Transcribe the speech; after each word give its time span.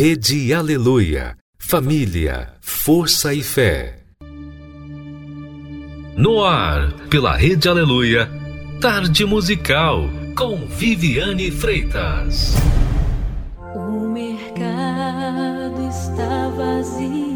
Rede 0.00 0.54
Aleluia. 0.54 1.36
Família, 1.58 2.54
força 2.60 3.34
e 3.34 3.42
fé. 3.42 3.98
No 6.16 6.44
ar, 6.44 6.92
pela 7.10 7.34
Rede 7.36 7.68
Aleluia, 7.68 8.30
Tarde 8.80 9.24
Musical, 9.24 10.08
com 10.36 10.68
Viviane 10.68 11.50
Freitas. 11.50 12.54
O 13.74 14.08
mercado 14.08 15.88
está 15.88 16.48
vazio, 16.50 17.27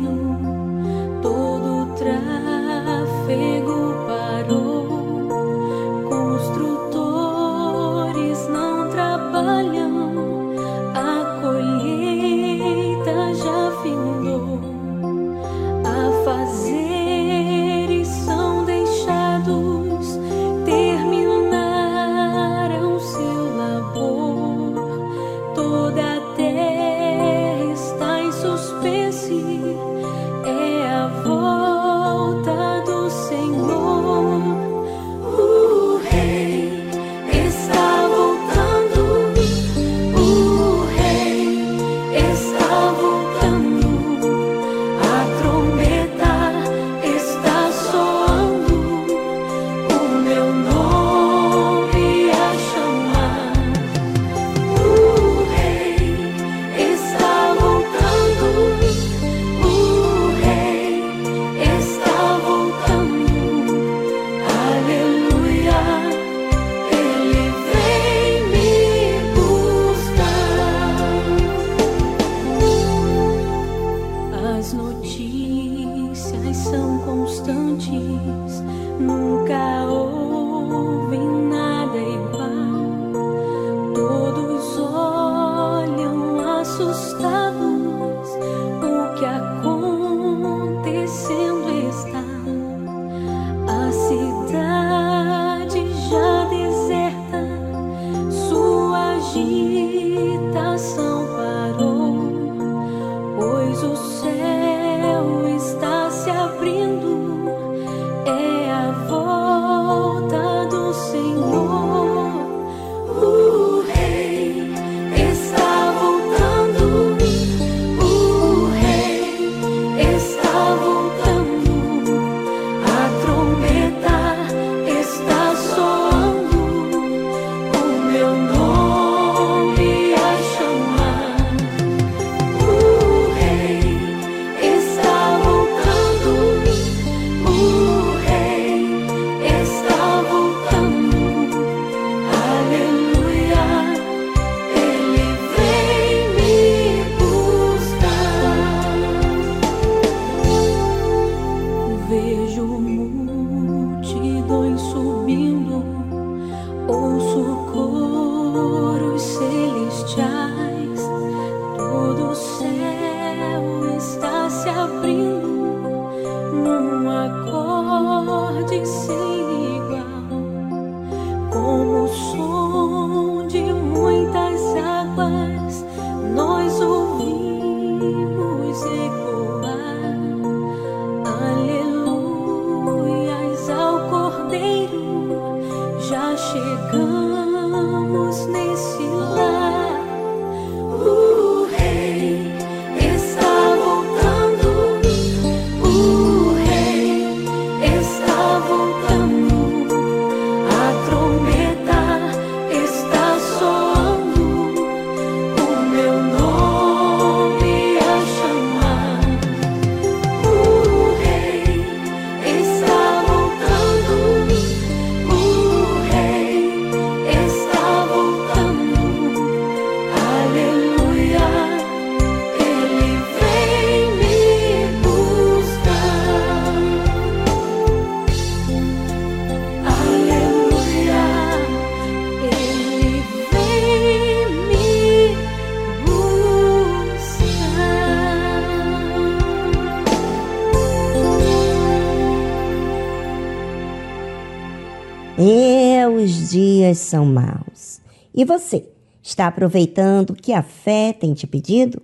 dias 246.92 246.98
são 246.98 247.24
maus. 247.24 248.00
E 248.34 248.44
você, 248.44 248.88
está 249.22 249.46
aproveitando 249.46 250.30
o 250.30 250.34
que 250.34 250.52
a 250.52 250.62
fé 250.62 251.12
tem 251.12 251.32
te 251.32 251.46
pedido? 251.46 252.02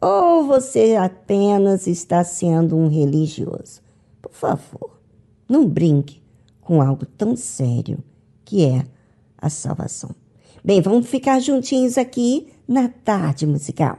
Ou 0.00 0.46
você 0.46 0.94
apenas 0.96 1.86
está 1.86 2.22
sendo 2.22 2.76
um 2.76 2.88
religioso? 2.88 3.80
Por 4.20 4.32
favor, 4.32 5.00
não 5.48 5.66
brinque 5.66 6.22
com 6.60 6.82
algo 6.82 7.06
tão 7.06 7.34
sério 7.36 7.98
que 8.44 8.64
é 8.64 8.84
a 9.38 9.48
salvação. 9.48 10.10
Bem, 10.64 10.80
vamos 10.80 11.06
ficar 11.06 11.40
juntinhos 11.40 11.96
aqui 11.96 12.48
na 12.66 12.88
tarde 12.88 13.46
musical. 13.46 13.98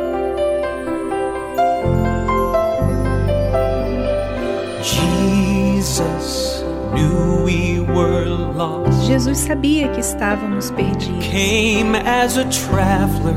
Jesus 4.83 6.63
knew 6.93 7.43
we 7.43 7.79
were 7.79 8.25
lost. 8.25 9.05
Jesus 9.05 9.37
sabia 9.37 9.87
que 9.89 9.99
estávamos 9.99 10.71
perdidos. 10.71 11.25
Came 11.25 11.97
as 11.97 12.37
a 12.37 12.45
traveler 12.45 13.35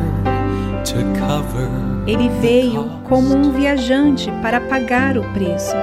to 0.85 0.96
cover 1.19 1.69
Ele 2.06 2.29
veio 2.41 2.91
como 3.05 3.35
um 3.35 3.50
viajante 3.52 4.31
para 4.43 4.61
pagar 4.61 5.17
o 5.17 5.23
preço. 5.32 5.75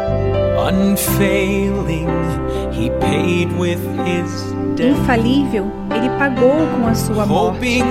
Infalível, 4.80 5.72
ele 5.96 6.10
pagou 6.18 6.68
com 6.78 6.88
a 6.88 6.94
sua 6.96 7.26
morte, 7.26 7.82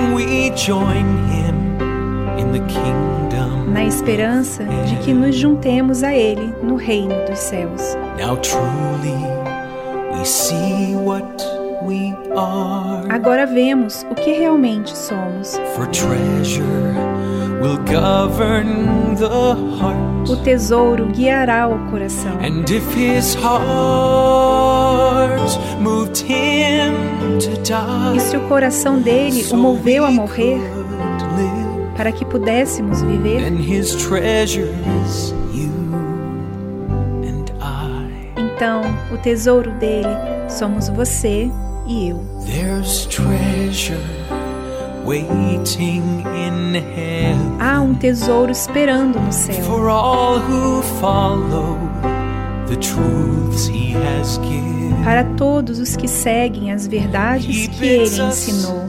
na 3.73 3.85
esperança 3.85 4.65
de 4.65 4.97
que 4.97 5.13
nos 5.13 5.37
juntemos 5.37 6.03
a 6.03 6.15
ele 6.15 6.55
no 6.63 6.77
reino 6.77 7.15
dos 7.27 7.39
céus. 7.39 7.97
Agora 13.09 13.47
vemos 13.47 14.05
o 14.11 14.15
que 14.15 14.33
realmente 14.33 14.97
somos. 14.97 15.59
O 20.29 20.37
tesouro 20.37 21.07
guiará 21.07 21.69
o 21.69 21.91
coração. 21.91 22.39
E 28.15 28.21
se 28.21 28.37
o 28.37 28.41
coração 28.49 29.01
dele 29.01 29.45
o 29.51 29.57
moveu 29.57 30.05
a 30.05 30.11
morrer 30.11 30.80
para 32.01 32.13
que 32.13 32.25
pudéssemos 32.25 33.03
viver, 33.03 33.43
então 38.39 38.81
o 39.13 39.19
tesouro 39.19 39.71
dele 39.73 40.09
somos 40.49 40.89
você 40.89 41.51
e 41.87 42.09
eu. 42.09 42.25
Há 47.61 47.83
um 47.83 47.93
tesouro 47.93 48.51
esperando 48.51 49.21
no 49.21 49.31
céu 49.31 49.63
para 55.05 55.25
todos 55.37 55.79
os 55.79 55.97
que 55.97 56.09
seguem 56.09 56.73
as 56.73 56.87
verdades 56.87 57.67
que 57.67 57.85
ele 57.85 58.23
ensinou. 58.23 58.89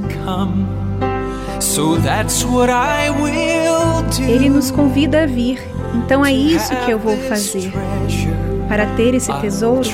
Ele 4.28 4.50
nos 4.50 4.72
convida 4.72 5.24
a 5.24 5.26
vir, 5.26 5.62
então 5.96 6.26
é 6.26 6.32
isso 6.32 6.76
que 6.86 6.92
eu 6.92 7.00
vou 7.00 7.16
fazer. 7.18 7.72
Para 8.68 8.86
ter 8.96 9.14
esse 9.14 9.32
tesouro, 9.40 9.88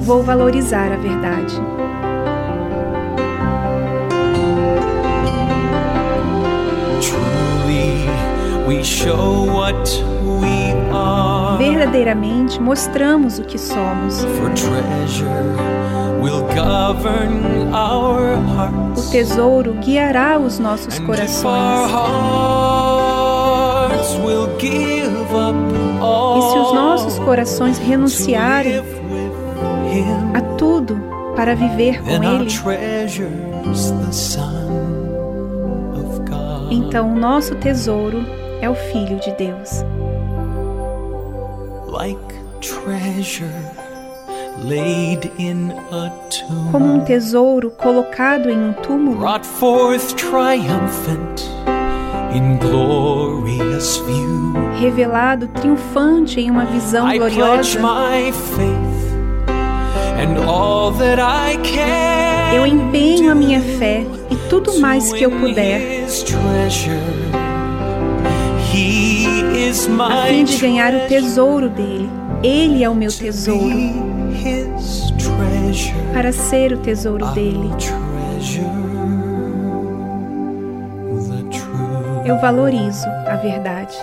vou 0.00 0.22
valorizar 0.22 0.92
a 0.92 0.96
verdade. 0.96 1.54
Verdadeiramente 11.58 12.60
mostramos 12.60 13.38
o 13.38 13.44
que 13.44 13.58
somos. 13.58 14.24
O 18.96 19.10
tesouro 19.10 19.74
guiará 19.74 20.38
os 20.38 20.58
nossos 20.58 20.98
corações. 20.98 21.90
E 26.36 26.42
se 26.42 26.58
os 26.58 26.72
nossos 26.74 27.18
corações 27.20 27.78
renunciarem 27.78 28.82
a 30.34 30.40
tudo 30.56 31.00
para 31.36 31.54
viver 31.54 32.02
com 32.02 32.10
Ele, 32.10 32.48
então 36.70 37.12
o 37.12 37.16
nosso 37.16 37.54
tesouro 37.56 38.24
é 38.60 38.68
o 38.68 38.74
Filho 38.74 39.18
de 39.20 39.32
Deus. 39.32 39.84
like 41.90 42.34
treasure 42.60 43.50
Como 46.72 46.92
um 46.94 47.00
tesouro 47.00 47.70
colocado 47.70 48.50
em 48.50 48.58
um 48.58 48.72
túmulo, 48.72 49.20
revelado 54.80 55.48
triunfante 55.48 56.40
em 56.40 56.50
uma 56.50 56.64
visão 56.64 57.06
gloriosa, 57.18 57.62
eu 62.54 62.66
empenho 62.66 63.30
a 63.30 63.34
minha 63.34 63.60
fé 63.60 64.04
e 64.30 64.36
tudo 64.48 64.80
mais 64.80 65.12
que 65.12 65.22
eu 65.24 65.30
puder. 65.30 66.04
a 70.06 70.26
fim 70.26 70.44
de 70.44 70.56
ganhar 70.58 70.94
o 70.94 71.06
tesouro 71.08 71.68
dele. 71.68 72.10
Ele 72.42 72.82
é 72.84 72.88
o 72.88 72.94
meu 72.94 73.10
tesouro. 73.10 74.07
Para 76.12 76.32
ser 76.32 76.72
o 76.72 76.78
tesouro 76.78 77.26
dele, 77.32 77.70
eu 82.24 82.40
valorizo 82.40 83.06
a 83.26 83.36
verdade. 83.36 83.96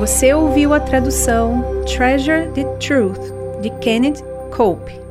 Você 0.00 0.34
ouviu 0.34 0.74
a 0.74 0.80
tradução 0.80 1.64
Treasure 1.86 2.48
the 2.54 2.64
Truth 2.78 3.20
de 3.62 3.70
Kenneth 3.80 4.22
Cope. 4.50 5.03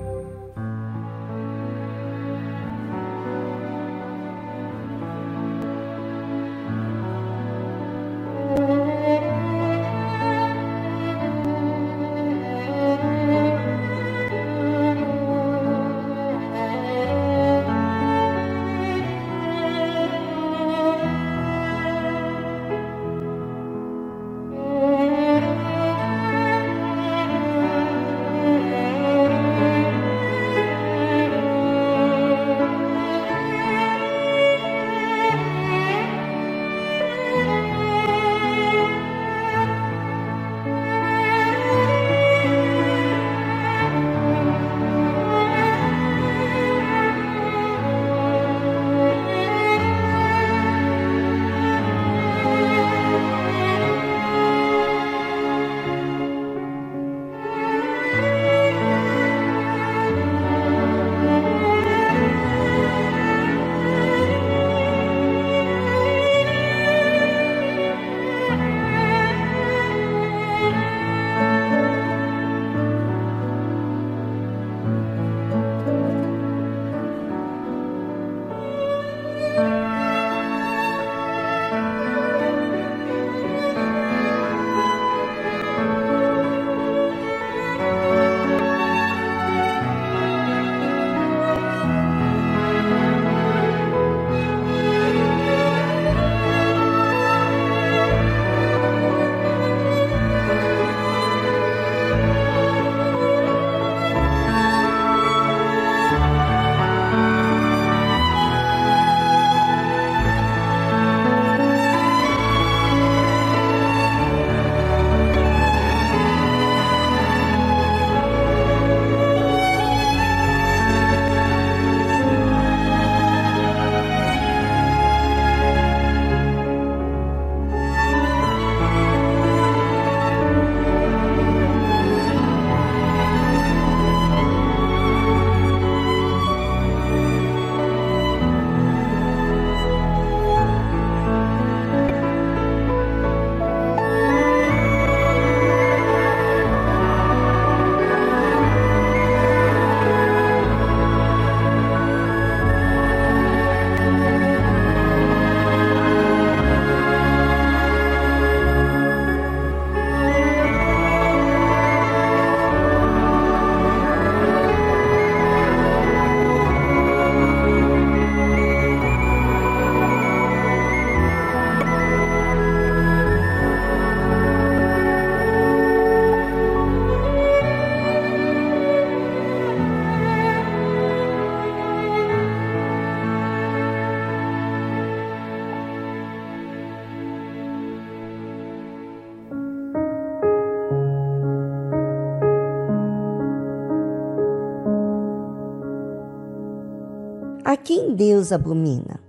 Deus 198.13 198.51
abomina. 198.51 199.19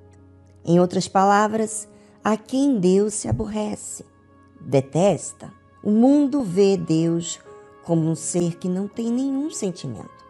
Em 0.65 0.79
outras 0.79 1.09
palavras, 1.09 1.89
a 2.23 2.37
quem 2.37 2.79
Deus 2.79 3.15
se 3.15 3.29
aborrece, 3.29 4.05
detesta. 4.61 5.53
O 5.83 5.91
mundo 5.91 6.43
vê 6.43 6.77
Deus 6.77 7.39
como 7.85 8.09
um 8.09 8.15
ser 8.15 8.57
que 8.57 8.69
não 8.69 8.89
tem 8.89 9.11
nenhum 9.11 9.51
sentimento. 9.51 10.25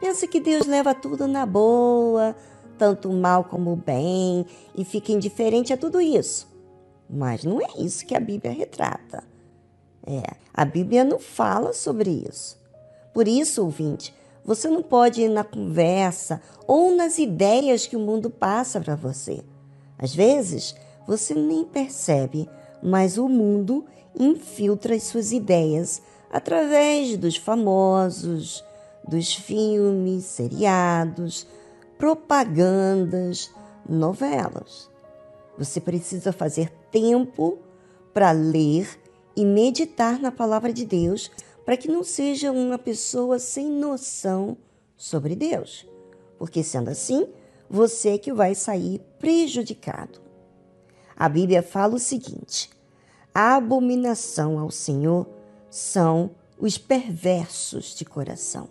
Pensa 0.00 0.26
que 0.26 0.40
Deus 0.40 0.66
leva 0.66 0.94
tudo 0.94 1.26
na 1.26 1.46
boa, 1.46 2.36
tanto 2.76 3.08
o 3.08 3.14
mal 3.14 3.44
como 3.44 3.72
o 3.72 3.76
bem, 3.76 4.46
e 4.76 4.84
fica 4.84 5.10
indiferente 5.10 5.72
a 5.72 5.76
tudo 5.76 6.00
isso. 6.00 6.46
Mas 7.08 7.42
não 7.42 7.60
é 7.60 7.66
isso 7.78 8.06
que 8.06 8.14
a 8.14 8.20
Bíblia 8.20 8.52
retrata. 8.52 9.24
É, 10.06 10.36
a 10.52 10.64
Bíblia 10.64 11.04
não 11.04 11.18
fala 11.18 11.72
sobre 11.72 12.24
isso. 12.28 12.58
Por 13.12 13.26
isso, 13.26 13.64
ouvinte, 13.64 14.14
você 14.48 14.66
não 14.66 14.82
pode 14.82 15.20
ir 15.20 15.28
na 15.28 15.44
conversa 15.44 16.40
ou 16.66 16.96
nas 16.96 17.18
ideias 17.18 17.86
que 17.86 17.94
o 17.94 18.00
mundo 18.00 18.30
passa 18.30 18.80
para 18.80 18.94
você. 18.94 19.44
Às 19.98 20.14
vezes, 20.14 20.74
você 21.06 21.34
nem 21.34 21.66
percebe, 21.66 22.48
mas 22.82 23.18
o 23.18 23.28
mundo 23.28 23.84
infiltra 24.18 24.94
as 24.94 25.02
suas 25.02 25.32
ideias 25.32 26.00
através 26.32 27.18
dos 27.18 27.36
famosos, 27.36 28.64
dos 29.06 29.34
filmes, 29.34 30.24
seriados, 30.24 31.46
propagandas, 31.98 33.50
novelas. 33.86 34.88
Você 35.58 35.78
precisa 35.78 36.32
fazer 36.32 36.72
tempo 36.90 37.58
para 38.14 38.30
ler 38.30 38.88
e 39.36 39.44
meditar 39.44 40.18
na 40.18 40.32
palavra 40.32 40.72
de 40.72 40.86
Deus 40.86 41.30
para 41.68 41.76
que 41.76 41.86
não 41.86 42.02
seja 42.02 42.50
uma 42.50 42.78
pessoa 42.78 43.38
sem 43.38 43.70
noção 43.70 44.56
sobre 44.96 45.36
Deus. 45.36 45.86
Porque 46.38 46.62
sendo 46.62 46.88
assim, 46.88 47.28
você 47.68 48.14
é 48.14 48.18
que 48.18 48.32
vai 48.32 48.54
sair 48.54 49.02
prejudicado. 49.18 50.18
A 51.14 51.28
Bíblia 51.28 51.62
fala 51.62 51.96
o 51.96 51.98
seguinte: 51.98 52.70
a 53.34 53.56
abominação 53.56 54.58
ao 54.58 54.70
Senhor 54.70 55.28
são 55.68 56.30
os 56.58 56.78
perversos 56.78 57.94
de 57.94 58.02
coração, 58.02 58.70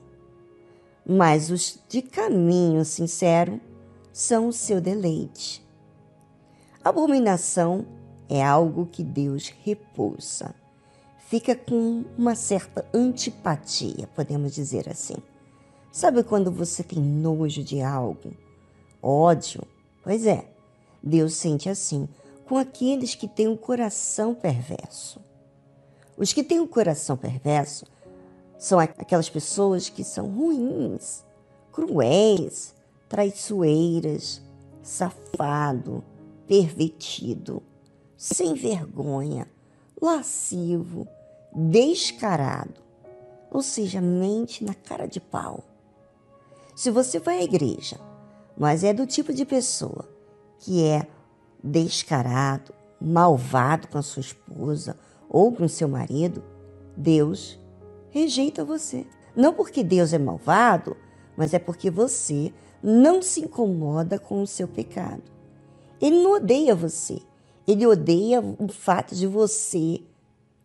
mas 1.05 1.51
os 1.51 1.77
de 1.87 2.01
caminho 2.01 2.83
sincero 2.83 3.61
são 4.11 4.47
o 4.47 4.53
seu 4.53 4.81
deleite. 4.81 5.63
Abominação 6.83 7.85
é 8.27 8.43
algo 8.43 8.87
que 8.87 9.03
Deus 9.03 9.53
repulsa 9.63 10.55
fica 11.27 11.55
com 11.55 12.05
uma 12.17 12.35
certa 12.35 12.85
antipatia, 12.93 14.07
podemos 14.15 14.55
dizer 14.55 14.89
assim. 14.89 15.17
Sabe 15.91 16.23
quando 16.23 16.51
você 16.51 16.83
tem 16.83 16.99
nojo 16.99 17.63
de 17.63 17.81
algo? 17.81 18.33
Ódio? 19.01 19.61
Pois 20.03 20.25
é, 20.25 20.49
Deus 21.03 21.33
sente 21.33 21.69
assim 21.69 22.07
com 22.45 22.57
aqueles 22.57 23.13
que 23.13 23.27
têm 23.27 23.47
um 23.47 23.57
coração 23.57 24.33
perverso. 24.33 25.19
Os 26.15 26.31
que 26.31 26.43
têm 26.43 26.61
um 26.61 26.67
coração 26.67 27.17
perverso 27.17 27.85
são 28.57 28.79
aquelas 28.79 29.29
pessoas 29.29 29.89
que 29.89 30.05
são 30.05 30.29
ruins, 30.29 31.25
cruéis, 31.73 32.73
traiçoeiras, 33.09 34.41
safado, 34.81 36.03
pervertido, 36.47 37.61
sem 38.15 38.53
vergonha, 38.53 39.47
lascivo, 40.01 41.05
descarado, 41.59 42.83
ou 43.49 43.63
seja, 43.63 43.99
mente 43.99 44.63
na 44.63 44.75
cara 44.75 45.07
de 45.07 45.19
pau. 45.19 45.63
Se 46.75 46.91
você 46.91 47.17
vai 47.17 47.39
à 47.39 47.43
igreja, 47.43 47.99
mas 48.55 48.83
é 48.83 48.93
do 48.93 49.07
tipo 49.07 49.33
de 49.33 49.43
pessoa 49.43 50.07
que 50.59 50.85
é 50.85 51.07
descarado, 51.63 52.71
malvado 53.01 53.87
com 53.87 53.97
a 53.97 54.03
sua 54.03 54.21
esposa 54.21 54.99
ou 55.27 55.51
com 55.51 55.67
seu 55.67 55.87
marido, 55.87 56.43
Deus 56.95 57.59
rejeita 58.11 58.63
você. 58.63 59.07
Não 59.35 59.51
porque 59.51 59.83
Deus 59.83 60.13
é 60.13 60.19
malvado, 60.19 60.95
mas 61.35 61.55
é 61.55 61.59
porque 61.59 61.89
você 61.89 62.53
não 62.83 63.19
se 63.19 63.41
incomoda 63.41 64.19
com 64.19 64.43
o 64.43 64.47
seu 64.47 64.67
pecado. 64.67 65.23
Ele 65.99 66.21
não 66.21 66.35
odeia 66.35 66.75
você. 66.75 67.19
Ele 67.67 67.85
odeia 67.87 68.41
o 68.41 68.67
fato 68.67 69.15
de 69.15 69.25
você 69.25 70.03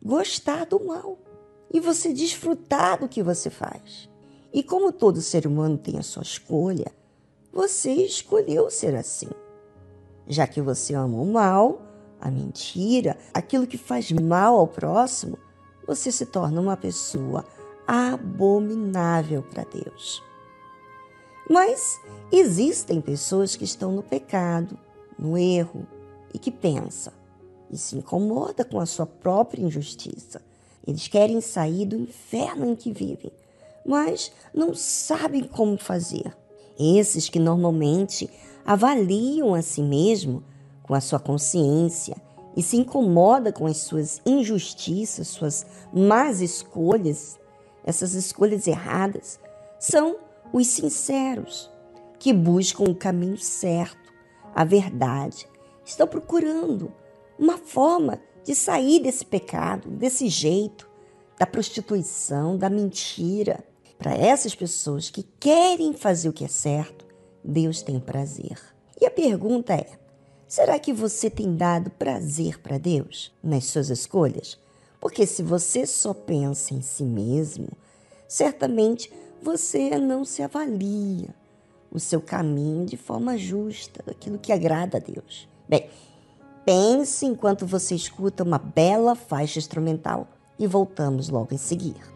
gostar 0.03 0.67
do 0.67 0.85
mal 0.85 1.19
e 1.73 1.81
você 1.81 2.13
desfrutar 2.13 3.01
do 3.01 3.09
que 3.09 3.23
você 3.23 3.49
faz. 3.49 4.11
E 4.53 4.63
como 4.63 4.93
todo 4.93 5.23
ser 5.23 5.47
humano 5.47 5.79
tem 5.79 5.99
a 5.99 6.03
sua 6.03 6.23
escolha, 6.23 6.93
você 7.53 7.93
escolheu 7.93 8.71
ser 8.71 8.95
assim. 8.95 9.29
Já 10.27 10.47
que 10.47 10.61
você 10.61 10.95
ama 10.95 11.19
o 11.19 11.27
mal, 11.27 11.81
a 12.21 12.31
mentira, 12.31 13.17
aquilo 13.33 13.67
que 13.67 13.79
faz 13.79 14.11
mal 14.13 14.57
ao 14.57 14.69
próximo, 14.69 15.39
você 15.87 16.13
se 16.13 16.27
torna 16.27 16.61
uma 16.61 16.77
pessoa 16.77 17.45
abominável 17.87 19.43
para 19.43 19.65
Deus. 19.65 20.23
Mas 21.51 22.01
existem 22.31 23.01
pessoas 23.01 23.57
que 23.57 23.65
estão 23.65 23.93
no 23.93 24.03
pecado, 24.03 24.79
no 25.19 25.37
erro 25.37 25.87
e 26.33 26.39
que 26.39 26.51
pensam: 26.51 27.13
e 27.73 27.79
se 27.79 27.97
incomoda 27.97 28.65
com 28.65 28.79
a 28.79 28.87
sua 28.87 29.07
própria 29.07 29.63
injustiça. 29.63 30.43
Eles 30.87 31.09
querem 31.09 31.41
sair 31.41 31.87
do 31.87 31.97
inferno 31.97 32.67
em 32.67 32.77
que 32.77 32.93
vivem, 32.93 33.33
mas 33.87 34.31
não 34.53 34.75
sabem 34.75 35.45
como 35.45 35.79
fazer. 35.79 36.37
Esses 36.79 37.29
que 37.29 37.39
normalmente 37.39 38.29
avaliam 38.65 39.55
a 39.55 39.63
si 39.63 39.83
mesmo 39.83 40.43
com 40.83 40.95
a 40.95 41.01
sua 41.01 41.19
consciência 41.19 42.17
e 42.57 42.63
se 42.63 42.77
incomoda 42.77 43.53
com 43.53 43.67
as 43.67 43.79
suas 43.79 44.21
injustiças, 44.27 45.29
suas 45.29 45.65
más 45.93 46.41
escolhas, 46.41 47.39
essas 47.85 48.15
escolhas 48.15 48.67
erradas, 48.67 49.41
são 49.79 50.17
os 50.53 50.67
sinceros, 50.67 51.71
que 52.19 52.33
buscam 52.33 52.85
o 52.85 52.95
caminho 52.95 53.39
certo, 53.39 54.13
a 54.55 54.65
verdade, 54.65 55.49
estão 55.85 56.07
procurando 56.07 56.93
uma 57.43 57.59
forma 57.59 58.21
de 58.45 58.55
sair 58.55 59.01
desse 59.01 59.27
pecado, 59.27 59.91
desse 59.91 60.29
jeito, 60.29 60.89
da 61.37 61.45
prostituição, 61.45 62.57
da 62.57 62.71
mentira. 62.71 63.65
Para 63.99 64.15
essas 64.15 64.55
pessoas 64.55 65.11
que 65.11 65.25
querem 65.41 65.93
fazer 65.93 66.29
o 66.29 66.33
que 66.33 66.45
é 66.45 66.49
certo, 66.49 67.05
Deus 67.45 67.83
tem 67.83 67.99
prazer. 67.99 68.59
E 69.01 69.07
a 69.07 69.11
pergunta 69.11 69.75
é: 69.75 69.91
será 70.47 70.79
que 70.79 70.93
você 70.93 71.29
tem 71.29 71.57
dado 71.57 71.91
prazer 71.91 72.61
para 72.61 72.79
Deus 72.79 73.33
nas 73.43 73.65
suas 73.65 73.91
escolhas? 73.91 74.57
Porque 75.01 75.27
se 75.27 75.43
você 75.43 75.85
só 75.85 76.15
pensa 76.15 76.75
em 76.75 76.81
si 76.81 77.03
mesmo, 77.03 77.69
certamente 78.29 79.13
você 79.43 79.99
não 79.99 80.25
se 80.25 80.43
avalia 80.43 81.35
o 81.91 81.99
seu 81.99 82.21
caminho 82.21 82.87
de 82.87 82.97
forma 82.97 83.37
justa, 83.37 84.05
aquilo 84.09 84.39
que 84.39 84.53
agrada 84.53 84.99
a 84.99 85.01
Deus. 85.01 85.49
Bem, 85.69 85.89
Pense 86.65 87.27
enquanto 87.27 87.67
você 87.67 87.95
escuta 87.95 88.45
uma 88.45 88.59
bela 88.59 89.17
faixa 89.17 89.59
instrumental 89.59 90.29
e 90.59 90.67
voltamos 90.67 91.29
logo 91.29 91.53
em 91.53 91.59
seguir. 91.59 92.12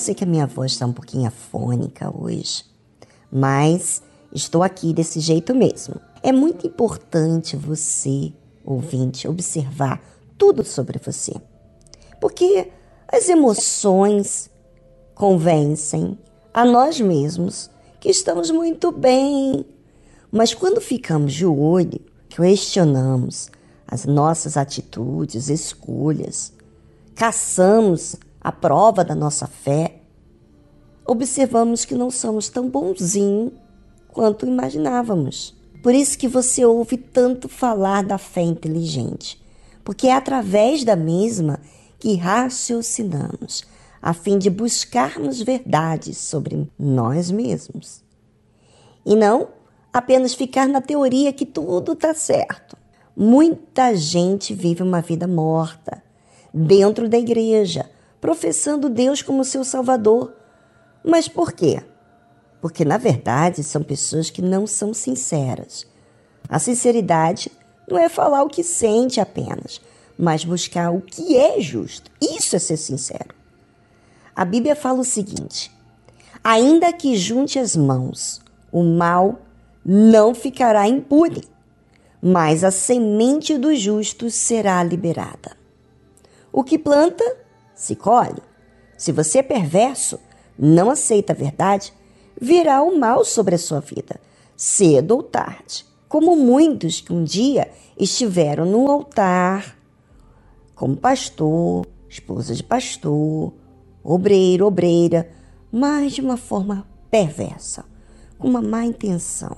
Sei 0.00 0.14
que 0.14 0.24
a 0.24 0.26
minha 0.26 0.46
voz 0.46 0.72
está 0.72 0.86
um 0.86 0.92
pouquinho 0.92 1.28
afônica 1.28 2.10
hoje, 2.14 2.64
mas 3.30 4.02
estou 4.32 4.62
aqui 4.62 4.92
desse 4.92 5.20
jeito 5.20 5.54
mesmo. 5.54 6.00
É 6.22 6.32
muito 6.32 6.66
importante 6.66 7.56
você, 7.56 8.32
ouvinte, 8.64 9.28
observar 9.28 10.02
tudo 10.36 10.64
sobre 10.64 10.98
você. 10.98 11.34
Porque 12.20 12.70
as 13.06 13.28
emoções 13.28 14.50
convencem 15.14 16.18
a 16.52 16.64
nós 16.64 17.00
mesmos 17.00 17.70
que 18.00 18.08
estamos 18.08 18.50
muito 18.50 18.90
bem. 18.90 19.64
Mas 20.32 20.54
quando 20.54 20.80
ficamos 20.80 21.32
de 21.32 21.44
olho, 21.44 22.00
questionamos 22.28 23.50
as 23.86 24.04
nossas 24.04 24.56
atitudes, 24.56 25.48
escolhas, 25.48 26.52
caçamos 27.14 28.16
a 28.40 28.50
prova 28.50 29.04
da 29.04 29.14
nossa 29.14 29.46
fé, 29.46 30.00
observamos 31.06 31.84
que 31.84 31.94
não 31.94 32.10
somos 32.10 32.48
tão 32.48 32.68
bonzinhos 32.68 33.52
quanto 34.08 34.46
imaginávamos. 34.46 35.54
Por 35.82 35.94
isso 35.94 36.18
que 36.18 36.28
você 36.28 36.64
ouve 36.64 36.96
tanto 36.96 37.48
falar 37.48 38.02
da 38.02 38.18
fé 38.18 38.42
inteligente, 38.42 39.40
porque 39.84 40.06
é 40.06 40.14
através 40.14 40.84
da 40.84 40.96
mesma 40.96 41.60
que 41.98 42.14
raciocinamos, 42.14 43.64
a 44.00 44.14
fim 44.14 44.38
de 44.38 44.48
buscarmos 44.48 45.42
verdades 45.42 46.16
sobre 46.16 46.70
nós 46.78 47.30
mesmos. 47.30 48.02
E 49.04 49.14
não 49.14 49.48
apenas 49.92 50.34
ficar 50.34 50.66
na 50.66 50.80
teoria 50.80 51.32
que 51.32 51.44
tudo 51.44 51.92
está 51.92 52.14
certo. 52.14 52.76
Muita 53.16 53.94
gente 53.94 54.54
vive 54.54 54.82
uma 54.82 55.00
vida 55.00 55.26
morta 55.26 56.02
dentro 56.52 57.08
da 57.08 57.18
igreja, 57.18 57.90
professando 58.20 58.88
Deus 58.88 59.22
como 59.22 59.44
seu 59.44 59.64
Salvador. 59.64 60.34
Mas 61.02 61.28
por 61.28 61.52
quê? 61.52 61.82
Porque, 62.60 62.84
na 62.84 62.98
verdade, 62.98 63.64
são 63.64 63.82
pessoas 63.82 64.28
que 64.28 64.42
não 64.42 64.66
são 64.66 64.92
sinceras. 64.92 65.86
A 66.48 66.58
sinceridade 66.58 67.50
não 67.88 67.98
é 67.98 68.08
falar 68.08 68.42
o 68.42 68.48
que 68.48 68.62
sente 68.62 69.20
apenas, 69.20 69.80
mas 70.18 70.44
buscar 70.44 70.90
o 70.90 71.00
que 71.00 71.36
é 71.36 71.60
justo. 71.60 72.10
Isso 72.20 72.54
é 72.54 72.58
ser 72.58 72.76
sincero. 72.76 73.34
A 74.36 74.44
Bíblia 74.44 74.76
fala 74.76 75.00
o 75.00 75.04
seguinte: 75.04 75.72
ainda 76.44 76.92
que 76.92 77.16
junte 77.16 77.58
as 77.58 77.74
mãos, 77.74 78.40
o 78.70 78.82
mal 78.82 79.40
não 79.84 80.34
ficará 80.34 80.86
impune, 80.86 81.44
mas 82.20 82.62
a 82.62 82.70
semente 82.70 83.56
dos 83.56 83.80
justos 83.80 84.34
será 84.34 84.82
liberada. 84.82 85.56
O 86.52 86.62
que 86.62 86.78
planta, 86.78 87.24
se 87.80 87.96
colhe. 87.96 88.42
Se 88.98 89.10
você 89.10 89.38
é 89.38 89.42
perverso, 89.42 90.20
não 90.58 90.90
aceita 90.90 91.32
a 91.32 91.36
verdade, 91.36 91.94
virá 92.38 92.82
o 92.82 92.98
mal 92.98 93.24
sobre 93.24 93.54
a 93.54 93.58
sua 93.58 93.80
vida, 93.80 94.20
cedo 94.54 95.12
ou 95.12 95.22
tarde. 95.22 95.86
Como 96.06 96.36
muitos 96.36 97.00
que 97.00 97.10
um 97.10 97.24
dia 97.24 97.70
estiveram 97.98 98.66
no 98.66 98.90
altar, 98.90 99.78
como 100.74 100.94
pastor, 100.94 101.86
esposa 102.06 102.54
de 102.54 102.62
pastor, 102.62 103.54
obreiro, 104.04 104.66
obreira, 104.66 105.30
mas 105.72 106.12
de 106.12 106.20
uma 106.20 106.36
forma 106.36 106.86
perversa, 107.10 107.86
com 108.38 108.46
uma 108.46 108.60
má 108.60 108.84
intenção. 108.84 109.56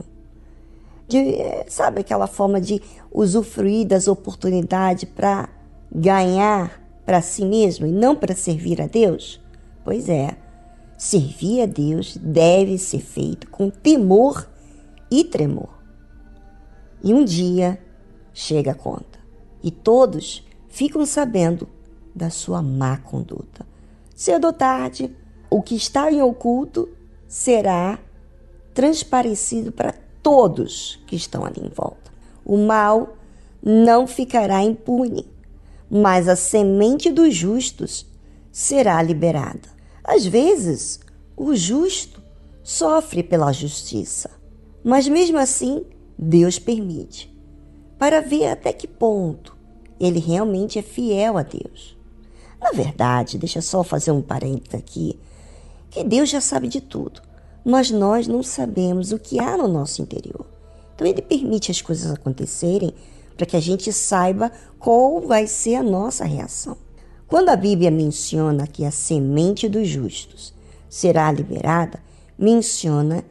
De, 1.08 1.38
sabe 1.68 2.02
aquela 2.02 2.28
forma 2.28 2.60
de 2.60 2.80
usufruir 3.10 3.84
das 3.84 4.06
oportunidades 4.06 5.10
para 5.10 5.48
ganhar 5.90 6.81
para 7.04 7.20
si 7.20 7.44
mesmo 7.44 7.86
e 7.86 7.92
não 7.92 8.14
para 8.14 8.34
servir 8.34 8.80
a 8.80 8.86
Deus? 8.86 9.40
Pois 9.84 10.08
é, 10.08 10.36
servir 10.96 11.62
a 11.62 11.66
Deus 11.66 12.16
deve 12.16 12.78
ser 12.78 13.00
feito 13.00 13.48
com 13.50 13.70
temor 13.70 14.48
e 15.10 15.24
tremor. 15.24 15.82
E 17.02 17.12
um 17.12 17.24
dia 17.24 17.78
chega 18.32 18.70
a 18.70 18.74
conta 18.74 19.18
e 19.62 19.70
todos 19.70 20.46
ficam 20.68 21.04
sabendo 21.04 21.68
da 22.14 22.30
sua 22.30 22.62
má 22.62 22.96
conduta. 22.98 23.66
Cedo 24.14 24.46
ou 24.46 24.52
tarde, 24.52 25.14
o 25.50 25.62
que 25.62 25.74
está 25.74 26.10
em 26.10 26.22
oculto 26.22 26.88
será 27.26 27.98
transparecido 28.72 29.72
para 29.72 29.94
todos 30.22 31.02
que 31.06 31.16
estão 31.16 31.44
ali 31.44 31.60
em 31.60 31.68
volta. 31.68 32.12
O 32.44 32.56
mal 32.56 33.16
não 33.62 34.06
ficará 34.06 34.62
impune, 34.62 35.26
mas 35.94 36.26
a 36.26 36.34
semente 36.34 37.12
dos 37.12 37.34
justos 37.34 38.06
será 38.50 39.02
liberada. 39.02 39.68
Às 40.02 40.24
vezes, 40.24 40.98
o 41.36 41.54
justo 41.54 42.22
sofre 42.62 43.22
pela 43.22 43.52
justiça, 43.52 44.30
mas 44.82 45.06
mesmo 45.06 45.36
assim, 45.36 45.84
Deus 46.18 46.58
permite, 46.58 47.30
para 47.98 48.22
ver 48.22 48.46
até 48.46 48.72
que 48.72 48.88
ponto 48.88 49.54
ele 50.00 50.18
realmente 50.18 50.78
é 50.78 50.82
fiel 50.82 51.36
a 51.36 51.42
Deus. 51.42 51.94
Na 52.58 52.70
verdade, 52.70 53.36
deixa 53.36 53.60
só 53.60 53.84
fazer 53.84 54.12
um 54.12 54.22
parênteses 54.22 54.74
aqui, 54.74 55.20
que 55.90 56.02
Deus 56.02 56.30
já 56.30 56.40
sabe 56.40 56.68
de 56.68 56.80
tudo, 56.80 57.20
mas 57.62 57.90
nós 57.90 58.26
não 58.26 58.42
sabemos 58.42 59.12
o 59.12 59.18
que 59.18 59.38
há 59.38 59.58
no 59.58 59.68
nosso 59.68 60.00
interior. 60.00 60.46
Então 60.94 61.06
ele 61.06 61.20
permite 61.20 61.70
as 61.70 61.82
coisas 61.82 62.10
acontecerem 62.10 62.94
para 63.42 63.46
que 63.46 63.56
a 63.56 63.60
gente 63.60 63.92
saiba 63.92 64.52
qual 64.78 65.20
vai 65.20 65.48
ser 65.48 65.74
a 65.74 65.82
nossa 65.82 66.24
reação. 66.24 66.76
Quando 67.26 67.48
a 67.48 67.56
Bíblia 67.56 67.90
menciona 67.90 68.68
que 68.68 68.84
a 68.84 68.92
semente 68.92 69.68
dos 69.68 69.88
justos 69.88 70.54
será 70.88 71.32
liberada, 71.32 72.00
menciona 72.38 73.24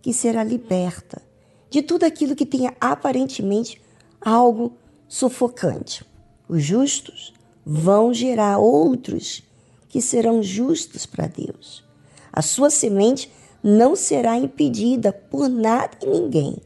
que 0.00 0.10
será 0.14 0.42
liberta 0.42 1.20
de 1.68 1.82
tudo 1.82 2.04
aquilo 2.04 2.34
que 2.34 2.46
tenha 2.46 2.74
aparentemente 2.80 3.78
algo 4.22 4.72
sufocante. 5.06 6.02
Os 6.48 6.62
justos 6.62 7.34
vão 7.62 8.14
gerar 8.14 8.56
outros 8.56 9.42
que 9.86 10.00
serão 10.00 10.42
justos 10.42 11.04
para 11.04 11.26
Deus. 11.26 11.84
A 12.32 12.40
sua 12.40 12.70
semente 12.70 13.30
não 13.62 13.94
será 13.94 14.34
impedida 14.38 15.12
por 15.12 15.46
nada 15.46 15.90
e 16.02 16.06
ninguém. 16.06 16.56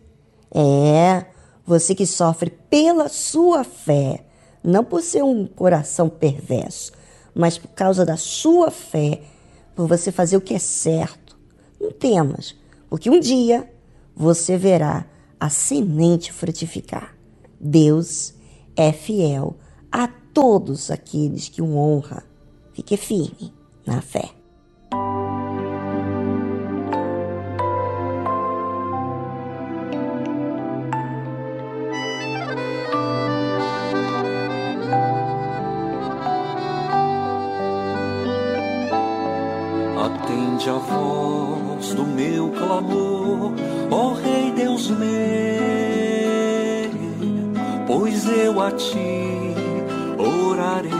É, 0.54 1.31
você 1.64 1.94
que 1.94 2.06
sofre 2.06 2.50
pela 2.50 3.08
sua 3.08 3.64
fé, 3.64 4.24
não 4.62 4.84
por 4.84 5.02
ser 5.02 5.22
um 5.22 5.46
coração 5.46 6.08
perverso, 6.08 6.92
mas 7.34 7.58
por 7.58 7.68
causa 7.68 8.04
da 8.04 8.16
sua 8.16 8.70
fé, 8.70 9.22
por 9.74 9.86
você 9.86 10.12
fazer 10.12 10.36
o 10.36 10.40
que 10.40 10.54
é 10.54 10.58
certo. 10.58 11.36
Não 11.80 11.90
temas, 11.90 12.54
porque 12.88 13.10
um 13.10 13.18
dia 13.18 13.70
você 14.14 14.56
verá 14.56 15.06
a 15.40 15.48
semente 15.48 16.32
frutificar. 16.32 17.16
Deus 17.58 18.34
é 18.76 18.92
fiel 18.92 19.56
a 19.90 20.08
todos 20.08 20.90
aqueles 20.90 21.48
que 21.48 21.62
o 21.62 21.76
honra. 21.76 22.24
Fique 22.72 22.96
firme 22.96 23.52
na 23.86 24.00
fé. 24.00 24.30
Atende 40.62 40.70
a 40.70 40.74
voz 40.74 41.94
do 41.94 42.04
meu 42.04 42.50
clamor, 42.50 43.52
ó 43.90 44.12
Rei 44.12 44.52
Deus 44.52 44.88
meu, 44.90 45.08
pois 47.86 48.28
eu 48.28 48.60
a 48.60 48.70
ti 48.70 49.56
orarei 50.18 50.92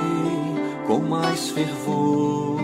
com 0.87 0.99
mais 0.99 1.51
fervor. 1.51 2.61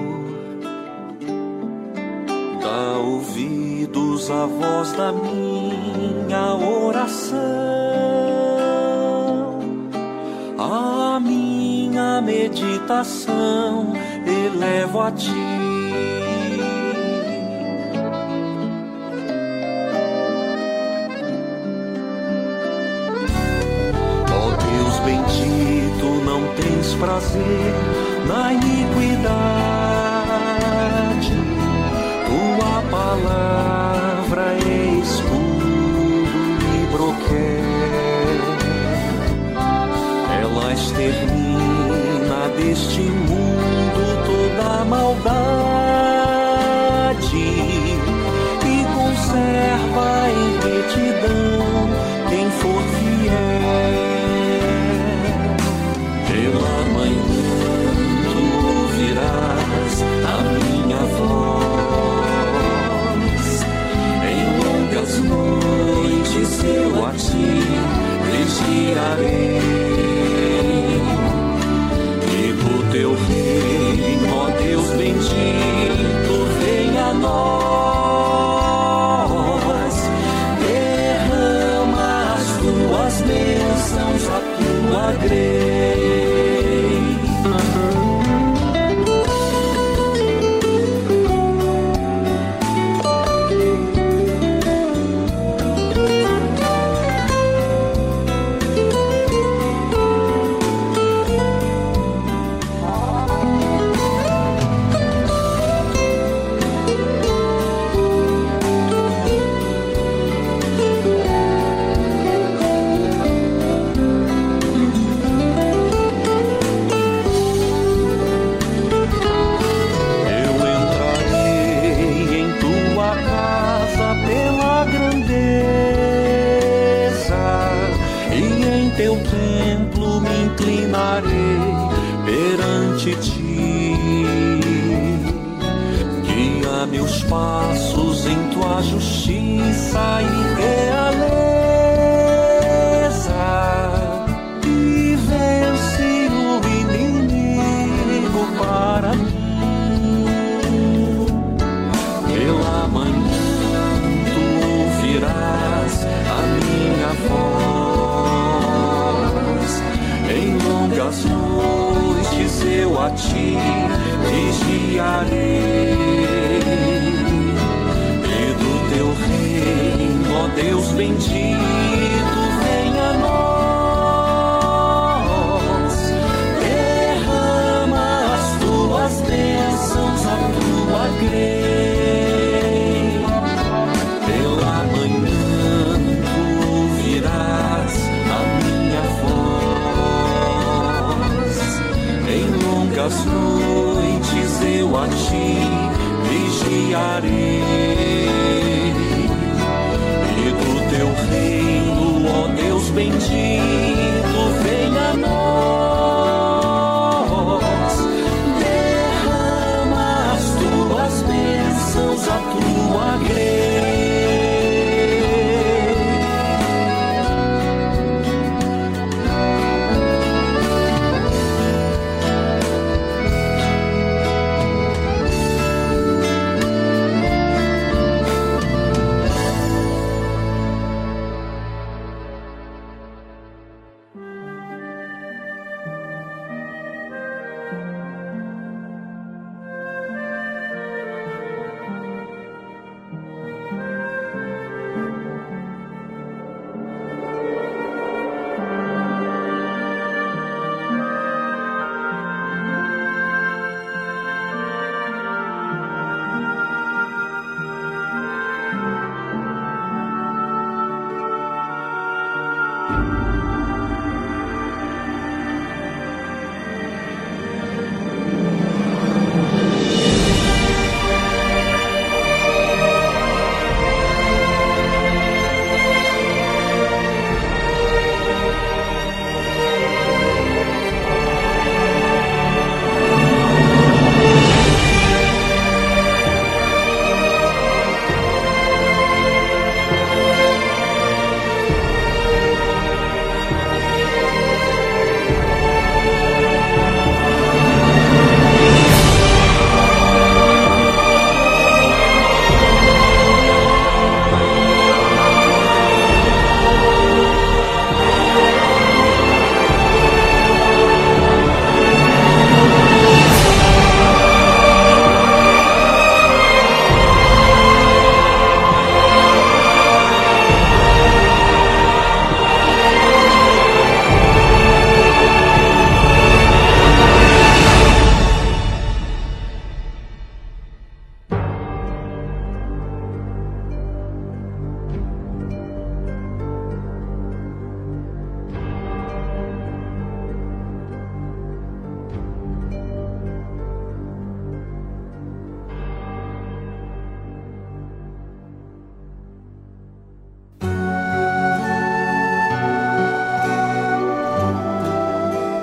Dá 2.60 2.98
ouvidos 2.98 4.28
à 4.28 4.46
voz 4.46 4.92
da 4.92 5.12
minha 5.12 6.54
oração, 6.56 7.38
a 10.58 11.20
minha 11.20 12.20
meditação 12.20 13.92
elevo 14.26 15.00
a 15.00 15.12
ti. 15.12 15.68
Bendito, 25.08 26.06
não 26.22 26.42
tens 26.54 26.94
prazer 26.94 27.72
na 28.26 28.52
iniquidade. 28.52 29.32
Tua 32.26 32.82
palavra 32.90 33.77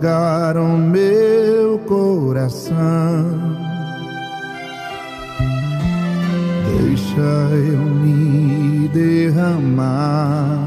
rasgaram 0.00 0.78
meu 0.78 1.78
coração. 1.80 2.74
Deixa 6.78 7.20
eu 7.20 7.78
me 7.78 8.88
derramar 8.88 10.58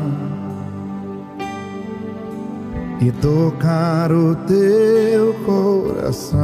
e 3.02 3.12
tocar 3.14 4.12
o 4.12 4.36
teu 4.36 5.34
coração. 5.46 6.40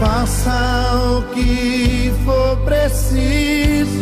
Faça 0.00 1.18
o 1.18 1.34
que 1.34 2.12
for 2.24 2.56
preciso 2.64 3.94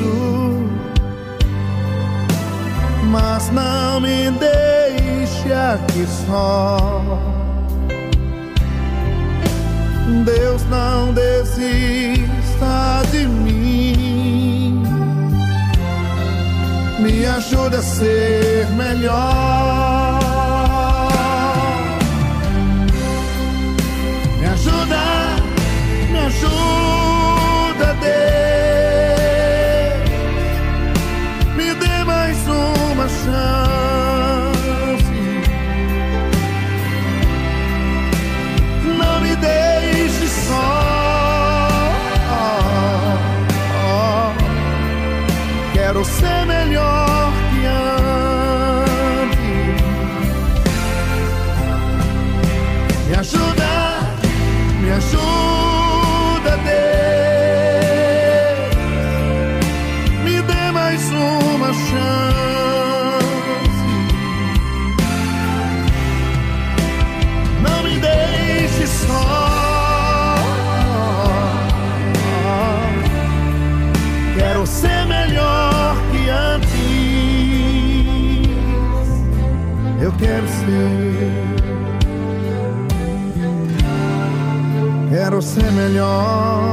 mas 3.12 3.50
não 3.50 4.00
me 4.00 4.30
dê 4.30 4.71
Aqui 5.52 6.06
só. 6.26 6.78
Deus 10.24 10.62
não 10.70 11.12
desista 11.12 13.02
de 13.10 13.26
mim. 13.26 14.82
Me 16.98 17.26
ajuda 17.26 17.78
a 17.78 17.82
ser 17.82 18.66
melhor. 18.76 19.81
quero 80.22 80.48
ser. 80.48 81.32
Quero 85.10 85.42
ser 85.42 85.72
melhor. 85.72 86.71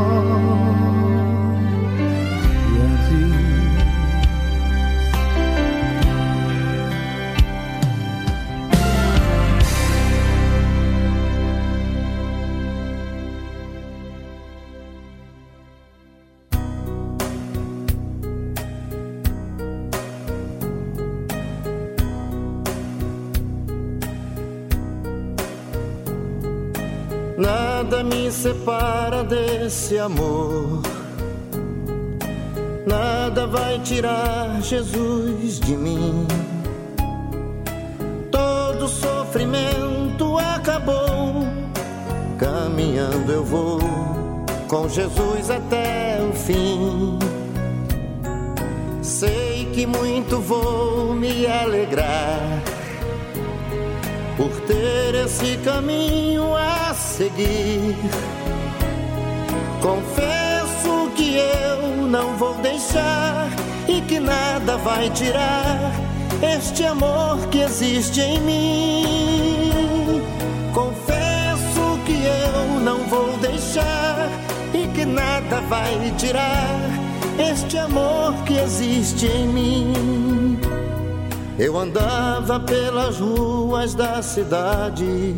Separa 28.39 29.21
desse 29.21 29.99
amor. 29.99 30.81
Nada 32.87 33.45
vai 33.45 33.79
tirar 33.79 34.61
Jesus 34.61 35.59
de 35.59 35.75
mim. 35.75 36.25
Todo 38.31 38.87
sofrimento 38.87 40.37
acabou. 40.37 41.43
Caminhando 42.37 43.29
eu 43.29 43.43
vou 43.43 43.79
com 44.69 44.87
Jesus 44.87 45.49
até 45.49 46.19
o 46.21 46.33
fim. 46.33 47.19
Sei 49.01 49.69
que 49.73 49.85
muito 49.85 50.39
vou 50.39 51.13
me 51.13 51.45
alegrar 51.45 52.39
por 54.37 54.49
ter 54.61 55.25
esse 55.25 55.57
caminho 55.57 56.55
a 56.55 56.93
seguir. 56.93 57.97
Confesso 59.81 61.09
que 61.15 61.35
eu 61.37 62.07
não 62.07 62.35
vou 62.37 62.53
deixar 62.55 63.49
e 63.87 64.01
que 64.01 64.19
nada 64.19 64.77
vai 64.77 65.09
tirar 65.11 65.91
este 66.41 66.83
amor 66.83 67.39
que 67.49 67.59
existe 67.59 68.19
em 68.19 68.39
mim. 68.41 70.21
Confesso 70.73 71.99
que 72.05 72.13
eu 72.13 72.79
não 72.81 73.05
vou 73.05 73.37
deixar 73.37 74.29
e 74.73 74.87
que 74.93 75.05
nada 75.05 75.61
vai 75.61 76.13
tirar 76.17 76.79
este 77.39 77.77
amor 77.77 78.33
que 78.45 78.53
existe 78.53 79.25
em 79.27 79.47
mim. 79.47 80.59
Eu 81.57 81.77
andava 81.77 82.59
pelas 82.59 83.19
ruas 83.19 83.93
da 83.93 84.21
cidade, 84.21 85.35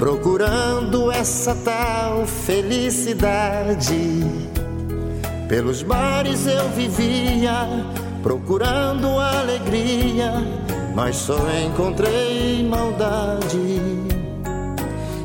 procurando 0.00 1.12
essa 1.12 1.54
tal 1.56 2.26
felicidade. 2.26 4.24
Pelos 5.46 5.82
bares 5.82 6.46
eu 6.46 6.70
vivia, 6.70 7.68
procurando 8.22 9.06
alegria, 9.18 10.32
mas 10.94 11.16
só 11.16 11.38
encontrei 11.66 12.66
maldade. 12.66 13.78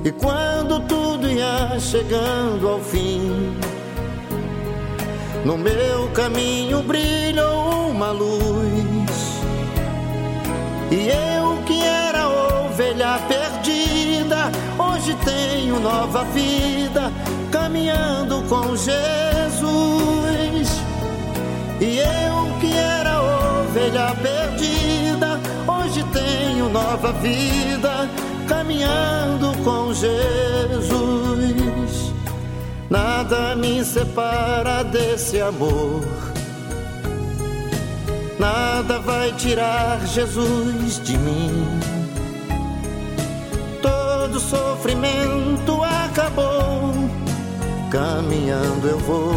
E 0.03 0.11
quando 0.11 0.81
tudo 0.81 1.29
ia 1.29 1.79
chegando 1.79 2.67
ao 2.67 2.81
fim, 2.81 3.55
no 5.45 5.57
meu 5.57 6.09
caminho 6.13 6.83
brilhou 6.83 7.91
uma 7.91 8.11
luz 8.11 9.39
e 10.91 11.07
eu 11.07 11.63
que 11.65 11.81
era 11.81 12.27
ovelha 12.27 13.17
perdida, 13.29 13.94
tenho 15.25 15.79
nova 15.79 16.23
vida, 16.25 17.11
caminhando 17.51 18.43
com 18.43 18.75
Jesus. 18.75 19.65
E 21.81 21.97
eu 21.97 22.59
que 22.61 22.71
era 22.73 23.21
ovelha 23.21 24.15
perdida, 24.21 25.39
hoje 25.67 26.03
tenho 26.13 26.69
nova 26.69 27.11
vida, 27.13 28.07
caminhando 28.47 29.51
com 29.63 29.93
Jesus. 29.93 30.93
Nada 32.89 33.55
me 33.55 33.83
separa 33.83 34.83
desse 34.83 35.41
amor 35.41 36.03
nada 38.45 38.99
vai 38.99 39.31
tirar 39.33 40.05
Jesus 40.05 40.99
de 41.03 41.17
mim. 41.17 41.84
Todo 44.35 44.49
sofrimento 44.49 45.81
acabou, 45.81 46.91
caminhando 47.89 48.85
eu 48.85 48.99
vou 48.99 49.33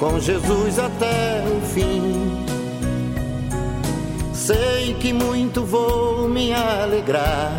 com 0.00 0.18
Jesus 0.18 0.80
até 0.80 1.44
o 1.46 1.60
fim. 1.60 2.44
Sei 4.34 4.94
que 4.94 5.12
muito 5.12 5.64
vou 5.64 6.28
me 6.28 6.52
alegrar 6.52 7.52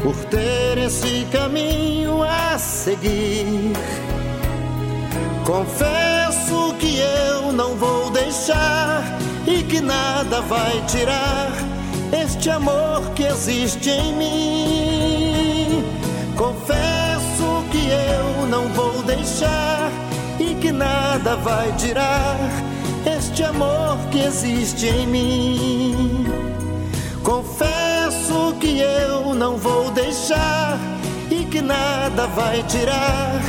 por 0.00 0.14
ter 0.26 0.78
esse 0.78 1.26
caminho 1.32 2.22
a 2.22 2.56
seguir. 2.56 3.72
Confesso 5.44 6.72
que 6.78 6.98
eu 6.98 7.52
não 7.52 7.74
vou 7.74 8.12
deixar 8.12 9.02
e 9.44 9.64
que 9.64 9.80
nada 9.80 10.40
vai 10.42 10.80
tirar 10.86 11.75
este 12.12 12.50
amor 12.50 13.02
que 13.14 13.24
existe 13.24 13.90
em 13.90 14.12
mim. 14.14 15.84
Confesso 16.36 17.64
que 17.70 17.88
eu 17.88 18.46
não 18.46 18.68
vou 18.68 19.02
deixar 19.02 19.90
e 20.38 20.54
que 20.54 20.70
nada 20.70 21.36
vai 21.36 21.72
tirar 21.72 22.36
este 23.06 23.44
amor 23.44 23.98
que 24.10 24.20
existe 24.20 24.86
em 24.86 25.06
mim. 25.06 26.26
Confesso 27.22 28.54
que 28.60 28.78
eu 28.78 29.34
não 29.34 29.56
vou 29.56 29.90
deixar 29.90 30.78
e 31.30 31.44
que 31.44 31.60
nada 31.60 32.26
vai 32.28 32.62
tirar 32.64 33.40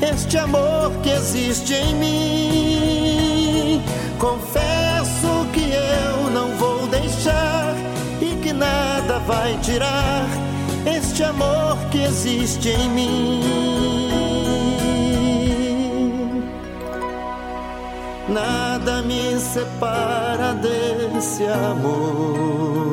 este 0.00 0.38
amor 0.38 0.92
que 1.02 1.10
existe 1.10 1.74
em 1.74 1.94
mim. 1.94 3.82
Confesso 4.18 5.46
que 5.52 5.70
eu 5.70 6.30
não 6.30 6.56
vou 6.56 6.86
deixar 6.86 7.57
nada 8.58 9.18
vai 9.20 9.56
tirar 9.62 10.26
este 10.84 11.22
amor 11.22 11.78
que 11.90 12.02
existe 12.02 12.68
em 12.68 12.88
mim. 12.90 13.42
Nada 18.28 19.02
me 19.02 19.38
separa 19.38 20.52
desse 20.54 21.44
amor. 21.44 22.88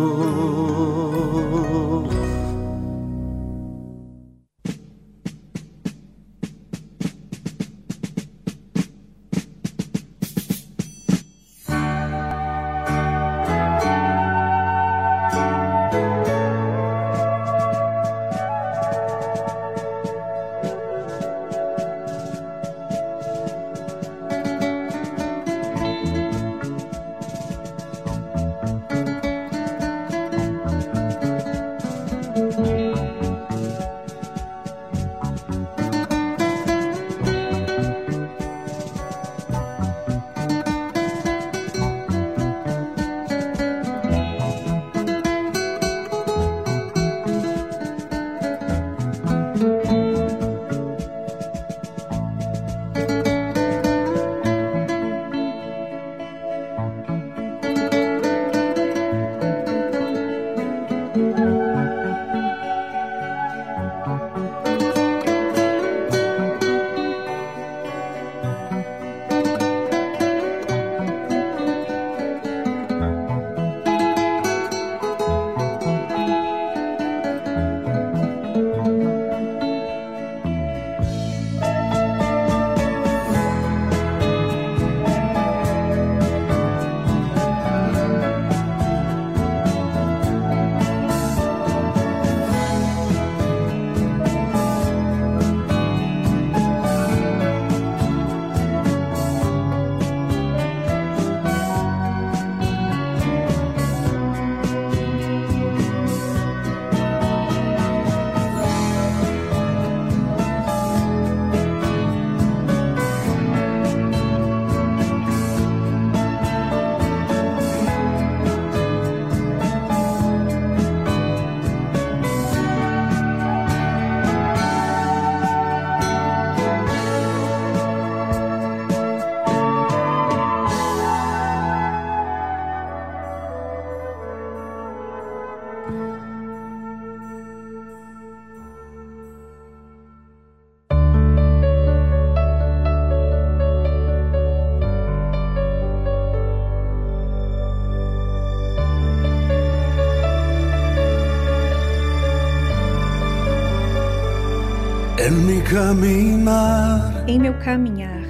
Caminar, 155.76 157.26
em 157.28 157.38
meu 157.38 157.54
caminhar, 157.56 158.24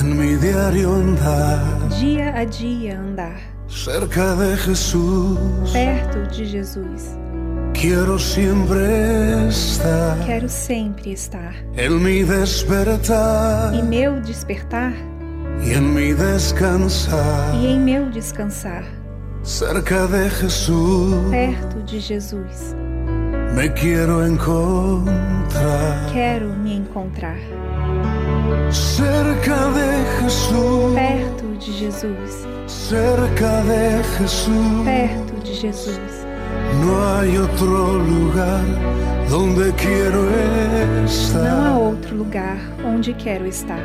en 0.00 0.16
mi 0.16 0.36
diario 0.38 0.92
andar, 0.92 1.62
dia 2.00 2.34
a 2.34 2.44
dia 2.44 2.98
andar, 2.98 3.38
cerca 3.68 4.34
de 4.34 4.56
Jesús, 4.56 5.70
perto 5.72 6.18
de 6.34 6.44
Jesus. 6.44 7.16
quiero 7.72 8.18
siempre 8.18 9.46
estar. 9.48 10.18
Quero 10.26 10.48
sempre 10.48 11.12
estar. 11.12 11.54
En 11.76 12.02
mi 12.02 12.24
despertar 12.24 13.72
Em 13.72 13.84
meu 13.84 14.20
despertar 14.20 14.92
y 15.64 15.74
en 15.74 15.94
mi 15.94 16.12
descansar, 16.12 17.54
e 17.54 17.66
em 17.68 17.78
meu 17.78 18.10
descansar, 18.10 18.82
cerca 19.44 20.08
de 20.08 20.28
Jesús, 20.28 21.14
perto 21.30 21.80
de 21.84 22.00
Jesus. 22.00 22.74
me 23.54 23.68
quiero 23.70 24.24
encontrar. 24.26 25.18
Quero 26.12 26.47
encontrar. 27.18 28.72
Cerca 28.72 29.70
de 29.70 30.22
Jesús, 30.22 30.94
Perto 30.94 31.58
de 31.58 31.72
Jesus. 31.72 32.46
cerca 32.66 33.62
de 33.62 34.02
Jesús, 34.18 34.84
Perto 34.84 35.34
de 35.44 35.54
Jesus. 35.54 35.98
no 36.84 37.18
hay 37.18 37.36
otro 37.38 37.98
lugar 37.98 38.64
donde 39.28 39.72
quiero 39.74 40.22
Não 40.22 41.02
há 41.02 41.04
estar. 41.04 41.72
outro 41.78 42.16
lugar 42.16 42.56
onde 42.84 43.12
quero 43.14 43.46
estar. 43.46 43.82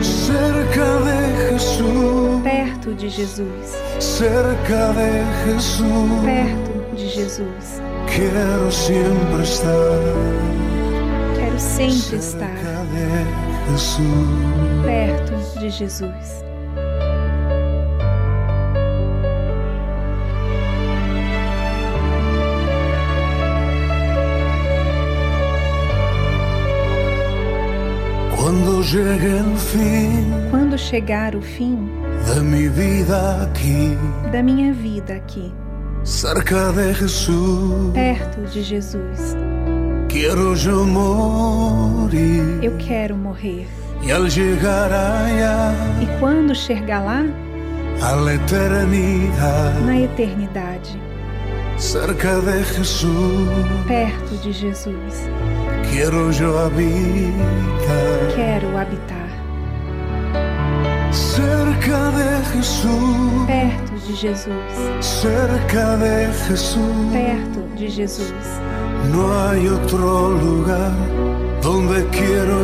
Cerca 0.00 0.84
de 1.00 1.50
Jesús, 1.50 2.40
Perto 2.42 2.94
de 2.94 3.10
Jesus. 3.10 3.76
cerca 3.98 4.92
de 4.92 5.24
Jesús, 5.44 6.10
Perto 6.24 6.96
de 6.96 7.08
Jesus. 7.08 7.80
quiero 8.06 8.70
siempre 8.70 9.42
estar. 9.42 10.71
Sempre 11.76 12.16
estar 12.16 12.50
perto 14.84 15.58
de 15.58 15.70
Jesus. 15.70 16.44
Quando 30.50 30.76
chegar 30.76 31.34
o 31.34 31.40
fim 31.40 31.88
da 34.30 34.42
minha 34.42 34.72
vida 34.74 35.14
aqui, 35.14 35.50
cerca 36.04 36.70
de 36.72 36.92
Jesús, 36.92 37.92
perto 37.94 38.42
de 38.50 38.62
Jesus. 38.62 39.34
Eu 42.62 42.76
quero 42.78 43.16
morrer. 43.16 43.66
Llegar 44.02 44.92
allá 44.92 45.72
E 46.00 46.06
quando 46.20 46.54
chegar 46.54 47.02
lá, 47.04 47.24
a 48.00 48.12
la 48.16 48.34
eternidad, 48.34 49.80
na 49.86 49.96
eternidade, 50.00 51.00
cerca 51.78 52.40
de 52.40 52.62
Jesús, 52.64 53.48
perto 53.86 54.36
de 54.42 54.52
Jesus, 54.52 55.28
quiero 55.90 56.30
yo 56.32 56.58
habitar. 56.58 58.34
quero 58.34 58.76
habitar. 58.76 59.22
Cerca 61.12 62.10
de 62.10 62.44
Jesús, 62.56 63.46
Perto 63.46 64.06
de 64.06 64.16
Jesus, 64.16 64.54
cerca 65.00 65.96
de 65.96 66.32
Jesús, 66.48 67.12
perto 67.12 67.60
de 67.76 67.88
Jesus. 67.88 68.32
No 69.10 69.48
hay 69.48 69.68
otro 69.68 70.30
lugar 70.30 70.92
donde 71.62 72.04
quiero 72.08 72.60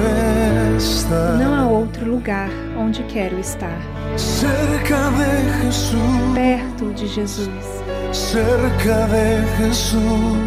estar. 0.77 1.35
Não 1.39 1.55
há 1.55 1.67
outro 1.67 2.05
lugar 2.07 2.49
onde 2.77 3.03
quero 3.05 3.39
estar. 3.39 3.79
Cerca 4.17 5.11
de 5.11 5.65
Jesús, 5.65 6.01
Perto 6.35 6.91
de 6.93 7.07
Jesus, 7.07 7.49
cerca 8.13 9.07
de 9.07 9.47
Jesús, 9.59 10.01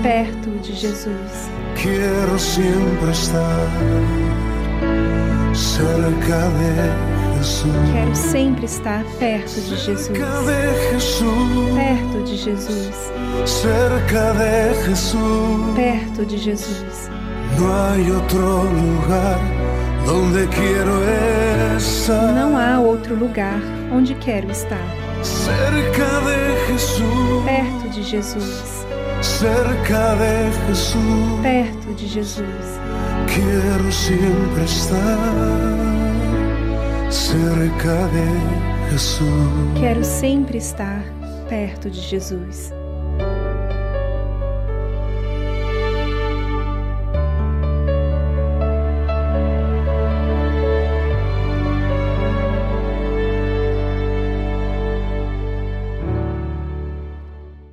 perto 0.04 0.50
de 0.62 0.74
Jesus. 0.74 1.50
quiero 1.82 2.38
siempre 2.38 3.12
estar. 3.12 3.68
Cerca 5.54 6.48
de 6.60 7.11
Quero 7.42 8.16
sempre 8.16 8.66
estar 8.66 9.04
perto 9.18 9.50
de 9.62 9.76
Jesus. 9.76 10.06
cerca 10.06 10.42
de 10.44 10.92
Jesús, 10.94 11.76
Perto 11.76 12.24
de 12.24 12.38
Jesus, 12.38 13.12
cerca 13.48 14.34
de 14.34 14.84
Jesús. 14.86 15.76
perto 15.76 16.26
de 16.26 16.38
Jesus. 16.38 17.10
Não 22.36 22.56
há 22.58 22.80
outro 22.80 23.16
lugar 23.16 23.60
onde 23.92 24.14
quero 24.16 24.52
estar. 24.52 24.86
Cerca 25.24 26.22
de 26.22 26.72
Jesús, 26.74 27.44
Perto 27.44 27.90
de 27.90 28.04
Jesus, 28.04 28.86
cerca 29.22 30.16
de 30.16 30.68
Jesús. 30.68 31.40
perto 31.42 31.94
de 31.96 32.08
Jesus. 32.08 32.46
Quiero 33.28 33.92
siempre 33.92 34.64
estar. 34.64 35.81
Quero 39.78 40.02
sempre 40.02 40.58
estar 40.58 41.04
perto 41.50 41.90
de 41.90 42.00
Jesus. 42.00 42.72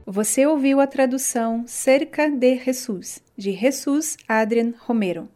Você 0.05 0.45
ouviu 0.47 0.81
a 0.81 0.87
tradução 0.89 1.63
Cerca 1.65 2.29
de 2.29 2.57
Jesus, 2.57 3.23
de 3.37 3.53
Jesus 3.53 4.17
Adrian 4.27 4.75
Romero. 4.81 5.29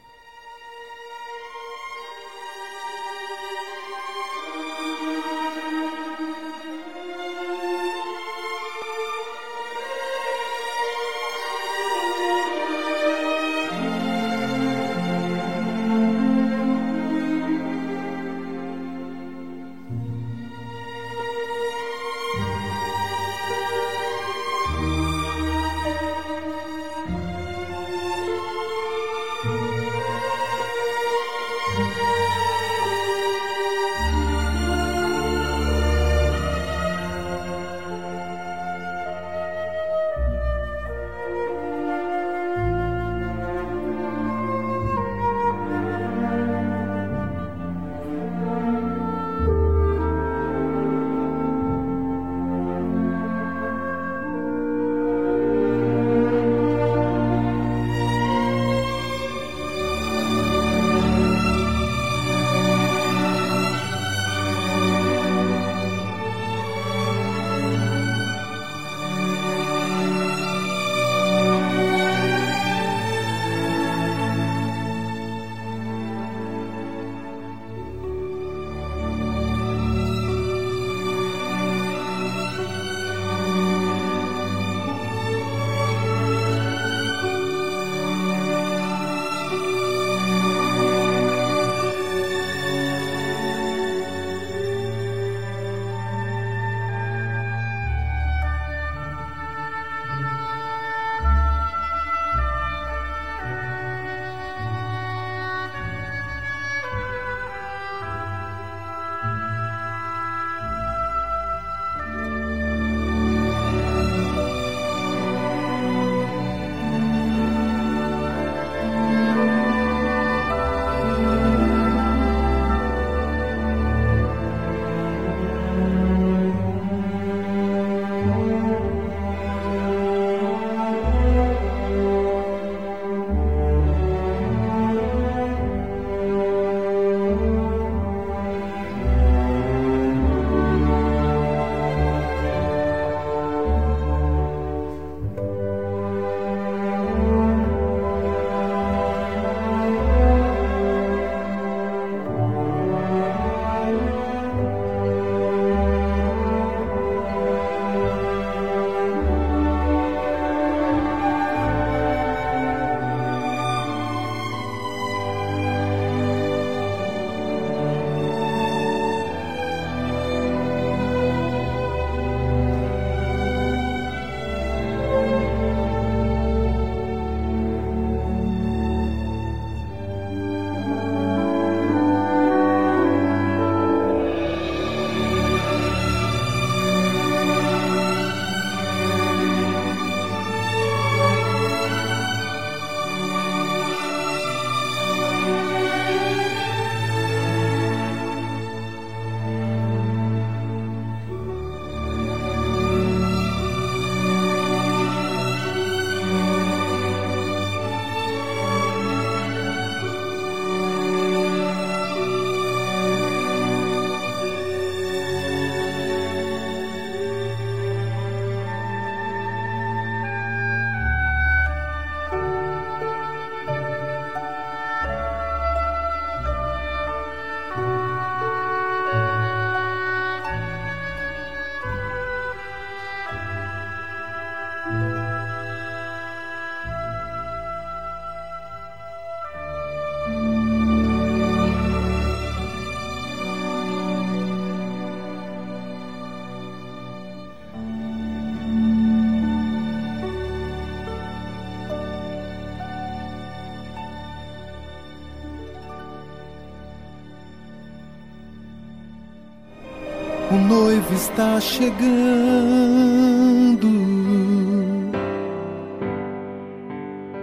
Noivo 260.62 261.14
está 261.14 261.60
chegando. 261.60 262.02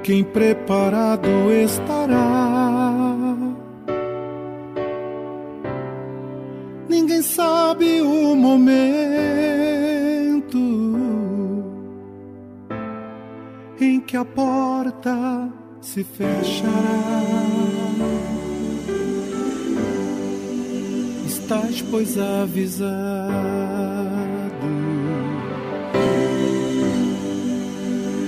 Quem 0.04 0.24
preparado 0.24 1.30
estará. 1.52 2.49
Pois, 21.90 22.18
avisado. 22.18 22.80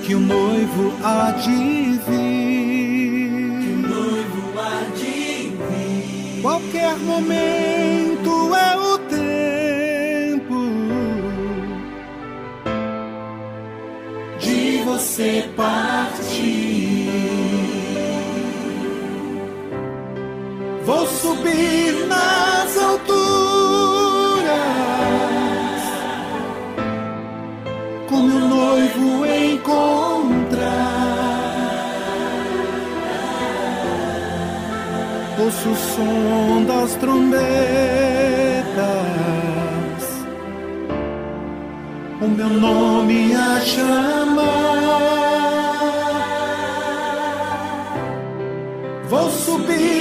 Que 0.03 0.15
o 0.15 0.19
noivo 0.19 0.93
há 1.03 1.31
de 1.31 1.99
vir. 2.07 3.77
Noivo 3.87 4.59
há 4.59 4.83
de 4.95 5.53
vir. 5.55 6.41
Qualquer 6.41 6.97
momento 6.97 8.55
é 8.55 8.77
o 8.77 8.97
tempo 8.97 10.61
de 14.39 14.83
você 14.83 15.49
partir. 15.55 16.81
Vou 20.83 21.05
subir 21.05 22.07
nas 22.07 22.30
som 36.01 36.65
das 36.65 36.95
trombetas, 36.95 37.41
o 42.21 42.27
meu 42.27 42.49
nome 42.49 43.35
a 43.35 43.59
chamar. 43.61 44.41
Vou 49.09 49.29
subir 49.29 50.00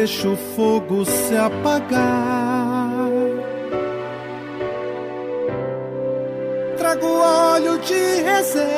Não 0.00 0.06
deixe 0.06 0.26
o 0.26 0.34
fogo 0.56 1.04
se 1.04 1.36
apagar. 1.36 3.06
Trago 6.78 7.06
óleo 7.06 7.78
de 7.80 8.22
reserva. 8.22 8.70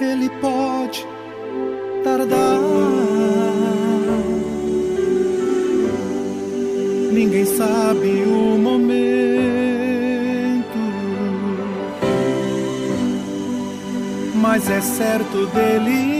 Ele 0.00 0.30
pode 0.40 1.06
tardar. 2.02 2.58
Ninguém 7.12 7.44
sabe 7.44 8.24
o 8.26 8.56
momento 8.58 9.44
mas 14.44 14.70
é 14.70 14.80
certo 14.80 15.46
dele 15.46 16.13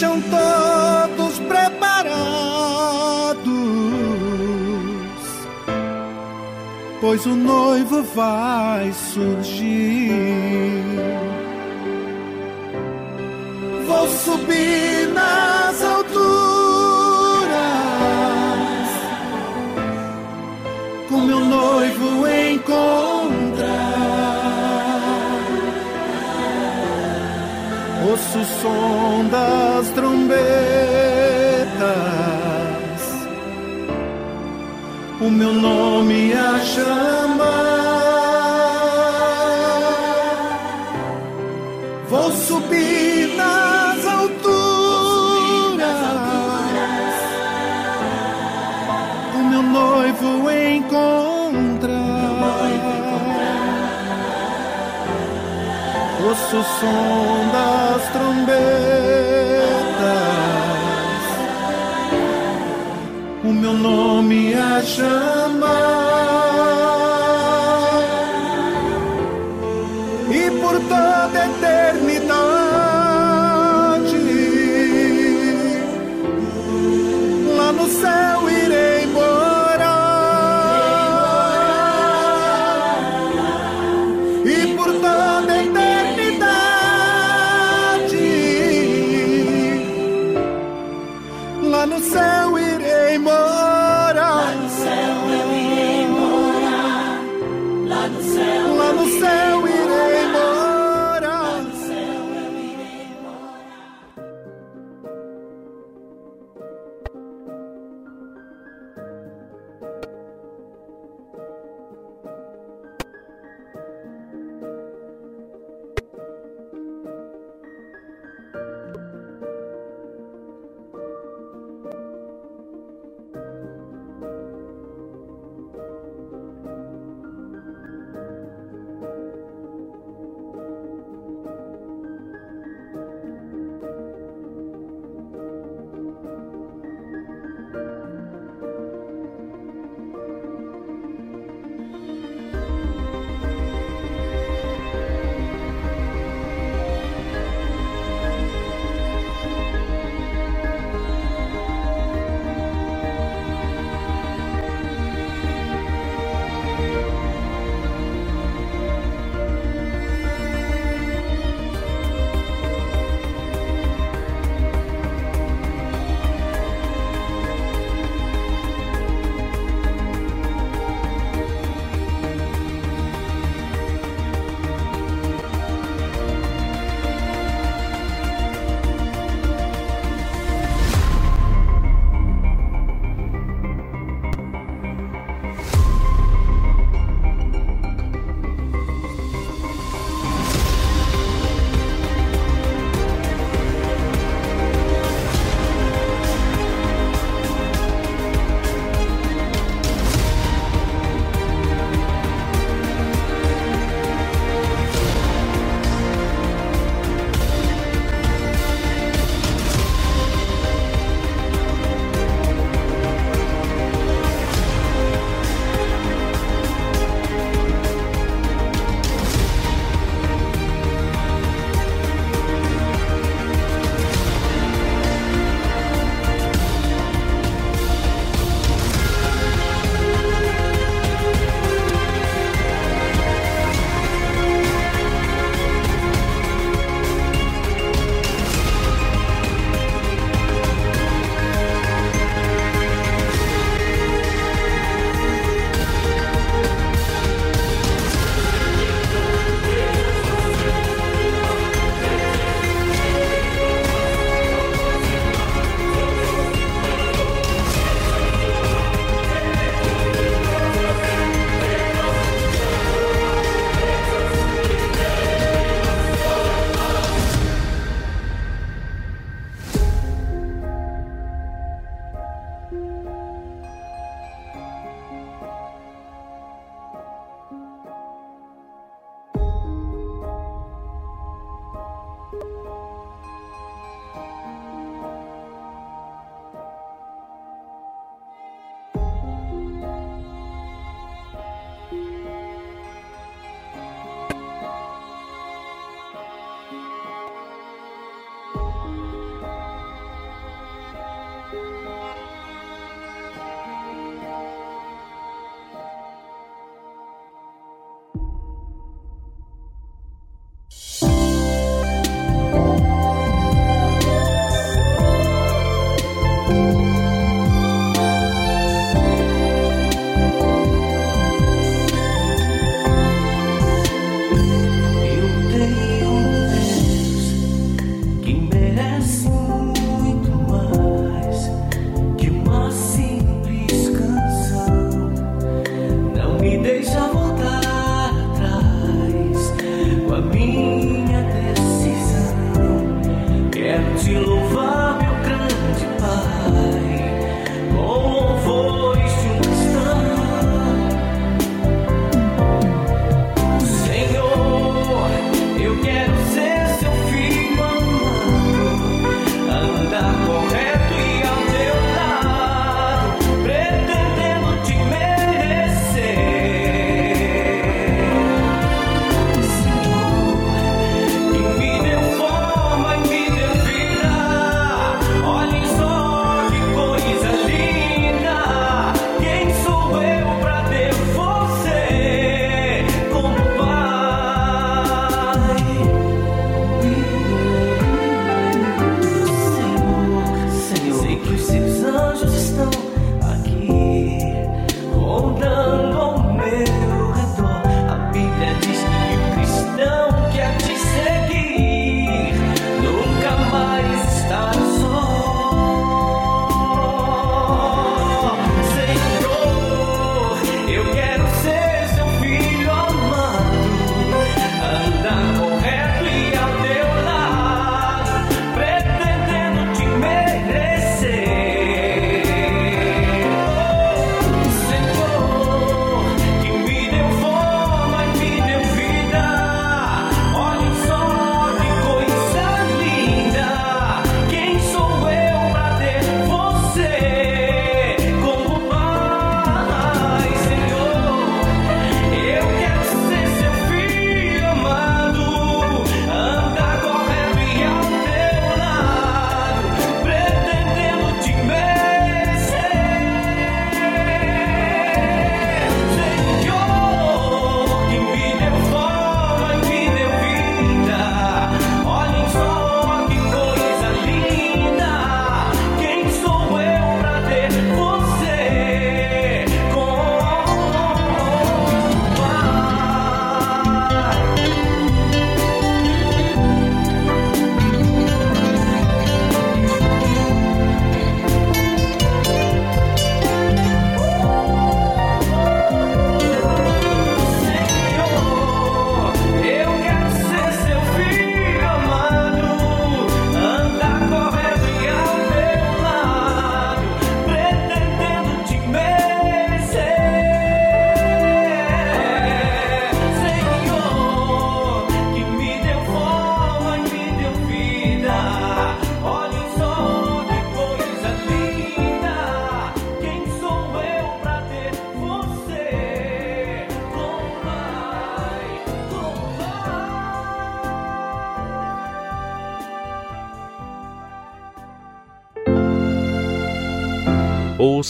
Estejam 0.00 0.18
todos 0.22 1.38
preparados, 1.40 2.16
pois 7.02 7.26
o 7.26 7.36
noivo 7.36 8.02
vai 8.14 8.90
surgir. 8.94 10.10
Vou 13.86 14.08
subir 14.08 15.12
nas 15.12 15.82
alturas 15.84 17.50
com 21.10 21.20
meu 21.20 21.40
noivo 21.40 22.26
encontrar. 22.26 23.90
Ouço 28.08 28.42
som 28.62 29.28
das 29.30 29.59
trombetas, 30.30 31.90
o 35.20 35.30
meu 35.30 35.52
nome 35.52 36.32
a 36.32 36.60
chamar. 36.60 37.60
Vou 42.08 42.30
subir 42.32 43.36
nas 43.36 44.06
alturas, 44.06 44.30
o 49.34 49.38
meu 49.50 49.62
noivo 49.62 50.50
encontrar. 50.50 52.10
Ouço 56.22 56.58
o 56.58 56.62
som 56.62 57.29
o 63.70 63.74
meu 63.74 63.74
nome 63.74 64.54
a 64.54 64.82
chamar, 64.82 65.39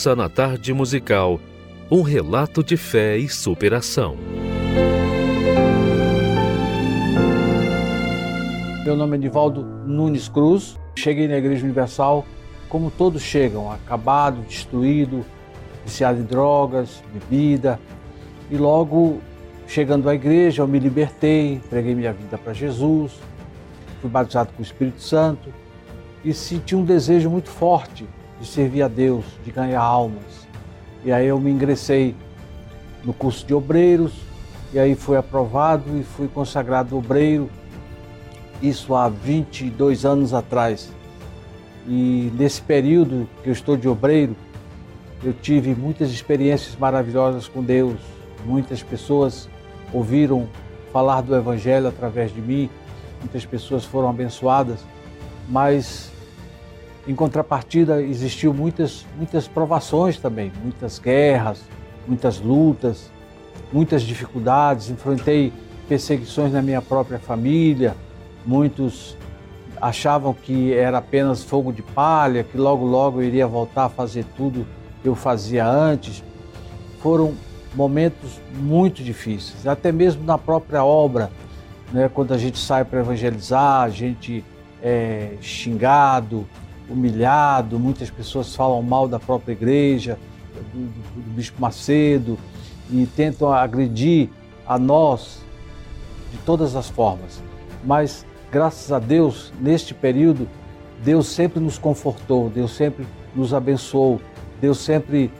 Ouça 0.00 0.16
na 0.16 0.30
tarde 0.30 0.72
musical 0.72 1.38
um 1.90 2.00
relato 2.00 2.64
de 2.64 2.74
fé 2.74 3.18
e 3.18 3.28
superação. 3.28 4.16
Meu 8.82 8.96
nome 8.96 9.18
é 9.18 9.20
Nivaldo 9.20 9.62
Nunes 9.62 10.26
Cruz. 10.26 10.78
Cheguei 10.96 11.28
na 11.28 11.36
Igreja 11.36 11.66
Universal 11.66 12.24
como 12.70 12.90
todos 12.90 13.20
chegam, 13.20 13.70
acabado, 13.70 14.40
destruído, 14.48 15.22
viciado 15.84 16.18
em 16.18 16.24
drogas, 16.24 17.02
bebida. 17.12 17.78
E 18.50 18.56
logo 18.56 19.20
chegando 19.66 20.08
à 20.08 20.14
igreja, 20.14 20.62
eu 20.62 20.66
me 20.66 20.78
libertei, 20.78 21.56
entreguei 21.56 21.94
minha 21.94 22.14
vida 22.14 22.38
para 22.38 22.54
Jesus, 22.54 23.12
fui 24.00 24.08
batizado 24.08 24.50
com 24.54 24.62
o 24.62 24.64
Espírito 24.64 25.02
Santo 25.02 25.52
e 26.24 26.32
senti 26.32 26.74
um 26.74 26.86
desejo 26.86 27.28
muito 27.28 27.50
forte 27.50 28.08
de 28.40 28.46
servir 28.46 28.82
a 28.82 28.88
Deus, 28.88 29.24
de 29.44 29.52
ganhar 29.52 29.80
almas. 29.80 30.48
E 31.04 31.12
aí 31.12 31.26
eu 31.26 31.38
me 31.38 31.50
ingressei 31.50 32.14
no 33.04 33.12
curso 33.12 33.46
de 33.46 33.54
obreiros, 33.54 34.12
e 34.72 34.78
aí 34.78 34.94
fui 34.94 35.16
aprovado 35.16 35.98
e 35.98 36.02
fui 36.02 36.28
consagrado 36.28 36.96
obreiro, 36.96 37.50
isso 38.62 38.94
há 38.94 39.08
22 39.08 40.04
anos 40.04 40.34
atrás. 40.34 40.92
E 41.86 42.30
nesse 42.36 42.60
período 42.60 43.28
que 43.42 43.48
eu 43.48 43.52
estou 43.52 43.76
de 43.76 43.88
obreiro, 43.88 44.36
eu 45.22 45.32
tive 45.32 45.74
muitas 45.74 46.10
experiências 46.10 46.76
maravilhosas 46.76 47.48
com 47.48 47.62
Deus. 47.62 47.98
Muitas 48.44 48.82
pessoas 48.82 49.48
ouviram 49.92 50.48
falar 50.92 51.20
do 51.20 51.34
Evangelho 51.34 51.88
através 51.88 52.32
de 52.32 52.40
mim, 52.40 52.70
muitas 53.20 53.44
pessoas 53.44 53.84
foram 53.84 54.08
abençoadas, 54.08 54.80
mas 55.48 56.09
em 57.06 57.14
contrapartida, 57.14 58.02
existiu 58.02 58.52
muitas, 58.52 59.06
muitas 59.16 59.48
provações 59.48 60.18
também, 60.18 60.52
muitas 60.62 60.98
guerras, 60.98 61.62
muitas 62.06 62.38
lutas, 62.38 63.10
muitas 63.72 64.02
dificuldades. 64.02 64.90
Enfrentei 64.90 65.52
perseguições 65.88 66.52
na 66.52 66.60
minha 66.60 66.82
própria 66.82 67.18
família. 67.18 67.96
Muitos 68.44 69.16
achavam 69.80 70.34
que 70.34 70.74
era 70.74 70.98
apenas 70.98 71.42
fogo 71.42 71.72
de 71.72 71.82
palha, 71.82 72.44
que 72.44 72.58
logo 72.58 72.84
logo 72.84 73.20
eu 73.20 73.24
iria 73.24 73.46
voltar 73.46 73.86
a 73.86 73.88
fazer 73.88 74.24
tudo 74.36 74.66
que 75.02 75.08
eu 75.08 75.14
fazia 75.14 75.66
antes. 75.66 76.22
Foram 77.00 77.34
momentos 77.74 78.40
muito 78.54 79.02
difíceis, 79.02 79.66
até 79.66 79.90
mesmo 79.90 80.24
na 80.24 80.36
própria 80.36 80.84
obra, 80.84 81.30
né? 81.92 82.10
quando 82.12 82.34
a 82.34 82.38
gente 82.38 82.58
sai 82.58 82.84
para 82.84 83.00
evangelizar, 83.00 83.82
a 83.82 83.88
gente 83.88 84.44
é 84.82 85.36
xingado, 85.40 86.46
humilhado, 86.90 87.78
muitas 87.78 88.10
pessoas 88.10 88.54
falam 88.54 88.82
mal 88.82 89.06
da 89.06 89.18
própria 89.18 89.52
igreja, 89.52 90.18
do, 90.72 90.80
do, 90.80 91.22
do 91.22 91.30
Bispo 91.30 91.60
Macedo, 91.60 92.38
e 92.90 93.06
tentam 93.06 93.52
agredir 93.52 94.28
a 94.66 94.78
nós 94.78 95.40
de 96.32 96.38
todas 96.38 96.74
as 96.76 96.88
formas. 96.88 97.42
Mas, 97.84 98.26
graças 98.50 98.92
a 98.92 98.98
Deus, 98.98 99.52
neste 99.60 99.94
período, 99.94 100.48
Deus 101.02 101.28
sempre 101.28 101.60
nos 101.60 101.78
confortou, 101.78 102.50
Deus 102.50 102.72
sempre 102.72 103.06
nos 103.34 103.54
abençoou, 103.54 104.20
Deus 104.60 104.78
sempre 104.78 105.30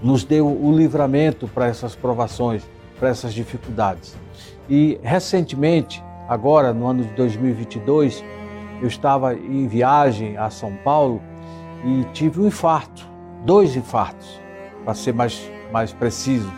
nos 0.00 0.22
deu 0.22 0.46
o 0.46 0.76
livramento 0.76 1.48
para 1.48 1.66
essas 1.66 1.96
provações, 1.96 2.62
para 2.98 3.08
essas 3.08 3.32
dificuldades. 3.32 4.16
E 4.68 4.98
recentemente, 5.02 6.02
agora 6.28 6.72
no 6.72 6.86
ano 6.86 7.04
de 7.04 7.10
2022, 7.14 8.22
eu 8.80 8.88
estava 8.88 9.34
em 9.34 9.66
viagem 9.66 10.36
a 10.36 10.50
São 10.50 10.72
Paulo 10.84 11.22
e 11.84 12.04
tive 12.12 12.40
um 12.40 12.46
infarto, 12.46 13.06
dois 13.44 13.76
infartos, 13.76 14.40
para 14.84 14.94
ser 14.94 15.12
mais, 15.12 15.50
mais 15.72 15.92
preciso, 15.92 16.50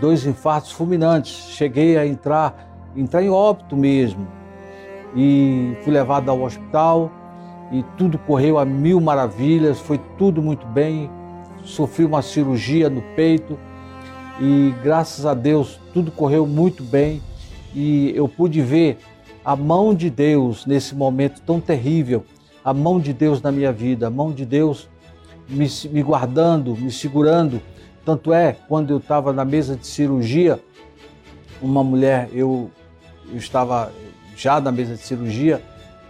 dois 0.00 0.26
infartos 0.26 0.72
fulminantes. 0.72 1.32
Cheguei 1.50 1.96
a 1.96 2.06
entrar, 2.06 2.68
entrar 2.94 3.22
em 3.22 3.30
óbito 3.30 3.76
mesmo 3.76 4.26
e 5.14 5.76
fui 5.82 5.92
levado 5.92 6.30
ao 6.30 6.42
hospital 6.42 7.10
e 7.72 7.82
tudo 7.96 8.18
correu 8.18 8.58
a 8.58 8.64
mil 8.64 9.00
maravilhas, 9.00 9.80
foi 9.80 9.98
tudo 10.18 10.42
muito 10.42 10.66
bem. 10.66 11.10
Sofri 11.64 12.04
uma 12.04 12.22
cirurgia 12.22 12.88
no 12.88 13.02
peito 13.16 13.58
e 14.40 14.72
graças 14.82 15.26
a 15.26 15.34
Deus 15.34 15.80
tudo 15.92 16.12
correu 16.12 16.46
muito 16.46 16.82
bem 16.82 17.20
e 17.74 18.12
eu 18.14 18.28
pude 18.28 18.60
ver 18.60 18.98
a 19.46 19.54
mão 19.54 19.94
de 19.94 20.10
Deus 20.10 20.66
nesse 20.66 20.92
momento 20.92 21.40
tão 21.40 21.60
terrível, 21.60 22.24
a 22.64 22.74
mão 22.74 22.98
de 22.98 23.12
Deus 23.12 23.40
na 23.40 23.52
minha 23.52 23.70
vida, 23.70 24.08
a 24.08 24.10
mão 24.10 24.32
de 24.32 24.44
Deus 24.44 24.88
me, 25.48 25.68
me 25.92 26.02
guardando, 26.02 26.76
me 26.76 26.90
segurando. 26.90 27.62
Tanto 28.04 28.32
é, 28.32 28.56
quando 28.66 28.90
eu 28.90 28.96
estava 28.96 29.32
na 29.32 29.44
mesa 29.44 29.76
de 29.76 29.86
cirurgia, 29.86 30.58
uma 31.62 31.84
mulher, 31.84 32.28
eu, 32.32 32.72
eu 33.30 33.36
estava 33.36 33.92
já 34.36 34.60
na 34.60 34.72
mesa 34.72 34.96
de 34.96 35.02
cirurgia, 35.02 35.62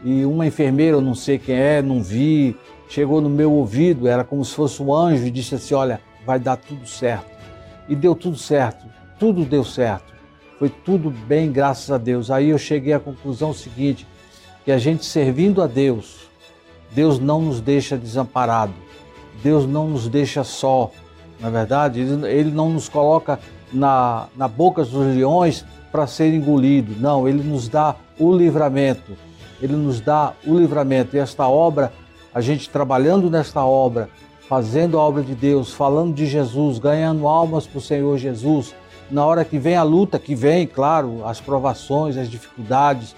e 0.02 0.24
uma 0.24 0.46
enfermeira, 0.46 0.96
eu 0.96 1.02
não 1.02 1.14
sei 1.14 1.38
quem 1.38 1.56
é, 1.56 1.82
não 1.82 2.02
vi, 2.02 2.56
chegou 2.88 3.20
no 3.20 3.28
meu 3.28 3.52
ouvido, 3.52 4.08
era 4.08 4.24
como 4.24 4.42
se 4.46 4.54
fosse 4.54 4.82
um 4.82 4.94
anjo, 4.94 5.26
e 5.26 5.30
disse 5.30 5.54
assim: 5.54 5.74
Olha, 5.74 6.00
vai 6.24 6.38
dar 6.38 6.56
tudo 6.56 6.86
certo. 6.86 7.36
E 7.86 7.94
deu 7.94 8.14
tudo 8.14 8.38
certo, 8.38 8.86
tudo 9.18 9.44
deu 9.44 9.62
certo. 9.62 10.15
Foi 10.58 10.68
tudo 10.68 11.10
bem, 11.10 11.52
graças 11.52 11.90
a 11.90 11.98
Deus. 11.98 12.30
Aí 12.30 12.50
eu 12.50 12.58
cheguei 12.58 12.92
à 12.92 13.00
conclusão 13.00 13.52
seguinte: 13.52 14.06
que 14.64 14.72
a 14.72 14.78
gente 14.78 15.04
servindo 15.04 15.62
a 15.62 15.66
Deus, 15.66 16.28
Deus 16.92 17.18
não 17.18 17.40
nos 17.40 17.60
deixa 17.60 17.96
desamparado, 17.96 18.74
Deus 19.42 19.66
não 19.66 19.88
nos 19.88 20.08
deixa 20.08 20.42
só, 20.42 20.90
na 21.40 21.48
é 21.48 21.50
verdade, 21.50 22.00
ele, 22.00 22.26
ele 22.26 22.50
não 22.50 22.70
nos 22.70 22.88
coloca 22.88 23.38
na, 23.72 24.26
na 24.36 24.48
boca 24.48 24.82
dos 24.84 25.14
leões 25.14 25.64
para 25.92 26.06
ser 26.06 26.32
engolido, 26.32 26.94
não, 26.98 27.28
Ele 27.28 27.42
nos 27.42 27.68
dá 27.68 27.94
o 28.18 28.34
livramento, 28.34 29.12
Ele 29.60 29.74
nos 29.74 30.00
dá 30.00 30.32
o 30.46 30.58
livramento. 30.58 31.16
E 31.16 31.18
esta 31.18 31.48
obra, 31.48 31.92
a 32.34 32.40
gente 32.40 32.70
trabalhando 32.70 33.30
nesta 33.30 33.64
obra, 33.64 34.08
fazendo 34.48 34.98
a 34.98 35.02
obra 35.02 35.22
de 35.22 35.34
Deus, 35.34 35.72
falando 35.72 36.14
de 36.14 36.26
Jesus, 36.26 36.78
ganhando 36.78 37.26
almas 37.26 37.66
para 37.66 37.78
o 37.78 37.82
Senhor 37.82 38.16
Jesus, 38.18 38.74
na 39.10 39.24
hora 39.24 39.44
que 39.44 39.58
vem 39.58 39.76
a 39.76 39.82
luta, 39.82 40.18
que 40.18 40.34
vem, 40.34 40.66
claro, 40.66 41.24
as 41.24 41.40
provações, 41.40 42.16
as 42.16 42.28
dificuldades, 42.28 43.14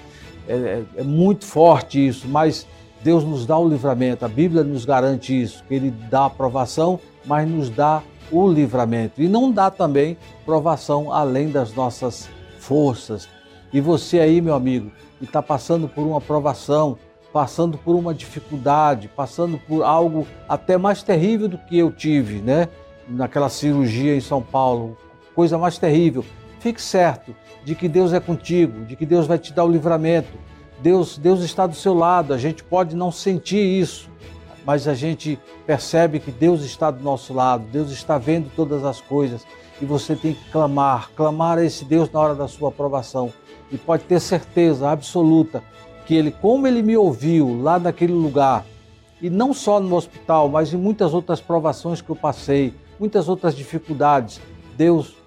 é, 0.48 0.52
é, 0.52 0.84
é, 0.96 1.02
muito 1.02 1.44
forte 1.44 2.06
isso, 2.06 2.26
mas 2.26 2.66
Deus 3.02 3.22
nos 3.22 3.46
dá 3.46 3.58
o 3.58 3.68
livramento, 3.68 4.24
a 4.24 4.28
Bíblia 4.28 4.64
nos 4.64 4.84
garante 4.84 5.38
isso, 5.40 5.62
que 5.68 5.74
Ele 5.74 5.90
dá 5.90 6.26
a 6.26 6.30
provação, 6.30 6.98
mas 7.24 7.48
nos 7.48 7.70
dá 7.70 8.02
o 8.30 8.50
livramento. 8.50 9.22
E 9.22 9.28
não 9.28 9.52
dá 9.52 9.70
também 9.70 10.16
provação 10.44 11.12
além 11.12 11.50
das 11.50 11.74
nossas 11.74 12.28
forças. 12.58 13.28
E 13.72 13.80
você 13.80 14.20
aí, 14.20 14.40
meu 14.40 14.54
amigo, 14.54 14.90
que 15.18 15.24
está 15.24 15.42
passando 15.42 15.88
por 15.88 16.06
uma 16.06 16.20
provação, 16.20 16.98
passando 17.32 17.76
por 17.76 17.94
uma 17.94 18.14
dificuldade, 18.14 19.08
passando 19.08 19.58
por 19.58 19.82
algo 19.82 20.26
até 20.48 20.78
mais 20.78 21.02
terrível 21.02 21.48
do 21.48 21.58
que 21.58 21.76
eu 21.76 21.90
tive, 21.90 22.40
né? 22.40 22.68
Naquela 23.06 23.48
cirurgia 23.48 24.14
em 24.14 24.20
São 24.20 24.42
Paulo, 24.42 24.96
coisa 25.38 25.56
mais 25.56 25.78
terrível. 25.78 26.24
Fique 26.58 26.82
certo 26.82 27.32
de 27.64 27.76
que 27.76 27.88
Deus 27.88 28.12
é 28.12 28.18
contigo, 28.18 28.84
de 28.84 28.96
que 28.96 29.06
Deus 29.06 29.24
vai 29.24 29.38
te 29.38 29.52
dar 29.52 29.64
o 29.64 29.70
livramento. 29.70 30.36
Deus, 30.82 31.16
Deus 31.16 31.44
está 31.44 31.64
do 31.64 31.76
seu 31.76 31.94
lado. 31.94 32.34
A 32.34 32.36
gente 32.36 32.64
pode 32.64 32.96
não 32.96 33.12
sentir 33.12 33.60
isso, 33.80 34.10
mas 34.66 34.88
a 34.88 34.94
gente 34.94 35.38
percebe 35.64 36.18
que 36.18 36.32
Deus 36.32 36.64
está 36.64 36.90
do 36.90 37.04
nosso 37.04 37.32
lado. 37.32 37.62
Deus 37.70 37.92
está 37.92 38.18
vendo 38.18 38.50
todas 38.56 38.84
as 38.84 39.00
coisas 39.00 39.46
e 39.80 39.84
você 39.84 40.16
tem 40.16 40.34
que 40.34 40.50
clamar, 40.50 41.12
clamar 41.14 41.58
a 41.58 41.64
esse 41.64 41.84
Deus 41.84 42.10
na 42.10 42.18
hora 42.18 42.34
da 42.34 42.48
sua 42.48 42.70
aprovação. 42.70 43.32
E 43.70 43.78
pode 43.78 44.02
ter 44.02 44.18
certeza 44.18 44.90
absoluta 44.90 45.62
que 46.04 46.16
ele, 46.16 46.32
como 46.32 46.66
ele 46.66 46.82
me 46.82 46.96
ouviu 46.96 47.62
lá 47.62 47.78
naquele 47.78 48.12
lugar, 48.12 48.66
e 49.22 49.30
não 49.30 49.54
só 49.54 49.78
no 49.78 49.94
hospital, 49.94 50.48
mas 50.48 50.74
em 50.74 50.76
muitas 50.76 51.14
outras 51.14 51.40
provações 51.40 52.00
que 52.00 52.10
eu 52.10 52.16
passei, 52.16 52.74
muitas 52.98 53.28
outras 53.28 53.54
dificuldades, 53.54 54.40
Deus 54.76 55.17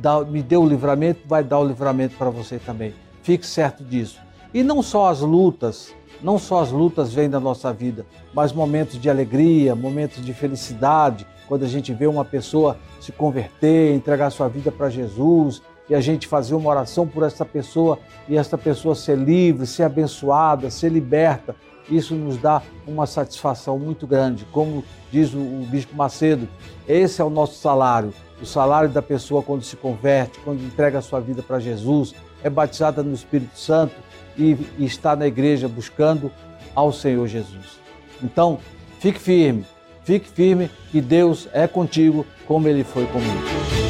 dá, 0.00 0.20
me 0.24 0.42
deu 0.42 0.62
o 0.62 0.68
livramento, 0.68 1.20
vai 1.26 1.42
dar 1.42 1.58
o 1.58 1.66
livramento 1.66 2.16
para 2.16 2.30
você 2.30 2.58
também. 2.58 2.94
Fique 3.22 3.46
certo 3.46 3.84
disso. 3.84 4.20
E 4.52 4.62
não 4.62 4.82
só 4.82 5.08
as 5.08 5.20
lutas, 5.20 5.94
não 6.22 6.38
só 6.38 6.60
as 6.60 6.70
lutas 6.70 7.12
vêm 7.12 7.28
da 7.28 7.40
nossa 7.40 7.72
vida, 7.72 8.06
mas 8.34 8.52
momentos 8.52 9.00
de 9.00 9.08
alegria, 9.08 9.74
momentos 9.74 10.24
de 10.24 10.32
felicidade, 10.32 11.26
quando 11.48 11.64
a 11.64 11.68
gente 11.68 11.92
vê 11.92 12.06
uma 12.06 12.24
pessoa 12.24 12.78
se 13.00 13.12
converter, 13.12 13.94
entregar 13.94 14.30
sua 14.30 14.48
vida 14.48 14.70
para 14.70 14.88
Jesus, 14.90 15.62
e 15.88 15.94
a 15.94 16.00
gente 16.00 16.26
fazer 16.26 16.54
uma 16.54 16.70
oração 16.70 17.06
por 17.06 17.22
essa 17.22 17.44
pessoa 17.44 17.98
e 18.28 18.36
essa 18.36 18.56
pessoa 18.56 18.94
ser 18.94 19.18
livre, 19.18 19.66
ser 19.66 19.82
abençoada, 19.82 20.70
ser 20.70 20.90
liberta, 20.90 21.54
isso 21.90 22.14
nos 22.14 22.38
dá 22.38 22.62
uma 22.86 23.06
satisfação 23.06 23.78
muito 23.78 24.06
grande. 24.06 24.46
Como 24.52 24.84
diz 25.10 25.34
o 25.34 25.66
Bispo 25.68 25.94
Macedo, 25.96 26.48
esse 26.88 27.20
é 27.20 27.24
o 27.24 27.30
nosso 27.30 27.56
salário 27.56 28.14
o 28.42 28.46
salário 28.46 28.90
da 28.90 29.00
pessoa 29.00 29.42
quando 29.42 29.62
se 29.62 29.76
converte, 29.76 30.38
quando 30.40 30.62
entrega 30.62 30.98
a 30.98 31.02
sua 31.02 31.20
vida 31.20 31.42
para 31.42 31.60
Jesus, 31.60 32.14
é 32.42 32.50
batizada 32.50 33.02
no 33.02 33.14
Espírito 33.14 33.58
Santo 33.58 33.94
e, 34.36 34.56
está 34.78 35.14
na 35.14 35.26
igreja 35.26 35.68
buscando 35.68 36.30
ao 36.74 36.92
Senhor 36.92 37.26
Jesus. 37.28 37.80
Então, 38.22 38.58
fique 38.98 39.18
firme, 39.18 39.64
Fique 40.04 40.28
firme 40.28 40.70
que 40.90 41.00
Deus 41.00 41.48
é 41.52 41.66
contigo 41.66 42.26
como 42.46 42.68
ele 42.68 42.82
foi 42.82 43.06
comigo. 43.06 43.81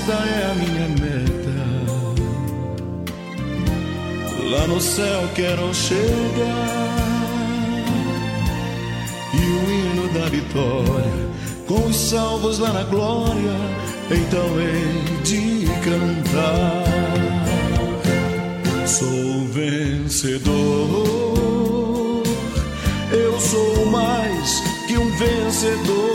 Esta 0.00 0.12
é 0.14 0.50
a 0.50 0.54
minha 0.54 0.88
meta. 0.88 1.60
Lá 4.50 4.66
no 4.66 4.80
céu 4.80 5.28
quero 5.34 5.74
chegar 5.74 6.94
e 9.34 9.36
o 9.36 9.70
hino 9.70 10.08
da 10.14 10.26
vitória 10.30 11.28
com 11.68 11.86
os 11.86 11.96
salvos 11.96 12.58
lá 12.58 12.72
na 12.72 12.84
glória, 12.84 13.54
então 14.10 14.58
hei 14.58 15.02
de 15.22 15.66
cantar. 15.84 16.82
Sou 18.86 19.44
vencedor, 19.48 21.02
eu 23.12 23.38
sou 23.38 23.84
mais 23.84 24.62
que 24.88 24.96
um 24.96 25.10
vencedor. 25.18 26.09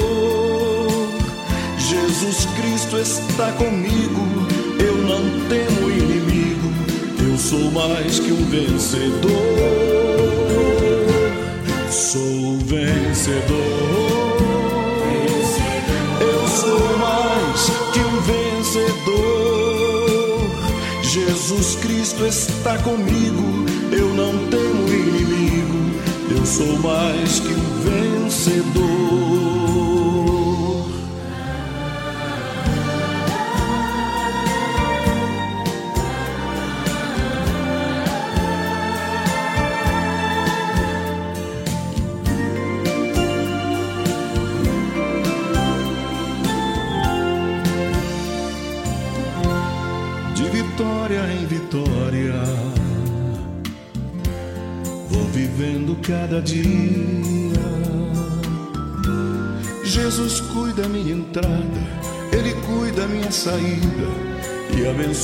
Jesus 2.17 2.45
Cristo 2.55 2.97
está 2.97 3.51
comigo, 3.51 4.21
eu 4.79 4.95
não 4.99 5.19
temo 5.49 5.91
inimigo, 5.91 6.71
eu 7.29 7.37
sou 7.37 7.69
mais 7.71 8.19
que 8.19 8.31
um 8.31 8.45
vencedor. 8.45 9.31
Sou 11.91 12.57
vencedor 12.59 14.15
sou 16.47 16.97
mais 16.97 17.69
que 17.91 17.99
um 17.99 18.21
vencedor. 18.21 19.59
Jesus 21.03 21.75
Cristo 21.81 22.25
está 22.25 22.77
comigo, 22.77 23.65
eu 23.91 24.07
não 24.13 24.47
temo 24.47 24.87
inimigo, 24.87 25.99
eu 26.31 26.45
sou 26.45 26.79
mais 26.79 27.41
que 27.41 27.53
um 27.53 28.23
vencedor. 28.23 28.94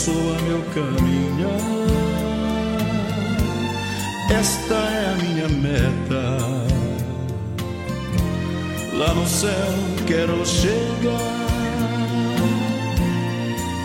Abençoa 0.01 0.41
meu 0.47 0.61
caminhar. 0.73 1.61
Esta 4.39 4.73
é 4.73 5.13
a 5.13 5.15
minha 5.23 5.49
meta. 5.49 6.37
Lá 8.93 9.13
no 9.13 9.27
céu 9.27 9.51
quero 10.07 10.45
chegar 10.45 11.21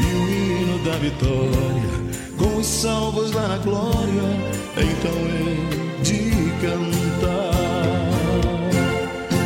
e 0.00 0.04
o 0.14 0.28
hino 0.28 0.78
da 0.84 0.96
vitória 0.98 1.96
com 2.38 2.56
os 2.58 2.66
salvos 2.66 3.32
lá 3.32 3.48
na 3.48 3.58
glória. 3.58 4.22
Então 4.76 5.12
é 5.12 6.02
de 6.02 6.30
cantar. 6.60 7.56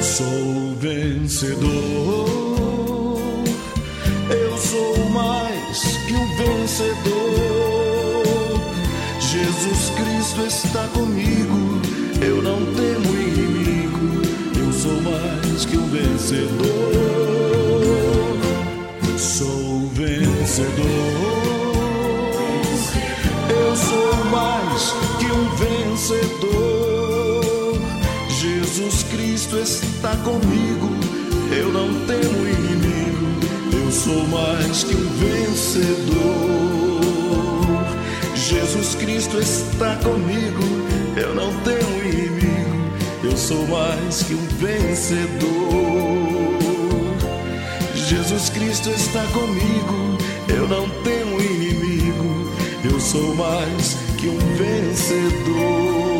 Sou 0.02 0.74
vencedor, 0.78 2.39
vencedor. 6.80 8.24
Jesus 9.20 9.90
Cristo 9.90 10.46
está 10.46 10.88
comigo, 10.88 11.80
eu 12.20 12.42
não 12.42 12.58
temo 12.74 13.14
inimigo, 13.14 14.22
eu 14.58 14.72
sou 14.72 15.00
mais 15.02 15.64
que 15.64 15.76
um 15.76 15.86
vencedor. 15.88 16.90
Sou 19.18 19.86
vencedor. 19.92 20.74
Eu 23.50 23.76
sou 23.76 24.24
mais 24.30 24.94
que 25.18 25.26
um 25.26 25.50
vencedor. 25.56 27.40
Jesus 28.30 29.02
Cristo 29.04 29.58
está 29.58 30.16
comigo, 30.16 30.88
eu 31.54 31.70
não 31.70 31.88
temo 32.06 32.48
inimigo, 32.48 33.26
eu 33.74 33.92
sou 33.92 34.26
mais 34.28 34.84
que 34.84 34.94
um 34.94 35.08
vencedor. 35.18 36.69
Jesus 38.72 38.94
Cristo 38.94 39.40
está 39.40 39.96
comigo, 39.96 40.62
eu 41.16 41.34
não 41.34 41.52
temo 41.62 42.04
inimigo, 42.04 42.92
eu 43.24 43.36
sou 43.36 43.66
mais 43.66 44.22
que 44.22 44.32
um 44.32 44.46
vencedor. 44.46 45.40
Jesus 47.96 48.48
Cristo 48.50 48.90
está 48.90 49.24
comigo, 49.32 50.16
eu 50.48 50.68
não 50.68 50.88
temo 51.02 51.40
inimigo, 51.40 52.48
eu 52.84 53.00
sou 53.00 53.34
mais 53.34 53.96
que 54.16 54.28
um 54.28 54.38
vencedor. 54.56 56.19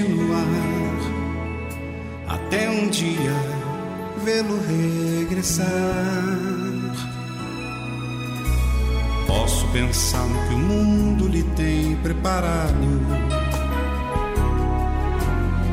pensar 9.91 10.25
no 10.25 10.47
que 10.47 10.53
o 10.53 10.57
mundo 10.57 11.27
lhe 11.27 11.43
tem 11.43 11.97
preparado. 11.97 13.01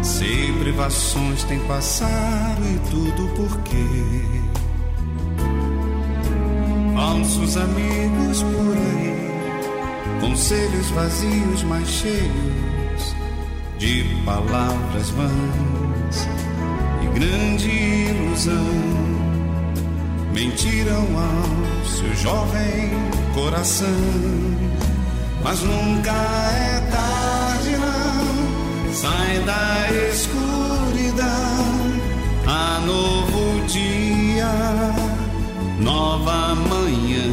Sei 0.02 0.52
privações 0.58 1.44
tem 1.44 1.60
passado 1.60 2.64
e 2.64 2.90
tudo 2.90 3.28
porque 3.36 3.86
falsos 6.94 7.56
amigos 7.56 8.42
por 8.42 8.76
aí, 8.76 10.20
conselhos 10.20 10.90
vazios 10.90 11.62
mas 11.62 11.88
cheios 11.88 13.14
de 13.78 14.04
palavras 14.24 15.10
vãs 15.10 16.28
e 17.04 17.18
grande 17.18 17.70
ilusão 17.70 18.66
mentiram 20.34 21.06
ao 21.16 21.86
seu 21.86 22.16
jovem 22.16 23.27
coração. 23.38 23.86
Mas 25.42 25.62
nunca 25.62 26.10
é 26.10 26.80
tarde, 26.90 27.76
não. 27.76 28.92
Sai 28.92 29.38
da 29.40 29.88
escuridão. 30.10 31.28
Há 32.46 32.80
novo 32.84 33.64
dia, 33.66 34.50
nova 35.78 36.54
manhã. 36.54 37.28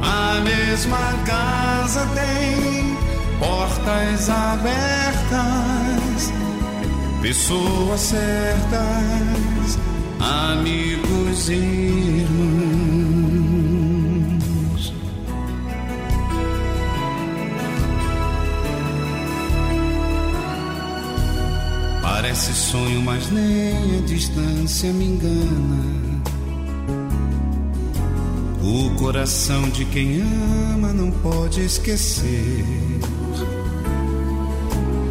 A 0.00 0.40
mesma 0.40 1.12
casa 1.26 2.06
tem 2.14 2.96
portas 3.38 4.30
abertas, 4.30 6.32
pessoas 7.20 8.00
certas 8.00 9.78
amigos 10.20 11.50
e 11.50 11.54
irmãos. 11.54 12.93
Parece 22.34 22.52
sonho, 22.52 23.00
mas 23.00 23.30
nem 23.30 23.96
a 23.96 24.00
distância 24.06 24.92
me 24.92 25.04
engana. 25.04 26.20
O 28.60 28.90
coração 28.96 29.68
de 29.68 29.84
quem 29.84 30.20
ama 30.20 30.92
não 30.92 31.12
pode 31.12 31.60
esquecer. 31.60 32.64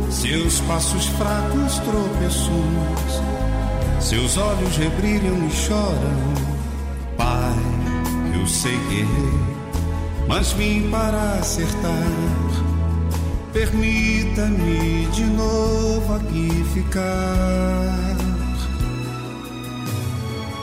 Seus 0.09 0.59
passos 0.67 1.05
fracos, 1.05 1.79
tropeços 1.79 3.21
seus 4.01 4.35
olhos 4.35 4.75
rebrilham 4.75 5.47
e 5.47 5.51
choram, 5.51 6.33
Pai, 7.15 7.55
eu 8.37 8.45
sei 8.45 8.77
que 8.89 8.95
errei, 8.95 9.39
mas 10.27 10.51
vim 10.51 10.89
para 10.91 11.35
acertar. 11.35 12.42
Permita-me 13.53 15.07
de 15.13 15.23
novo 15.25 16.15
aqui 16.15 16.49
ficar. 16.73 18.17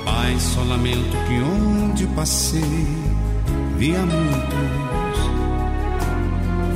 Pai, 0.04 0.36
só 0.38 0.62
lamento 0.62 1.16
que 1.26 1.40
onde 1.40 2.06
passei, 2.08 2.86
via 3.78 4.00
muitos 4.00 4.50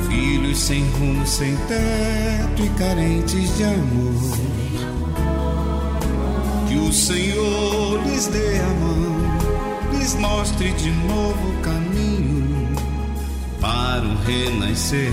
filhos 0.07 0.57
sem 0.57 0.83
rumo, 0.91 1.27
sem 1.27 1.55
teto 1.67 2.63
e 2.63 2.69
carentes 2.77 3.57
de 3.57 3.63
amor 3.65 4.65
que 6.67 6.75
o 6.75 6.91
Senhor 6.91 8.01
lhes 8.05 8.27
dê 8.27 8.59
a 8.59 8.67
mão, 8.79 9.93
lhes 9.93 10.15
mostre 10.15 10.71
de 10.71 10.91
novo 10.91 11.49
o 11.49 11.61
caminho 11.61 12.75
para 13.61 14.05
o 14.05 14.15
renascer, 14.25 15.11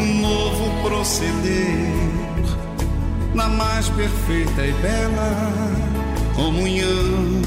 um 0.00 0.20
novo 0.20 0.82
proceder 0.82 1.90
na 3.34 3.48
mais 3.48 3.88
perfeita 3.90 4.66
e 4.66 4.72
bela 4.72 5.52
comunhão. 6.34 7.42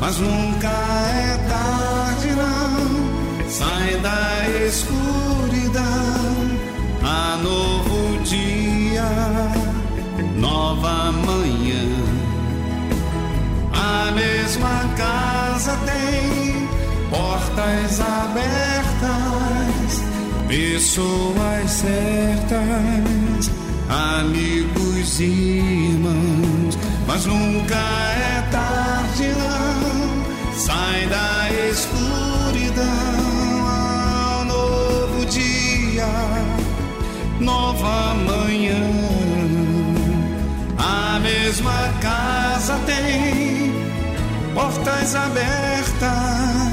Mas 0.00 0.18
nunca 0.18 0.68
é 0.68 1.38
tarde, 1.48 2.28
não. 2.32 3.48
Sai 3.48 3.96
da 3.98 4.66
escuridão, 4.66 5.82
a 7.02 7.36
novo 7.42 8.22
dia 8.24 9.64
nova 10.36 11.12
manhã. 11.12 11.86
A 13.72 14.10
mesma 14.12 14.94
casa 14.96 15.76
tem 15.86 16.68
portas 17.10 18.00
abertas, 18.00 18.52
pessoas 20.54 21.68
certas, 21.68 23.50
amigos 23.88 25.18
e 25.18 25.24
irmãos. 25.24 26.78
Mas 27.08 27.26
nunca 27.26 27.74
é 27.74 28.42
tarde, 28.52 29.28
não. 29.36 30.54
Sai 30.56 31.06
da 31.06 31.50
escuridão 31.70 32.84
ao 33.66 34.44
novo 34.44 35.26
dia, 35.26 36.06
nova 37.40 38.14
manhã 38.14 39.04
mesma 41.24 41.88
casa 42.02 42.78
tem 42.84 43.72
portas 44.54 45.14
abertas, 45.14 46.63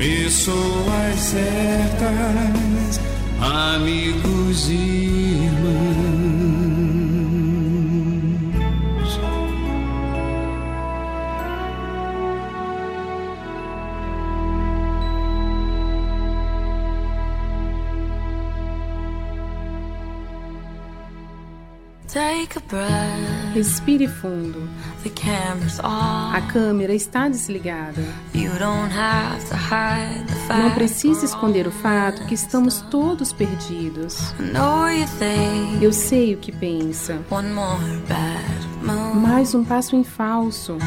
pessoas 0.00 1.20
certas, 1.20 3.00
amigos 3.38 4.70
e 4.70 5.44
irmãos. 5.44 6.09
Respire 23.60 24.08
fundo. 24.08 24.66
A 26.32 26.40
câmera 26.50 26.94
está 26.94 27.28
desligada. 27.28 28.02
Não 30.48 30.70
precisa 30.70 31.26
esconder 31.26 31.66
o 31.66 31.70
fato 31.70 32.24
que 32.24 32.32
estamos 32.32 32.80
todos 32.90 33.34
perdidos. 33.34 34.32
Eu 35.78 35.92
sei 35.92 36.34
o 36.34 36.38
que 36.38 36.50
pensa. 36.50 37.18
Mais 39.14 39.54
um 39.54 39.62
passo 39.62 39.94
em 39.94 40.04
falso. 40.04 40.78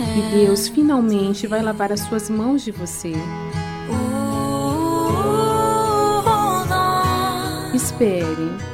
E 0.00 0.34
Deus 0.34 0.66
finalmente 0.66 1.46
vai 1.46 1.62
lavar 1.62 1.92
as 1.92 2.00
suas 2.00 2.28
mãos 2.28 2.64
de 2.64 2.72
você. 2.72 3.12
Espere. 7.72 8.69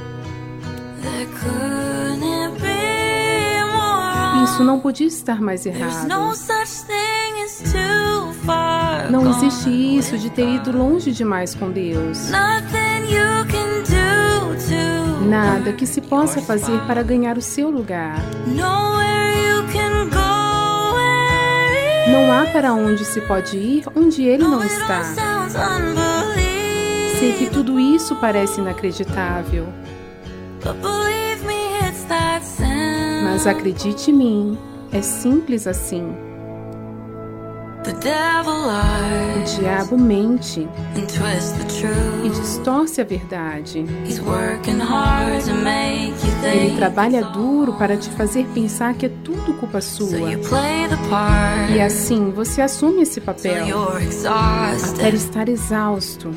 Isso 4.46 4.62
não 4.62 4.78
podia 4.78 5.08
estar 5.08 5.40
mais 5.42 5.66
errado. 5.66 6.06
Não 9.10 9.28
existe 9.30 9.68
isso 9.98 10.16
de 10.16 10.30
ter 10.30 10.48
ido 10.48 10.70
longe 10.76 11.10
demais 11.10 11.52
com 11.54 11.68
Deus. 11.70 12.30
Nada 15.28 15.72
que 15.72 15.84
se 15.84 16.00
possa 16.00 16.40
fazer 16.40 16.78
para 16.86 17.02
ganhar 17.02 17.36
o 17.36 17.42
seu 17.42 17.68
lugar. 17.70 18.22
Não 22.08 22.32
há 22.32 22.46
para 22.46 22.72
onde 22.72 23.04
se 23.04 23.20
pode 23.22 23.56
ir 23.56 23.84
onde 23.96 24.22
Ele 24.22 24.44
não 24.44 24.62
está. 24.62 25.02
Sei 27.18 27.32
que 27.32 27.50
tudo 27.50 27.80
isso 27.80 28.14
parece 28.16 28.60
inacreditável. 28.60 29.66
Mas 33.36 33.46
acredite 33.46 34.10
em 34.10 34.14
mim, 34.14 34.58
é 34.90 35.02
simples 35.02 35.66
assim. 35.66 36.10
O 39.38 39.60
diabo 39.60 39.96
mente 39.98 40.66
e 42.24 42.30
distorce 42.30 43.00
a 43.00 43.04
verdade. 43.04 43.84
Ele 46.42 46.76
trabalha 46.76 47.22
duro 47.26 47.74
para 47.74 47.96
te 47.96 48.08
fazer 48.10 48.44
pensar 48.54 48.94
que 48.94 49.06
é 49.06 49.10
tudo 49.22 49.52
culpa 49.54 49.80
sua. 49.80 50.32
E 51.70 51.80
assim 51.80 52.30
você 52.30 52.62
assume 52.62 53.02
esse 53.02 53.20
papel 53.20 53.66
até 54.82 55.10
estar 55.10 55.48
exausto. 55.48 56.30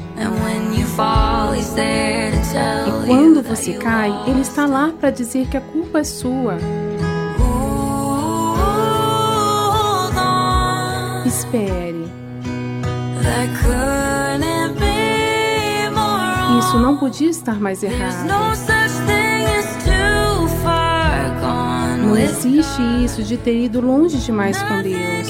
E 2.87 3.07
quando 3.07 3.41
você 3.41 3.73
cai, 3.73 4.11
ele 4.27 4.41
está 4.41 4.67
lá 4.67 4.93
para 4.99 5.09
dizer 5.09 5.47
que 5.47 5.57
a 5.57 5.61
culpa 5.61 5.99
é 5.99 6.03
sua. 6.03 6.57
Espere. 11.29 12.07
Isso 16.59 16.79
não 16.79 16.97
podia 16.97 17.29
estar 17.29 17.59
mais 17.59 17.83
errado. 17.83 18.25
Não 22.01 22.17
existe 22.17 22.81
isso 23.05 23.21
de 23.21 23.37
ter 23.37 23.65
ido 23.65 23.79
longe 23.79 24.17
demais 24.17 24.57
com 24.63 24.81
Deus. 24.81 25.27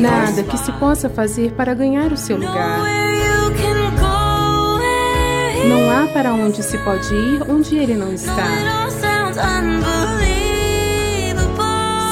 Nada 0.00 0.44
que 0.44 0.56
se 0.56 0.70
possa 0.74 1.10
fazer 1.10 1.50
para 1.54 1.74
ganhar 1.74 2.12
o 2.12 2.16
seu 2.16 2.36
lugar. 2.36 2.78
Não 5.68 5.90
há 5.90 6.06
para 6.12 6.32
onde 6.32 6.62
se 6.62 6.78
pode 6.78 7.12
ir 7.12 7.42
onde 7.50 7.76
ele 7.76 7.94
não 7.94 8.12
está. 8.12 8.36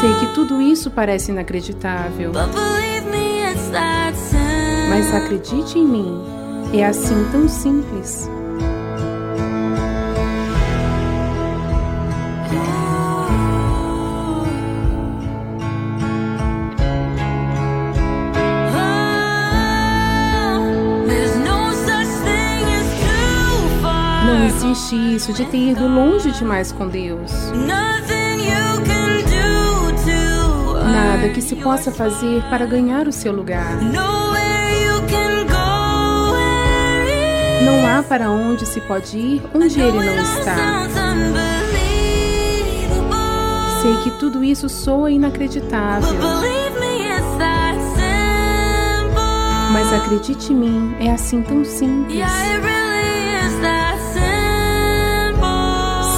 Sei 0.03 0.15
que 0.15 0.35
tudo 0.35 0.61
isso 0.61 0.91
parece 0.91 1.31
inacreditável. 1.31 2.33
Mas 4.89 5.15
acredite 5.15 5.79
em 5.79 5.87
mim, 5.87 6.21
é 6.75 6.85
assim 6.85 7.25
tão 7.31 7.49
simples. 7.49 8.29
Não 24.27 24.47
existe 24.47 24.97
isso 25.15 25.33
de 25.33 25.45
ter 25.45 25.71
ido 25.71 25.87
longe 25.87 26.33
demais 26.33 26.73
com 26.73 26.89
Deus. 26.89 27.31
Nada 31.23 31.35
que 31.35 31.41
se 31.41 31.55
possa 31.55 31.93
fazer 31.93 32.43
para 32.51 32.67
ganhar 32.67 33.07
o 33.07 33.13
seu 33.13 33.33
lugar. 33.33 33.77
Não 37.65 37.87
há 37.87 38.03
para 38.03 38.29
onde 38.29 38.67
se 38.67 38.81
pode 38.81 39.17
ir 39.17 39.43
onde 39.55 39.81
ele 39.81 40.05
não 40.05 40.21
está. 40.21 40.57
Sei 43.81 43.97
que 44.03 44.11
tudo 44.19 44.43
isso 44.43 44.69
soa 44.69 45.13
inacreditável. 45.13 46.09
Mas 49.73 49.93
acredite 49.93 50.53
em 50.53 50.57
mim, 50.57 50.97
é 50.99 51.13
assim 51.13 51.41
tão 51.43 51.65
simples. 51.65 52.19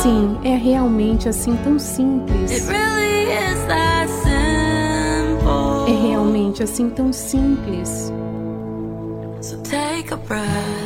Sim, 0.03 0.39
é 0.43 0.57
realmente 0.57 1.29
assim 1.29 1.57
tão 1.57 1.79
simples. 1.79 2.69
Realmente 6.55 6.63
assim 6.63 6.89
tão 6.89 7.13
simples. 7.13 8.13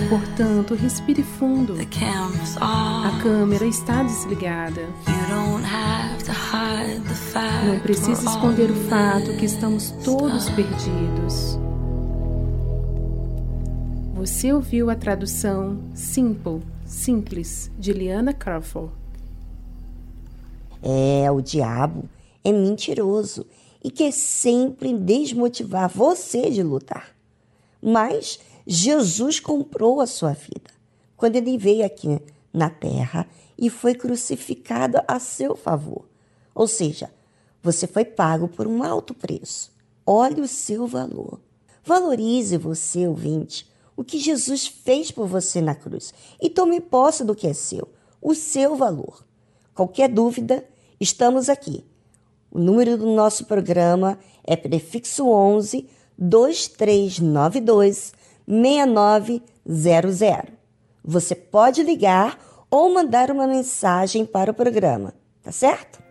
Portanto, 0.09 0.74
respire 0.74 1.23
fundo. 1.23 1.74
A 2.61 3.23
câmera 3.23 3.66
está 3.66 4.03
desligada. 4.03 4.89
Não 7.66 7.81
precisa 7.81 8.24
esconder 8.24 8.70
o 8.70 8.74
fato 8.89 9.36
que 9.36 9.45
estamos 9.45 9.90
todos 10.03 10.49
perdidos. 10.51 11.59
Você 14.15 14.53
ouviu 14.53 14.89
a 14.89 14.95
tradução 14.95 15.78
Simple, 15.95 16.62
Simples, 16.86 17.70
de 17.78 17.93
Liana 17.93 18.32
Crawford. 18.32 18.90
É, 20.82 21.31
o 21.31 21.43
diabo 21.43 22.09
é 22.43 22.53
mentiroso 22.53 23.45
e 23.89 23.90
quer 23.90 24.12
sempre 24.12 24.93
desmotivar 24.93 25.89
você 25.89 26.51
de 26.51 26.62
lutar. 26.62 27.16
Mas 27.81 28.39
Jesus 28.66 29.40
comprou 29.40 30.02
a 30.02 30.06
sua 30.06 30.35
vida 30.35 30.70
quando 31.16 31.36
ele 31.36 31.56
veio 31.56 31.86
aqui 31.86 32.20
na 32.52 32.69
terra 32.69 33.27
e 33.56 33.70
foi 33.70 33.94
crucificado 33.94 34.98
a 35.09 35.19
seu 35.19 35.56
favor. 35.56 36.06
Ou 36.55 36.69
seja, 36.69 37.10
você 37.62 37.86
foi 37.86 38.05
pago 38.05 38.47
por 38.47 38.66
um 38.66 38.82
alto 38.82 39.15
preço. 39.15 39.73
Olhe 40.05 40.43
o 40.43 40.48
seu 40.48 40.86
valor. 40.86 41.40
Valorize 41.82 42.59
você, 42.59 43.06
ouvinte, 43.06 43.66
o 43.97 44.05
que 44.05 44.19
Jesus 44.19 44.66
fez 44.66 45.10
por 45.10 45.27
você 45.27 45.62
na 45.62 45.74
cruz 45.74 46.12
e 46.39 46.51
tome 46.51 46.78
posse 46.78 47.24
do 47.24 47.35
que 47.35 47.47
é 47.47 47.55
seu, 47.55 47.89
o 48.20 48.35
seu 48.35 48.77
valor. 48.77 49.24
Qualquer 49.74 50.10
dúvida, 50.10 50.62
estamos 51.01 51.48
aqui. 51.48 51.86
O 52.51 52.59
número 52.59 52.97
do 52.97 53.07
nosso 53.07 53.45
programa 53.45 54.19
é 54.45 54.57
prefixo 54.57 55.29
11 55.29 55.87
2392 56.16 58.15
6900. 58.47 60.53
Você 61.05 61.35
pode 61.35 61.83
ligar 61.83 62.39
ou 62.70 62.93
mandar 62.93 63.31
uma 63.31 63.47
mensagem 63.47 64.27
para 64.27 64.51
o 64.51 64.55
programa, 64.55 65.15
tá 65.43 65.53
certo? 65.53 66.07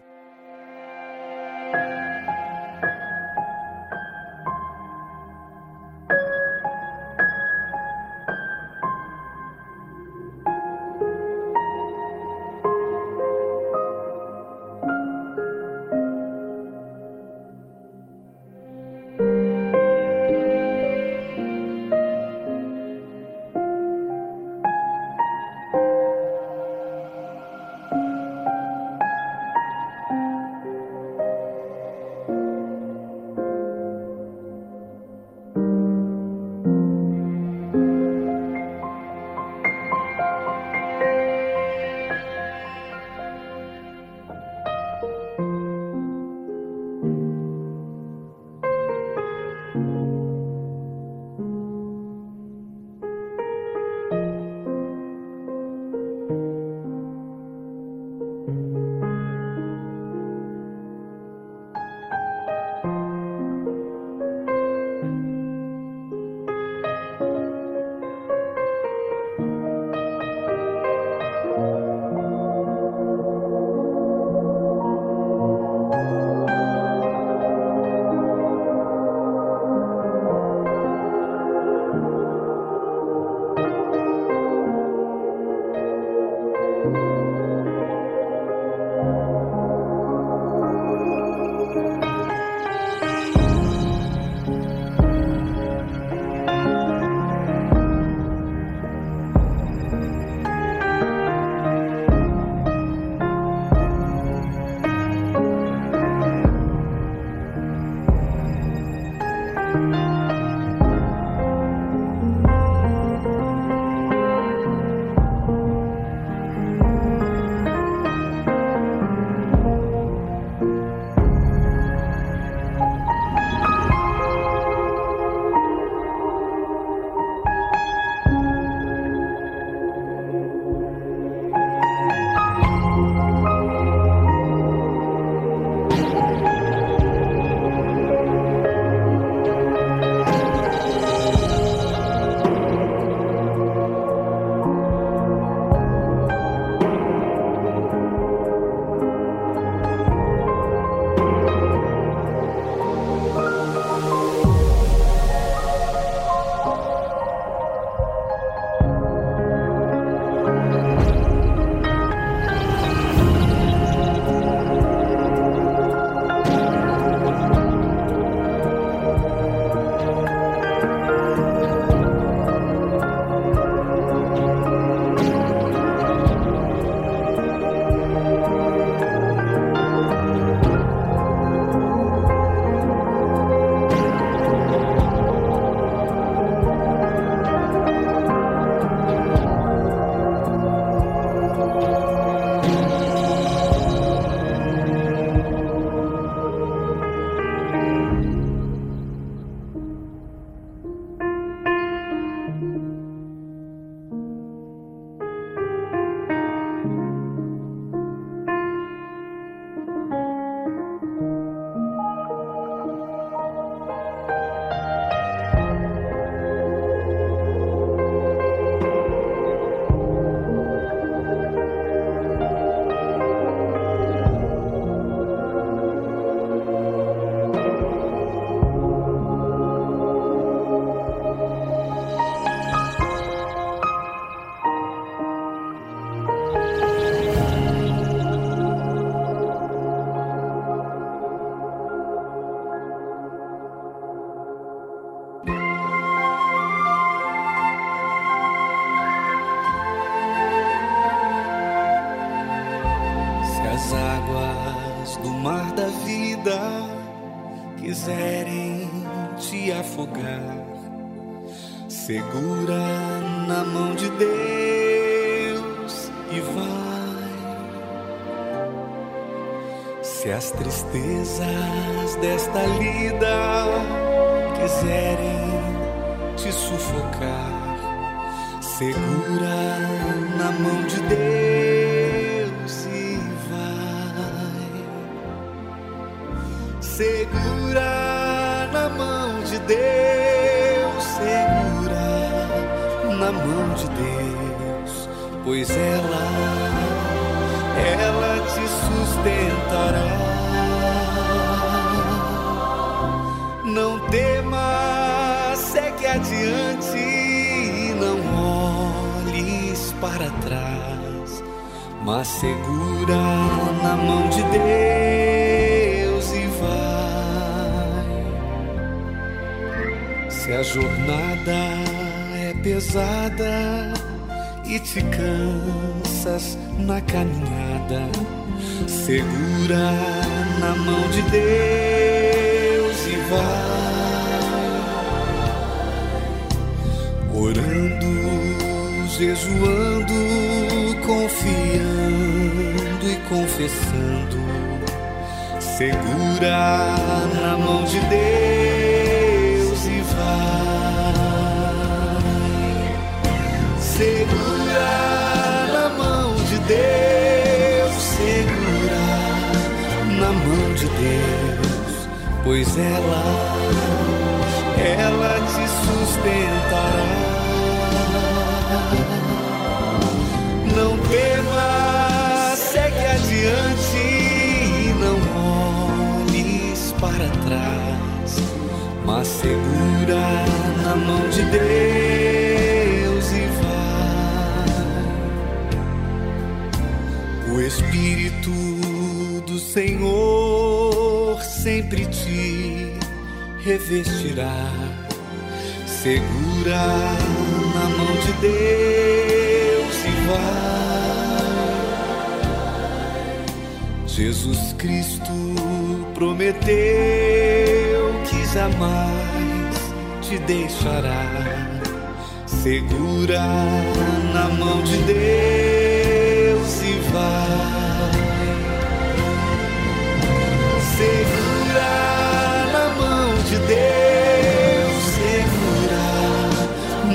de 423.58 423.68
Deus, 423.68 425.04
segura 425.18 426.06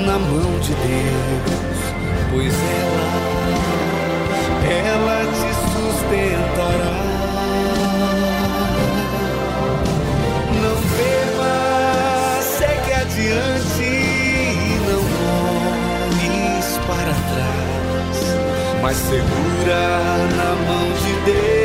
na 0.05 0.19
mão 0.19 0.59
de 0.59 0.73
Deus, 0.73 1.79
pois 2.31 2.53
ela, 2.81 3.07
ela 4.87 5.19
te 5.25 5.51
sustentará. 5.71 6.97
Não 10.61 10.77
tema, 10.97 11.53
segue 12.41 12.91
adiante, 12.93 13.91
não 14.87 15.03
olhes 16.09 16.67
para 16.87 17.13
trás, 17.31 18.17
mas 18.81 18.97
segura 18.97 19.81
na 20.35 20.49
mão 20.67 20.87
de 20.93 21.13
Deus. 21.31 21.62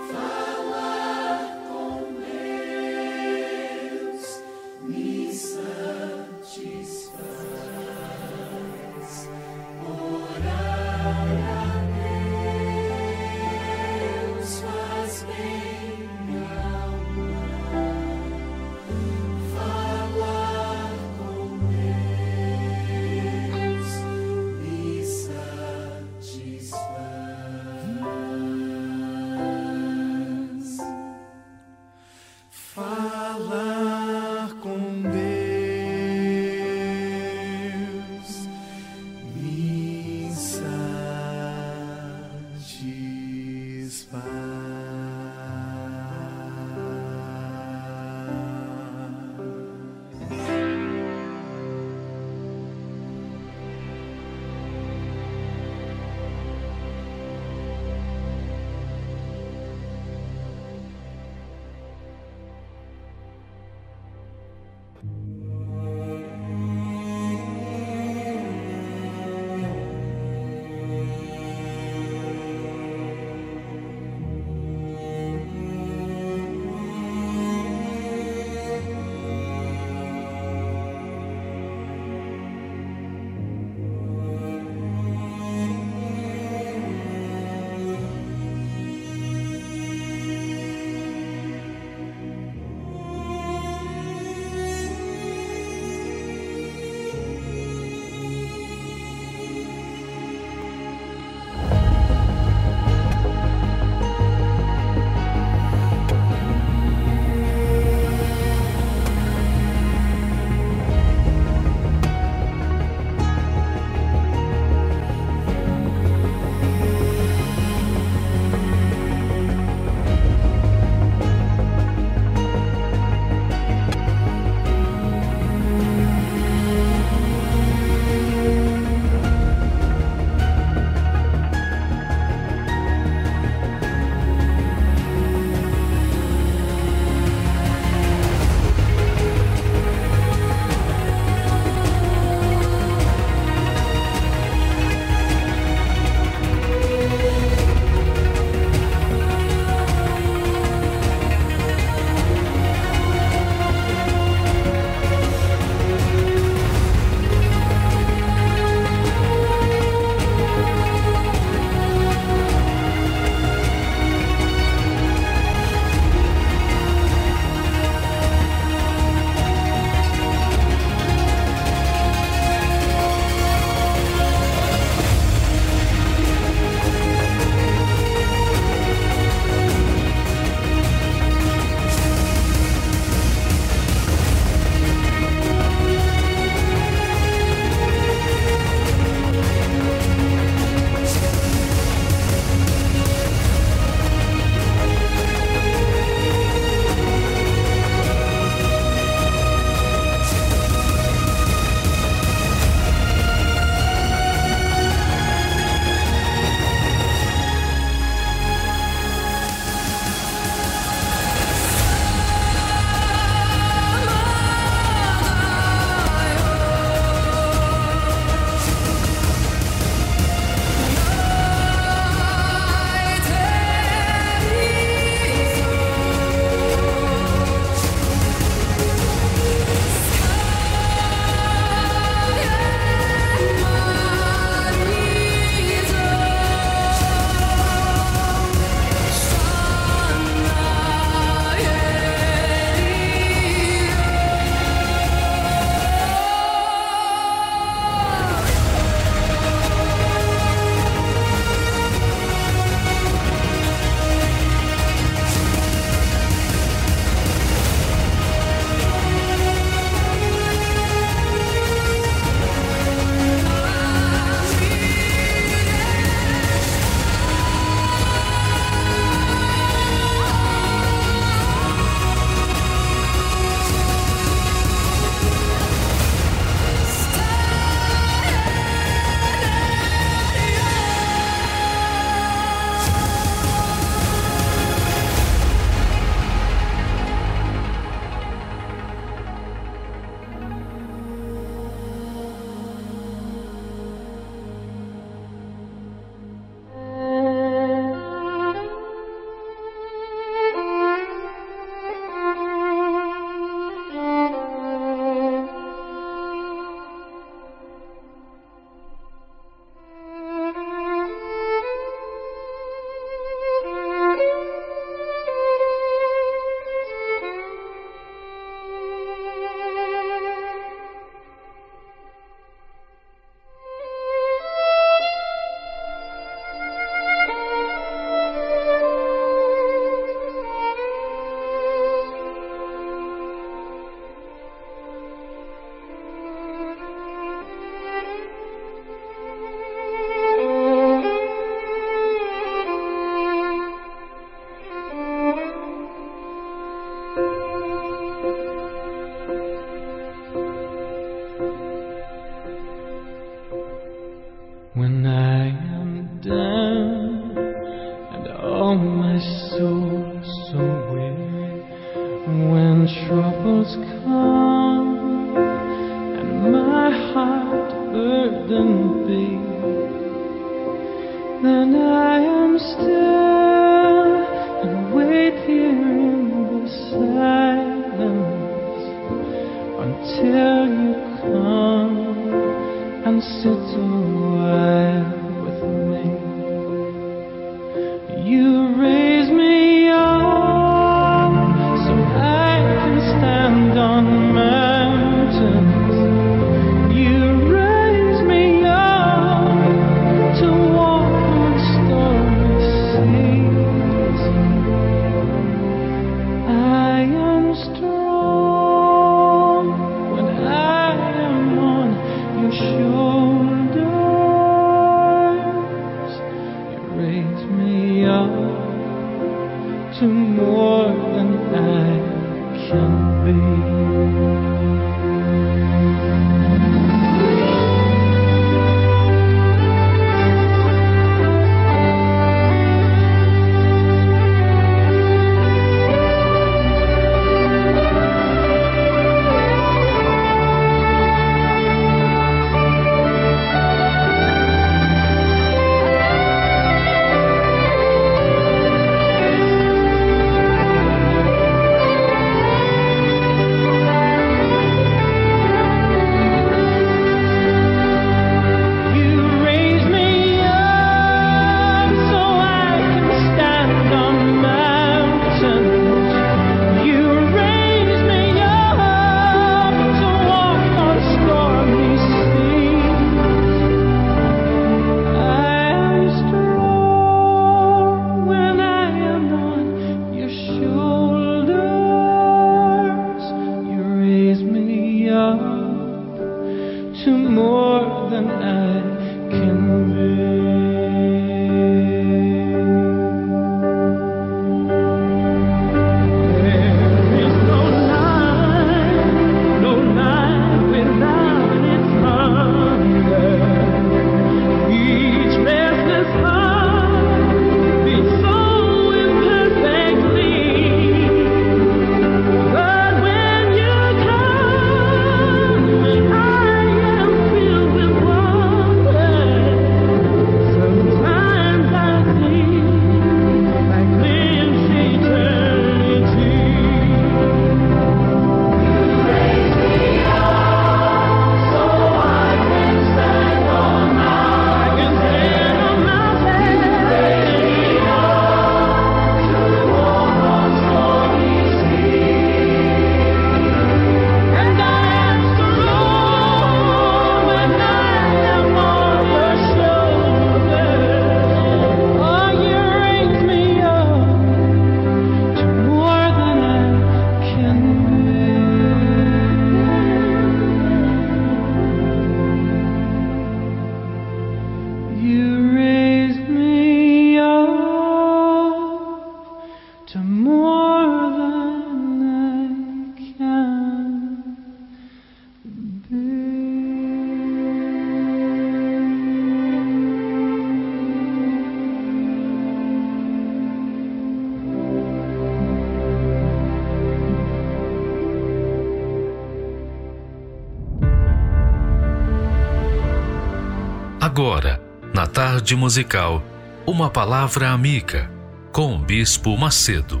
Tarde 595.44 595.56
musical, 595.56 596.24
uma 596.66 596.88
palavra 596.88 597.50
amiga 597.50 598.10
com 598.50 598.74
o 598.74 598.78
Bispo 598.78 599.36
Macedo. 599.36 600.00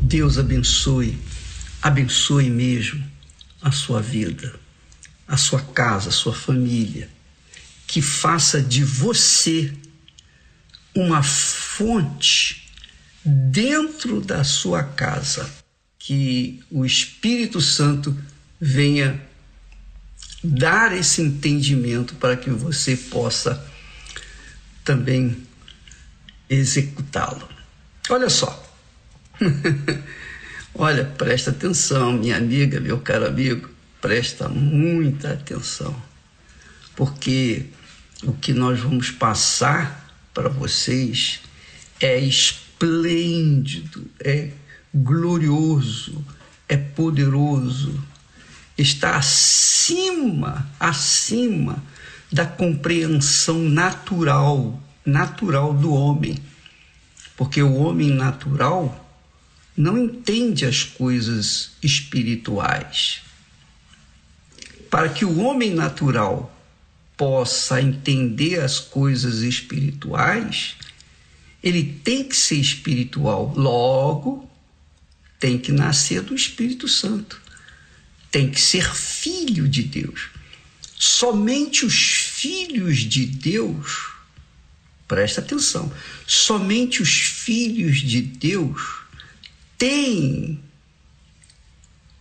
Deus 0.00 0.38
abençoe, 0.38 1.18
abençoe 1.82 2.48
mesmo 2.48 3.04
a 3.60 3.70
sua 3.70 4.00
vida, 4.00 4.58
a 5.26 5.36
sua 5.36 5.60
casa, 5.60 6.08
a 6.08 6.12
sua 6.12 6.32
família, 6.32 7.10
que 7.86 8.00
faça 8.00 8.62
de 8.62 8.82
você 8.82 9.74
uma 10.94 11.22
fonte 11.22 12.66
dentro 13.22 14.22
da 14.22 14.42
sua 14.42 14.82
casa 14.82 15.50
que 15.98 16.62
o 16.70 16.86
Espírito 16.86 17.60
Santo 17.60 18.16
venha 18.60 19.20
dar 20.42 20.96
esse 20.96 21.20
entendimento 21.20 22.14
para 22.14 22.36
que 22.36 22.50
você 22.50 22.96
possa 22.96 23.64
também 24.84 25.36
executá-lo. 26.48 27.48
Olha 28.08 28.30
só. 28.30 28.64
Olha, 30.74 31.04
presta 31.04 31.50
atenção, 31.50 32.12
minha 32.12 32.36
amiga, 32.36 32.80
meu 32.80 32.98
caro 33.00 33.26
amigo, 33.26 33.68
presta 34.00 34.48
muita 34.48 35.32
atenção, 35.32 36.00
porque 36.94 37.66
o 38.22 38.32
que 38.32 38.52
nós 38.52 38.78
vamos 38.78 39.10
passar 39.10 40.08
para 40.32 40.48
vocês 40.48 41.40
é 42.00 42.18
esplêndido, 42.18 44.08
é 44.20 44.50
glorioso, 44.94 46.24
é 46.68 46.76
poderoso, 46.76 48.00
está 48.78 49.16
acima, 49.16 50.70
acima 50.78 51.82
da 52.30 52.46
compreensão 52.46 53.58
natural, 53.58 54.80
natural 55.04 55.74
do 55.74 55.92
homem. 55.92 56.38
Porque 57.36 57.60
o 57.60 57.74
homem 57.74 58.10
natural 58.10 59.04
não 59.76 59.98
entende 59.98 60.64
as 60.64 60.84
coisas 60.84 61.72
espirituais. 61.82 63.22
Para 64.88 65.08
que 65.08 65.24
o 65.24 65.40
homem 65.40 65.74
natural 65.74 66.54
possa 67.16 67.82
entender 67.82 68.60
as 68.60 68.78
coisas 68.78 69.40
espirituais, 69.42 70.76
ele 71.62 71.82
tem 72.04 72.24
que 72.24 72.36
ser 72.36 72.56
espiritual. 72.56 73.52
Logo, 73.56 74.48
tem 75.38 75.58
que 75.58 75.72
nascer 75.72 76.22
do 76.22 76.34
Espírito 76.34 76.86
Santo. 76.86 77.40
Tem 78.30 78.50
que 78.50 78.60
ser 78.60 78.94
filho 78.94 79.68
de 79.68 79.82
Deus. 79.82 80.30
Somente 80.98 81.86
os 81.86 81.94
filhos 81.94 82.98
de 82.98 83.24
Deus, 83.24 84.10
presta 85.06 85.40
atenção, 85.40 85.92
somente 86.26 87.00
os 87.00 87.12
filhos 87.12 87.98
de 87.98 88.20
Deus 88.20 88.82
têm 89.78 90.60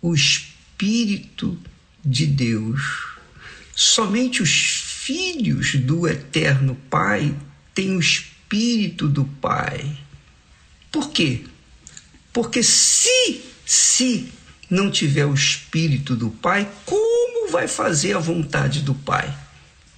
o 0.02 0.14
Espírito 0.14 1.60
de 2.06 2.28
Deus. 2.28 2.82
Somente 3.76 4.42
os 4.42 4.52
filhos 4.52 5.76
do 5.76 6.08
Eterno 6.08 6.76
Pai 6.90 7.36
têm 7.74 7.96
o 7.96 8.00
Espírito 8.00 9.08
do 9.08 9.26
Pai. 9.26 9.98
Por 10.92 11.12
quê? 11.12 11.44
Porque 12.32 12.62
se, 12.62 13.42
se 13.66 14.32
não 14.70 14.92
tiver 14.92 15.26
o 15.26 15.34
Espírito 15.34 16.16
do 16.16 16.30
Pai, 16.30 16.70
como 16.86 17.52
vai 17.52 17.68
fazer 17.68 18.16
a 18.16 18.20
vontade 18.20 18.82
do 18.82 18.94
Pai? 18.94 19.36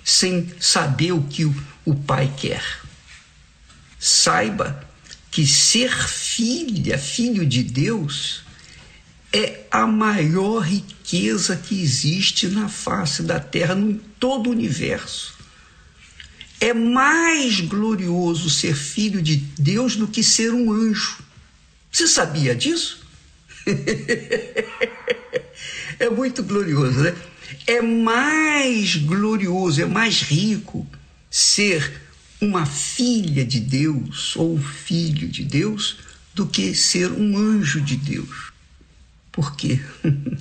Sem 0.04 0.52
saber 0.60 1.12
o 1.12 1.24
que 1.24 1.46
o, 1.46 1.96
Pai 1.96 2.32
quer. 2.38 2.64
Saiba 4.00 4.88
que 5.32 5.46
ser 5.46 5.92
filha, 5.92 6.98
filho 6.98 7.46
de 7.46 7.64
Deus, 7.64 8.42
é 9.32 9.66
a 9.70 9.86
maior 9.86 10.60
riqueza 10.62 11.56
que 11.56 11.80
existe 11.82 12.48
na 12.48 12.68
face 12.68 13.24
da 13.24 13.40
terra, 13.40 13.76
em 13.76 14.00
todo 14.20 14.48
o 14.48 14.52
universo. 14.52 15.38
É 16.60 16.74
mais 16.74 17.62
glorioso 17.62 18.50
ser 18.50 18.76
filho 18.76 19.22
de 19.22 19.38
Deus 19.38 19.96
do 19.96 20.08
que 20.08 20.24
ser 20.24 20.54
um 20.54 20.72
anjo. 20.72 21.20
Você 21.92 22.08
sabia 22.08 22.56
disso? 22.56 22.99
é 26.00 26.10
muito 26.10 26.44
glorioso, 26.44 27.02
né? 27.02 27.16
É 27.68 27.82
mais 27.82 28.96
glorioso, 28.96 29.82
é 29.82 29.86
mais 29.86 30.22
rico 30.22 30.88
ser 31.30 32.02
uma 32.42 32.66
filha 32.66 33.46
de 33.46 33.60
Deus 33.60 34.36
ou 34.36 34.56
um 34.56 34.62
filho 34.62 35.28
de 35.28 35.44
Deus 35.44 35.98
do 36.34 36.48
que 36.48 36.74
ser 36.74 37.12
um 37.12 37.38
anjo 37.38 37.82
de 37.82 37.98
Deus. 37.98 38.52
Por 39.32 39.56
quê? 39.56 39.80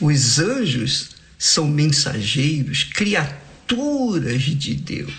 Os 0.00 0.38
anjos 0.38 1.10
são 1.38 1.66
mensageiros, 1.66 2.84
criaturas 2.84 4.42
de 4.42 4.74
Deus. 4.74 5.12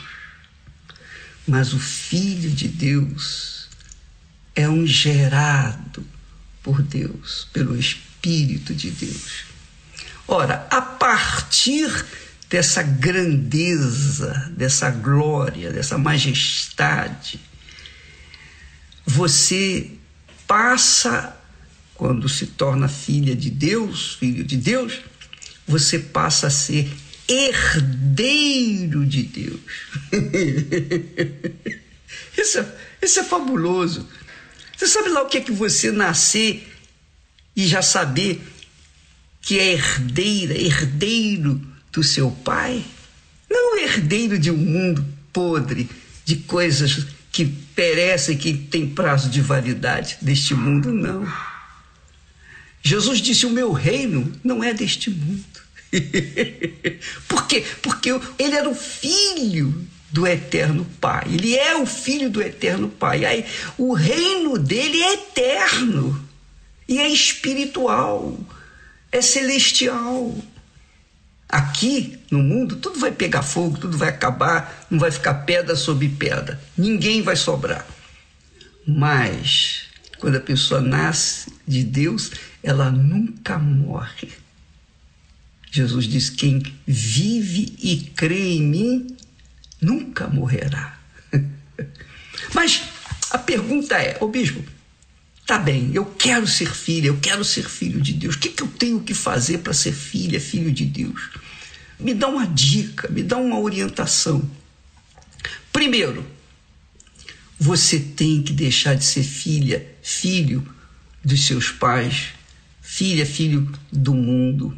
Mas 1.48 1.74
o 1.74 1.80
Filho 1.80 2.52
de 2.52 2.68
Deus 2.68 3.68
é 4.56 4.70
um 4.70 4.86
gerado 4.86 6.06
por 6.70 6.84
Deus, 6.84 7.48
pelo 7.52 7.76
Espírito 7.76 8.76
de 8.76 8.92
Deus. 8.92 9.46
Ora, 10.28 10.68
a 10.70 10.80
partir 10.80 11.90
dessa 12.48 12.84
grandeza, 12.84 14.54
dessa 14.56 14.92
glória, 14.92 15.74
dessa 15.74 15.98
majestade, 15.98 17.40
você 19.04 19.90
passa, 20.48 21.36
quando 21.96 22.30
se 22.30 22.46
torna 22.46 22.88
filha 22.88 23.36
de 23.36 23.50
Deus, 23.50 24.18
filho 24.20 24.44
de 24.44 24.56
Deus, 24.56 25.00
você 25.68 25.98
passa 25.98 26.46
a 26.48 26.52
ser 26.52 26.88
herdeiro 27.28 29.08
de 29.08 29.24
Deus. 29.24 29.60
isso, 32.38 32.60
é, 32.60 32.76
isso 33.02 33.22
é 33.22 33.24
fabuloso. 33.24 34.08
Você 34.80 34.88
sabe 34.88 35.10
lá 35.10 35.22
o 35.24 35.26
que 35.26 35.38
é 35.38 35.42
que 35.42 35.52
você 35.52 35.92
nascer 35.92 36.66
e 37.54 37.68
já 37.68 37.82
saber 37.82 38.42
que 39.42 39.60
é 39.60 39.74
herdeira, 39.74 40.58
herdeiro 40.58 41.62
do 41.92 42.02
seu 42.02 42.32
pai? 42.32 42.86
Não 43.50 43.78
herdeiro 43.78 44.40
de 44.40 44.50
um 44.50 44.56
mundo 44.56 45.06
podre, 45.34 45.90
de 46.24 46.38
coisas 46.38 47.08
que 47.30 47.46
perecem, 47.46 48.38
que 48.38 48.54
tem 48.54 48.88
prazo 48.88 49.30
de 49.30 49.42
validade 49.42 50.18
deste 50.22 50.54
mundo, 50.54 50.94
não. 50.94 51.28
Jesus 52.82 53.20
disse: 53.20 53.46
O 53.46 53.50
meu 53.50 53.74
reino 53.74 54.32
não 54.42 54.64
é 54.64 54.74
deste 54.74 55.10
mundo. 55.10 55.44
Por 57.28 57.48
quê? 57.48 57.66
Porque 57.82 58.12
ele 58.40 58.56
era 58.56 58.70
o 58.70 58.76
filho 58.76 59.86
do 60.12 60.26
eterno 60.26 60.86
Pai. 61.00 61.26
Ele 61.28 61.56
é 61.56 61.78
o 61.78 61.86
filho 61.86 62.30
do 62.30 62.42
eterno 62.42 62.90
Pai. 62.90 63.26
Aí, 63.26 63.46
o 63.78 63.94
reino 63.94 64.58
dele 64.58 65.02
é 65.02 65.14
eterno 65.14 66.28
e 66.88 66.98
é 67.00 67.08
espiritual, 67.08 68.40
é 69.12 69.22
celestial. 69.22 70.36
Aqui 71.48 72.20
no 72.30 72.44
mundo 72.44 72.76
tudo 72.76 73.00
vai 73.00 73.12
pegar 73.12 73.42
fogo, 73.42 73.78
tudo 73.78 73.98
vai 73.98 74.10
acabar, 74.10 74.88
não 74.90 75.00
vai 75.00 75.12
ficar 75.12 75.34
pedra 75.34 75.76
sobre 75.76 76.10
pedra, 76.10 76.60
ninguém 76.78 77.22
vai 77.22 77.36
sobrar. 77.36 77.86
Mas 78.86 79.88
quando 80.20 80.36
a 80.36 80.42
pessoa 80.42 80.82
nasce 80.82 81.52
de 81.68 81.84
Deus, 81.84 82.32
ela 82.64 82.92
nunca 82.92 83.58
morre. 83.58 84.30
Jesus 85.72 86.06
diz: 86.06 86.30
quem 86.30 86.62
vive 86.86 87.76
e 87.80 87.98
crê 88.16 88.56
em 88.56 88.62
mim 88.62 89.18
nunca 89.82 90.28
morrerá. 90.28 90.98
Mas 92.54 92.84
a 93.32 93.38
pergunta 93.38 93.96
é, 93.96 94.18
ô 94.20 94.28
bispo, 94.28 94.64
tá 95.46 95.58
bem, 95.58 95.92
eu 95.94 96.06
quero 96.06 96.48
ser 96.48 96.74
filha, 96.74 97.08
eu 97.08 97.18
quero 97.18 97.44
ser 97.44 97.68
filho 97.68 98.02
de 98.02 98.14
Deus. 98.14 98.36
O 98.36 98.40
que, 98.40 98.50
que 98.50 98.64
eu 98.64 98.68
tenho 98.68 99.00
que 99.02 99.14
fazer 99.14 99.60
para 99.60 99.74
ser 99.74 99.94
filha, 99.94 100.40
filho 100.40 100.72
de 100.72 100.86
Deus? 100.86 101.30
Me 102.00 102.14
dá 102.14 102.28
uma 102.28 102.48
dica, 102.48 103.10
me 103.10 103.24
dá 103.24 103.38
uma 103.38 103.60
orientação. 103.60 104.50
Primeiro, 105.72 106.26
você 107.60 108.00
tem 108.00 108.42
que 108.42 108.54
deixar 108.54 108.96
de 108.96 109.04
ser 109.04 109.24
filha, 109.24 109.86
filho 110.02 110.66
dos 111.24 111.46
seus 111.46 111.72
pais, 111.72 112.30
filha, 112.82 113.26
filho 113.26 113.72
do 113.92 114.14
mundo 114.14 114.78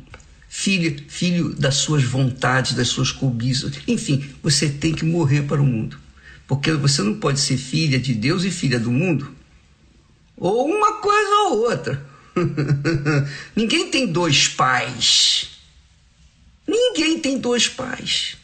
filho, 0.54 1.02
filho 1.08 1.56
das 1.56 1.76
suas 1.76 2.04
vontades, 2.04 2.74
das 2.74 2.90
suas 2.90 3.10
cobiças. 3.10 3.72
Enfim, 3.88 4.30
você 4.44 4.70
tem 4.70 4.94
que 4.94 5.06
morrer 5.06 5.44
para 5.44 5.62
o 5.62 5.66
mundo. 5.66 5.98
Porque 6.46 6.74
você 6.74 7.02
não 7.02 7.18
pode 7.18 7.40
ser 7.40 7.56
filha 7.56 7.98
de 7.98 8.14
Deus 8.14 8.44
e 8.44 8.52
filha 8.52 8.78
do 8.78 8.92
mundo. 8.92 9.34
Ou 10.36 10.68
uma 10.68 10.96
coisa 10.96 11.36
ou 11.48 11.70
outra. 11.70 12.06
Ninguém 13.56 13.90
tem 13.90 14.06
dois 14.06 14.50
pais. 14.50 15.52
Ninguém 16.68 17.18
tem 17.20 17.40
dois 17.40 17.70
pais. 17.70 18.36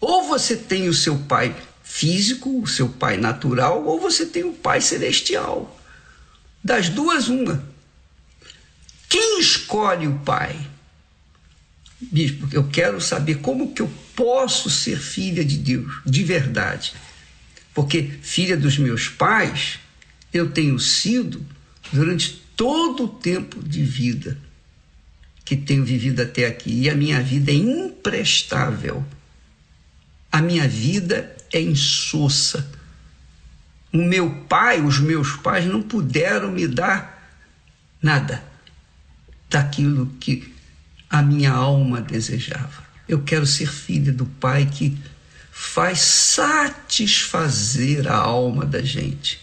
Ou 0.00 0.24
você 0.24 0.56
tem 0.56 0.88
o 0.88 0.94
seu 0.94 1.16
pai 1.16 1.54
físico, 1.84 2.60
o 2.60 2.66
seu 2.66 2.88
pai 2.88 3.16
natural, 3.16 3.84
ou 3.84 4.00
você 4.00 4.26
tem 4.26 4.42
o 4.42 4.52
pai 4.52 4.80
celestial. 4.80 5.80
Das 6.62 6.88
duas, 6.88 7.28
uma. 7.28 7.64
Quem 9.08 9.38
escolhe 9.38 10.08
o 10.08 10.18
pai? 10.18 10.58
Bispo, 12.00 12.48
eu 12.52 12.68
quero 12.68 13.00
saber 13.00 13.36
como 13.36 13.72
que 13.72 13.82
eu 13.82 13.90
posso 14.14 14.70
ser 14.70 14.98
filha 14.98 15.44
de 15.44 15.58
Deus, 15.58 16.00
de 16.04 16.22
verdade. 16.24 16.92
Porque 17.74 18.02
filha 18.22 18.56
dos 18.56 18.78
meus 18.78 19.08
pais, 19.08 19.78
eu 20.32 20.50
tenho 20.50 20.78
sido 20.78 21.44
durante 21.92 22.42
todo 22.56 23.04
o 23.04 23.08
tempo 23.08 23.62
de 23.62 23.82
vida 23.82 24.38
que 25.44 25.56
tenho 25.56 25.84
vivido 25.84 26.20
até 26.20 26.46
aqui. 26.46 26.82
E 26.82 26.90
a 26.90 26.94
minha 26.94 27.22
vida 27.22 27.50
é 27.50 27.54
imprestável. 27.54 29.04
A 30.30 30.42
minha 30.42 30.68
vida 30.68 31.34
é 31.52 31.60
insossa. 31.60 32.70
O 33.92 33.98
meu 33.98 34.30
pai, 34.48 34.82
os 34.82 34.98
meus 34.98 35.32
pais 35.36 35.64
não 35.64 35.80
puderam 35.80 36.52
me 36.52 36.66
dar 36.68 37.32
nada 38.02 38.44
daquilo 39.48 40.06
que 40.20 40.52
a 41.08 41.22
minha 41.22 41.52
alma 41.52 42.00
desejava. 42.00 42.86
Eu 43.08 43.22
quero 43.22 43.46
ser 43.46 43.70
filha 43.70 44.12
do 44.12 44.26
Pai 44.26 44.66
que 44.66 44.96
faz 45.50 46.00
satisfazer 46.00 48.06
a 48.06 48.16
alma 48.16 48.64
da 48.64 48.82
gente, 48.82 49.40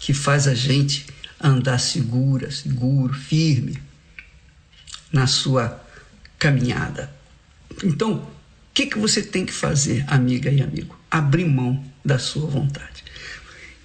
que 0.00 0.12
faz 0.12 0.46
a 0.46 0.54
gente 0.54 1.06
andar 1.40 1.78
segura, 1.78 2.50
seguro, 2.50 3.14
firme 3.14 3.82
na 5.12 5.26
sua 5.26 5.80
caminhada. 6.38 7.12
Então, 7.82 8.14
o 8.14 8.26
que, 8.74 8.86
que 8.86 8.98
você 8.98 9.22
tem 9.22 9.44
que 9.44 9.52
fazer, 9.52 10.04
amiga 10.06 10.50
e 10.50 10.62
amigo? 10.62 10.98
Abrir 11.10 11.46
mão 11.46 11.84
da 12.04 12.18
sua 12.18 12.46
vontade. 12.46 13.04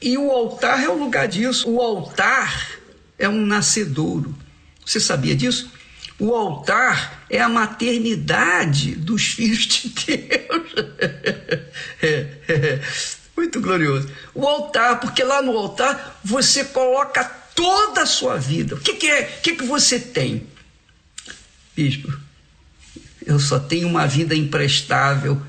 E 0.01 0.17
o 0.17 0.31
altar 0.31 0.84
é 0.84 0.89
o 0.89 0.97
lugar 0.97 1.27
disso. 1.27 1.69
O 1.69 1.81
altar 1.81 2.71
é 3.17 3.27
um 3.27 3.45
nascedouro. 3.45 4.35
Você 4.85 4.99
sabia 4.99 5.35
disso? 5.35 5.71
O 6.19 6.34
altar 6.34 7.26
é 7.30 7.39
a 7.39 7.48
maternidade 7.48 8.95
dos 8.95 9.23
filhos 9.34 9.68
de 9.68 9.89
Deus. 9.89 10.73
É, 12.02 12.27
é, 12.49 12.81
muito 13.35 13.61
glorioso. 13.61 14.10
O 14.34 14.48
altar, 14.48 14.99
porque 14.99 15.23
lá 15.23 15.41
no 15.41 15.56
altar 15.57 16.19
você 16.23 16.65
coloca 16.65 17.23
toda 17.23 18.02
a 18.02 18.06
sua 18.06 18.38
vida. 18.38 18.76
O 18.76 18.80
que, 18.80 18.94
que 18.94 19.07
é? 19.07 19.38
O 19.38 19.41
que, 19.41 19.56
que 19.56 19.64
você 19.64 19.99
tem? 19.99 20.48
Bispo, 21.76 22.11
eu 23.26 23.39
só 23.39 23.60
tenho 23.60 23.88
uma 23.88 24.07
vida 24.07 24.34
imprestável 24.34 25.39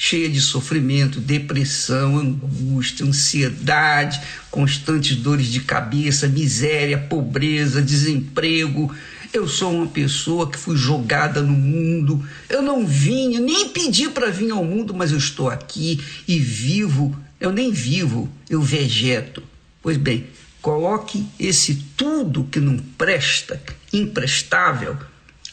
cheia 0.00 0.28
de 0.28 0.40
sofrimento, 0.40 1.18
depressão, 1.18 2.16
angústia, 2.16 3.04
ansiedade, 3.04 4.20
constantes 4.48 5.16
dores 5.16 5.48
de 5.48 5.58
cabeça, 5.60 6.28
miséria, 6.28 6.96
pobreza, 6.96 7.82
desemprego. 7.82 8.94
Eu 9.32 9.46
sou 9.46 9.72
uma 9.72 9.86
pessoa 9.86 10.50
que 10.50 10.58
fui 10.58 10.76
jogada 10.76 11.42
no 11.42 11.52
mundo. 11.52 12.26
Eu 12.48 12.62
não 12.62 12.86
vim, 12.86 13.38
nem 13.38 13.68
pedi 13.68 14.08
para 14.08 14.30
vir 14.30 14.50
ao 14.50 14.64
mundo, 14.64 14.94
mas 14.94 15.12
eu 15.12 15.18
estou 15.18 15.50
aqui 15.50 16.02
e 16.26 16.38
vivo. 16.38 17.16
Eu 17.38 17.52
nem 17.52 17.70
vivo, 17.70 18.30
eu 18.48 18.62
vegeto. 18.62 19.42
Pois 19.82 19.96
bem, 19.96 20.26
coloque 20.62 21.26
esse 21.38 21.74
tudo 21.96 22.44
que 22.44 22.58
não 22.58 22.78
presta, 22.78 23.62
imprestável, 23.92 24.96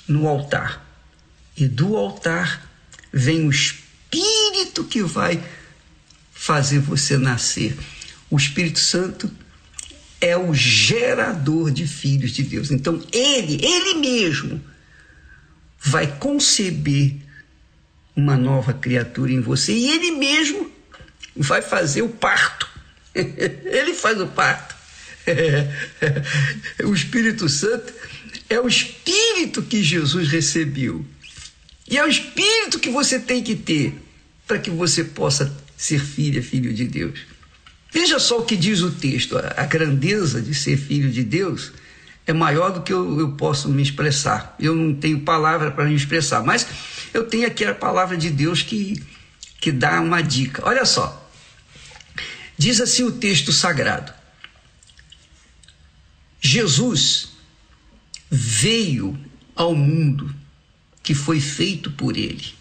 no 0.08 0.28
altar. 0.28 0.84
E 1.58 1.68
do 1.68 1.98
altar 1.98 2.70
vem 3.12 3.46
o 3.46 3.52
Espírito 3.52 4.84
que 4.86 5.04
vai 5.04 5.44
fazer 6.32 6.80
você 6.80 7.18
nascer. 7.18 7.78
O 8.30 8.38
Espírito 8.38 8.80
Santo 8.80 9.30
é 10.26 10.36
o 10.36 10.56
gerador 10.56 11.70
de 11.70 11.86
filhos 11.86 12.32
de 12.32 12.42
Deus. 12.42 12.72
Então, 12.72 13.00
ele, 13.14 13.64
ele 13.64 14.00
mesmo, 14.00 14.60
vai 15.80 16.08
conceber 16.18 17.14
uma 18.16 18.36
nova 18.36 18.74
criatura 18.74 19.32
em 19.32 19.40
você 19.40 19.72
e 19.72 19.88
ele 19.88 20.12
mesmo 20.18 20.72
vai 21.36 21.62
fazer 21.62 22.02
o 22.02 22.10
parto. 22.10 22.68
ele 23.14 23.94
faz 23.94 24.20
o 24.20 24.26
parto. 24.26 24.74
o 26.84 26.92
Espírito 26.92 27.48
Santo 27.48 27.94
é 28.50 28.60
o 28.60 28.68
Espírito 28.68 29.62
que 29.62 29.84
Jesus 29.84 30.28
recebeu. 30.30 31.06
E 31.88 32.00
é 32.00 32.04
o 32.04 32.10
Espírito 32.10 32.80
que 32.80 32.90
você 32.90 33.20
tem 33.20 33.44
que 33.44 33.54
ter 33.54 33.94
para 34.48 34.58
que 34.58 34.72
você 34.72 35.04
possa 35.04 35.56
ser 35.78 36.00
filha, 36.00 36.42
filho 36.42 36.74
de 36.74 36.86
Deus. 36.86 37.35
Veja 37.96 38.20
só 38.20 38.40
o 38.40 38.46
que 38.46 38.58
diz 38.58 38.82
o 38.82 38.92
texto: 38.92 39.38
a 39.38 39.66
grandeza 39.66 40.42
de 40.42 40.54
ser 40.54 40.78
filho 40.78 41.10
de 41.10 41.24
Deus 41.24 41.72
é 42.28 42.34
maior 42.34 42.72
do 42.72 42.82
que 42.82 42.92
eu, 42.92 43.20
eu 43.20 43.32
posso 43.32 43.70
me 43.70 43.82
expressar. 43.82 44.56
Eu 44.60 44.76
não 44.76 44.94
tenho 44.94 45.22
palavra 45.22 45.72
para 45.72 45.86
me 45.86 45.96
expressar, 45.96 46.44
mas 46.44 46.68
eu 47.14 47.26
tenho 47.26 47.48
aqui 47.48 47.64
a 47.64 47.74
palavra 47.74 48.18
de 48.18 48.30
Deus 48.30 48.62
que, 48.62 49.02
que 49.62 49.72
dá 49.72 50.02
uma 50.02 50.22
dica. 50.22 50.62
Olha 50.66 50.86
só. 50.86 51.24
Diz 52.58 52.82
assim 52.82 53.04
o 53.04 53.14
texto 53.14 53.54
sagrado: 53.54 54.14
Jesus 56.42 57.30
veio 58.30 59.18
ao 59.56 59.74
mundo 59.74 60.36
que 61.02 61.16
foi 61.16 61.40
feito 61.40 61.90
por 61.92 62.18
ele 62.18 62.54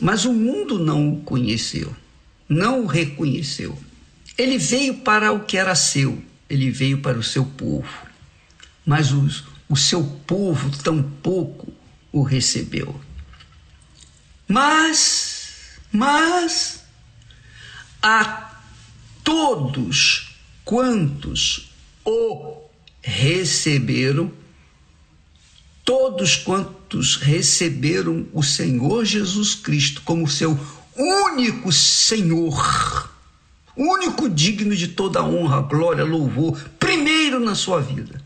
mas 0.00 0.24
o 0.24 0.32
mundo 0.32 0.78
não 0.78 1.14
o 1.14 1.20
conheceu, 1.22 1.94
não 2.48 2.82
o 2.82 2.86
reconheceu. 2.86 3.76
Ele 4.38 4.56
veio 4.56 4.98
para 4.98 5.32
o 5.32 5.40
que 5.44 5.58
era 5.58 5.74
seu, 5.74 6.22
ele 6.48 6.70
veio 6.70 7.02
para 7.02 7.18
o 7.18 7.22
seu 7.22 7.44
povo, 7.44 8.06
mas 8.86 9.10
os, 9.10 9.44
o 9.68 9.76
seu 9.76 10.04
povo 10.26 10.70
tampouco 10.78 11.72
o 12.12 12.22
recebeu. 12.22 12.98
Mas, 14.46 15.78
mas, 15.92 16.84
a 18.00 18.60
todos 19.24 20.36
quantos 20.64 21.72
o 22.04 22.62
receberam, 23.02 24.32
todos 25.84 26.36
quantos 26.36 27.16
receberam 27.16 28.28
o 28.32 28.42
Senhor 28.42 29.04
Jesus 29.04 29.54
Cristo 29.54 30.00
como 30.02 30.28
seu 30.28 30.58
único 30.96 31.72
Senhor, 31.72 33.07
único 33.78 34.28
digno 34.28 34.74
de 34.74 34.88
toda 34.88 35.22
honra, 35.22 35.62
glória, 35.62 36.04
louvor, 36.04 36.58
primeiro 36.78 37.38
na 37.38 37.54
sua 37.54 37.80
vida. 37.80 38.20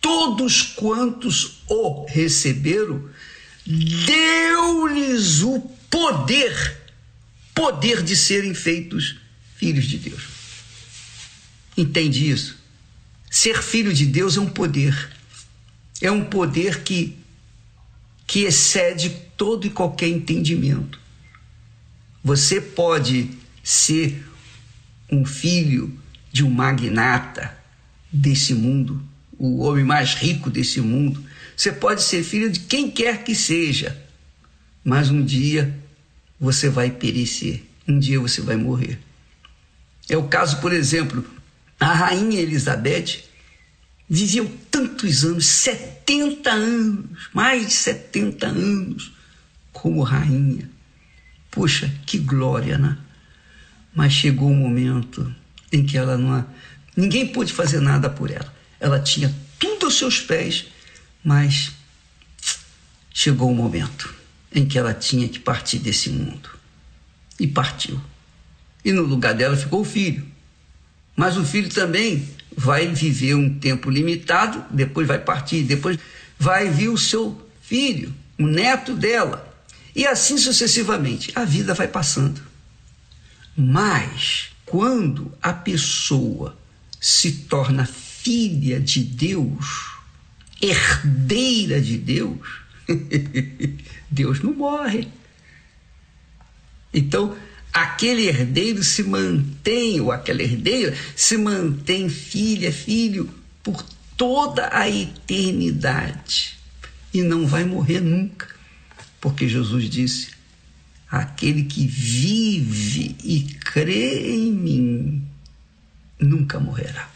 Todos 0.00 0.62
quantos 0.62 1.62
o 1.68 2.04
receberam, 2.06 3.08
deu-lhes 3.66 5.42
o 5.42 5.60
poder, 5.88 6.80
poder 7.54 8.02
de 8.02 8.16
serem 8.16 8.54
feitos 8.54 9.16
filhos 9.56 9.84
de 9.84 9.98
Deus. 9.98 10.22
Entende 11.76 12.30
isso? 12.30 12.56
Ser 13.30 13.62
filho 13.62 13.92
de 13.92 14.06
Deus 14.06 14.36
é 14.36 14.40
um 14.40 14.48
poder 14.48 15.18
é 16.00 16.10
um 16.10 16.24
poder 16.24 16.82
que, 16.82 17.16
que 18.26 18.40
excede 18.40 19.10
todo 19.36 19.66
e 19.66 19.70
qualquer 19.70 20.08
entendimento. 20.08 21.00
Você 22.22 22.60
pode 22.60 23.30
ser 23.68 24.26
um 25.12 25.26
filho 25.26 25.94
de 26.32 26.42
um 26.42 26.48
magnata 26.48 27.54
desse 28.10 28.54
mundo, 28.54 29.02
o 29.38 29.58
homem 29.58 29.84
mais 29.84 30.14
rico 30.14 30.48
desse 30.48 30.80
mundo. 30.80 31.22
Você 31.54 31.70
pode 31.70 32.02
ser 32.02 32.22
filho 32.22 32.50
de 32.50 32.60
quem 32.60 32.90
quer 32.90 33.22
que 33.22 33.34
seja, 33.34 33.94
mas 34.82 35.10
um 35.10 35.22
dia 35.22 35.78
você 36.40 36.70
vai 36.70 36.90
perecer, 36.90 37.62
um 37.86 37.98
dia 37.98 38.18
você 38.18 38.40
vai 38.40 38.56
morrer. 38.56 38.98
É 40.08 40.16
o 40.16 40.28
caso, 40.28 40.62
por 40.62 40.72
exemplo, 40.72 41.22
a 41.78 41.92
rainha 41.92 42.40
Elizabeth 42.40 43.22
viveu 44.08 44.50
tantos 44.70 45.26
anos 45.26 45.44
70 45.44 46.50
anos 46.50 47.28
mais 47.34 47.66
de 47.66 47.74
70 47.74 48.46
anos 48.46 49.12
como 49.74 50.02
rainha. 50.02 50.70
Puxa, 51.50 51.92
que 52.06 52.16
glória, 52.16 52.78
né? 52.78 52.96
Mas 53.98 54.12
chegou 54.12 54.48
um 54.48 54.54
momento 54.54 55.34
em 55.72 55.84
que 55.84 55.98
ela 55.98 56.16
não. 56.16 56.46
Ninguém 56.96 57.26
pôde 57.26 57.52
fazer 57.52 57.80
nada 57.80 58.08
por 58.08 58.30
ela. 58.30 58.54
Ela 58.78 59.00
tinha 59.00 59.34
tudo 59.58 59.86
aos 59.86 59.98
seus 59.98 60.20
pés, 60.20 60.66
mas 61.24 61.72
chegou 63.12 63.50
um 63.50 63.54
momento 63.56 64.14
em 64.54 64.64
que 64.64 64.78
ela 64.78 64.94
tinha 64.94 65.28
que 65.28 65.40
partir 65.40 65.80
desse 65.80 66.10
mundo. 66.10 66.48
E 67.40 67.48
partiu. 67.48 68.00
E 68.84 68.92
no 68.92 69.02
lugar 69.02 69.34
dela 69.34 69.56
ficou 69.56 69.80
o 69.80 69.84
filho. 69.84 70.24
Mas 71.16 71.36
o 71.36 71.44
filho 71.44 71.68
também 71.68 72.24
vai 72.56 72.86
viver 72.86 73.34
um 73.34 73.58
tempo 73.58 73.90
limitado, 73.90 74.64
depois 74.70 75.08
vai 75.08 75.18
partir, 75.18 75.64
depois 75.64 75.98
vai 76.38 76.70
vir 76.70 76.88
o 76.88 76.96
seu 76.96 77.50
filho, 77.60 78.14
o 78.38 78.46
neto 78.46 78.94
dela. 78.94 79.52
E 79.92 80.06
assim 80.06 80.38
sucessivamente. 80.38 81.32
A 81.34 81.44
vida 81.44 81.74
vai 81.74 81.88
passando. 81.88 82.46
Mas 83.60 84.50
quando 84.64 85.36
a 85.42 85.52
pessoa 85.52 86.56
se 87.00 87.32
torna 87.32 87.84
filha 87.84 88.78
de 88.78 89.02
Deus, 89.02 89.90
herdeira 90.62 91.80
de 91.80 91.98
Deus, 91.98 92.38
Deus 94.08 94.40
não 94.42 94.54
morre. 94.54 95.08
Então, 96.94 97.36
aquele 97.72 98.28
herdeiro 98.28 98.84
se 98.84 99.02
mantém, 99.02 100.00
ou 100.00 100.12
aquela 100.12 100.40
herdeira 100.40 100.96
se 101.16 101.36
mantém 101.36 102.08
filha, 102.08 102.72
filho, 102.72 103.28
por 103.60 103.82
toda 104.16 104.70
a 104.72 104.88
eternidade 104.88 106.56
e 107.12 107.22
não 107.22 107.44
vai 107.44 107.64
morrer 107.64 108.00
nunca, 108.00 108.46
porque 109.20 109.48
Jesus 109.48 109.90
disse: 109.90 110.37
aquele 111.10 111.64
que 111.64 111.86
vive 111.86 113.16
e 113.24 113.42
crê 113.60 114.34
em 114.34 114.52
mim 114.52 115.26
nunca 116.18 116.58
morrerá. 116.60 117.08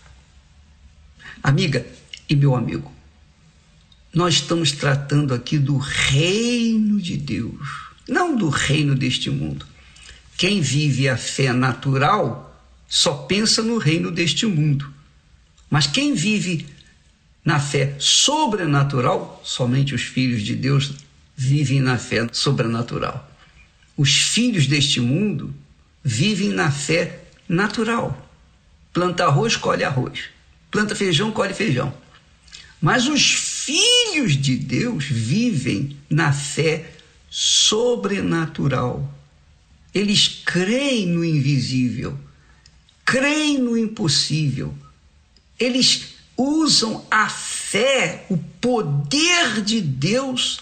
Amiga 1.42 1.84
e 2.28 2.36
meu 2.36 2.54
amigo, 2.54 2.92
nós 4.14 4.34
estamos 4.34 4.72
tratando 4.72 5.34
aqui 5.34 5.58
do 5.58 5.76
reino 5.76 7.00
de 7.00 7.16
Deus, 7.16 7.68
não 8.08 8.36
do 8.36 8.48
reino 8.48 8.94
deste 8.94 9.30
mundo. 9.30 9.66
Quem 10.36 10.60
vive 10.60 11.08
a 11.08 11.16
fé 11.16 11.52
natural 11.52 12.48
só 12.88 13.14
pensa 13.14 13.62
no 13.62 13.78
reino 13.78 14.10
deste 14.10 14.46
mundo. 14.46 14.92
Mas 15.70 15.86
quem 15.86 16.14
vive 16.14 16.66
na 17.44 17.58
fé 17.58 17.96
sobrenatural, 17.98 19.40
somente 19.44 19.94
os 19.94 20.02
filhos 20.02 20.42
de 20.42 20.54
Deus 20.54 20.92
vivem 21.36 21.80
na 21.80 21.98
fé 21.98 22.28
sobrenatural. 22.32 23.31
Os 23.96 24.12
filhos 24.22 24.66
deste 24.66 25.00
mundo 25.00 25.54
vivem 26.02 26.50
na 26.50 26.70
fé 26.70 27.24
natural. 27.48 28.30
Planta 28.92 29.24
arroz, 29.24 29.56
colhe 29.56 29.84
arroz. 29.84 30.24
Planta 30.70 30.94
feijão, 30.94 31.30
colhe 31.30 31.54
feijão. 31.54 31.92
Mas 32.80 33.06
os 33.06 33.22
filhos 33.32 34.36
de 34.36 34.56
Deus 34.56 35.04
vivem 35.04 35.96
na 36.10 36.32
fé 36.32 36.92
sobrenatural. 37.30 39.08
Eles 39.94 40.42
creem 40.44 41.06
no 41.06 41.24
invisível, 41.24 42.18
creem 43.04 43.58
no 43.58 43.76
impossível. 43.76 44.74
Eles 45.58 46.14
usam 46.36 47.06
a 47.10 47.28
fé, 47.28 48.26
o 48.28 48.36
poder 48.36 49.62
de 49.62 49.80
Deus, 49.80 50.60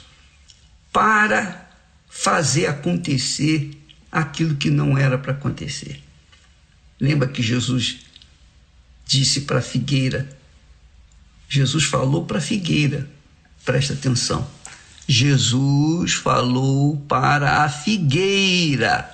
para 0.93 1.70
fazer 2.11 2.67
acontecer 2.67 3.71
aquilo 4.11 4.57
que 4.57 4.69
não 4.69 4.99
era 4.99 5.17
para 5.17 5.33
acontecer. 5.33 6.03
Lembra 7.01 7.29
que 7.29 7.43
Jesus 7.43 8.01
disse 9.07 9.43
para 9.43 9.61
a 9.61 9.63
figueira? 9.63 10.29
Jesus 11.49 11.85
falou 11.85 12.27
para 12.27 12.39
a 12.39 12.43
figueira, 12.43 13.09
presta 13.65 13.95
atenção. 13.95 14.47
Jesus 15.07 16.15
falou 16.15 16.97
para 17.09 17.65
a 17.65 17.69
figueira. 17.69 19.09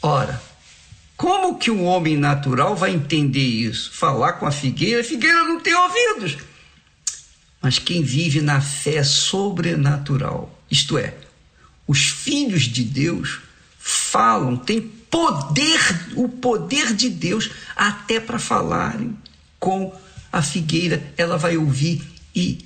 Ora, 0.00 0.40
como 1.16 1.58
que 1.58 1.70
um 1.70 1.84
homem 1.84 2.16
natural 2.16 2.74
vai 2.74 2.92
entender 2.92 3.40
isso? 3.40 3.92
Falar 3.92 4.34
com 4.34 4.46
a 4.46 4.50
figueira, 4.50 5.00
a 5.00 5.04
figueira 5.04 5.44
não 5.44 5.60
tem 5.60 5.74
ouvidos. 5.74 6.38
Mas 7.60 7.78
quem 7.78 8.02
vive 8.02 8.40
na 8.40 8.60
fé 8.60 9.02
sobrenatural, 9.02 10.62
isto 10.70 10.98
é, 10.98 11.14
os 11.86 12.06
filhos 12.06 12.62
de 12.62 12.82
Deus 12.82 13.40
falam, 13.78 14.56
têm 14.56 14.80
poder, 14.80 15.80
o 16.16 16.28
poder 16.28 16.94
de 16.94 17.08
Deus 17.08 17.50
até 17.76 18.18
para 18.18 18.38
falarem 18.38 19.16
com 19.60 19.94
a 20.32 20.42
figueira, 20.42 21.12
ela 21.16 21.36
vai 21.36 21.56
ouvir 21.56 22.02
e 22.34 22.64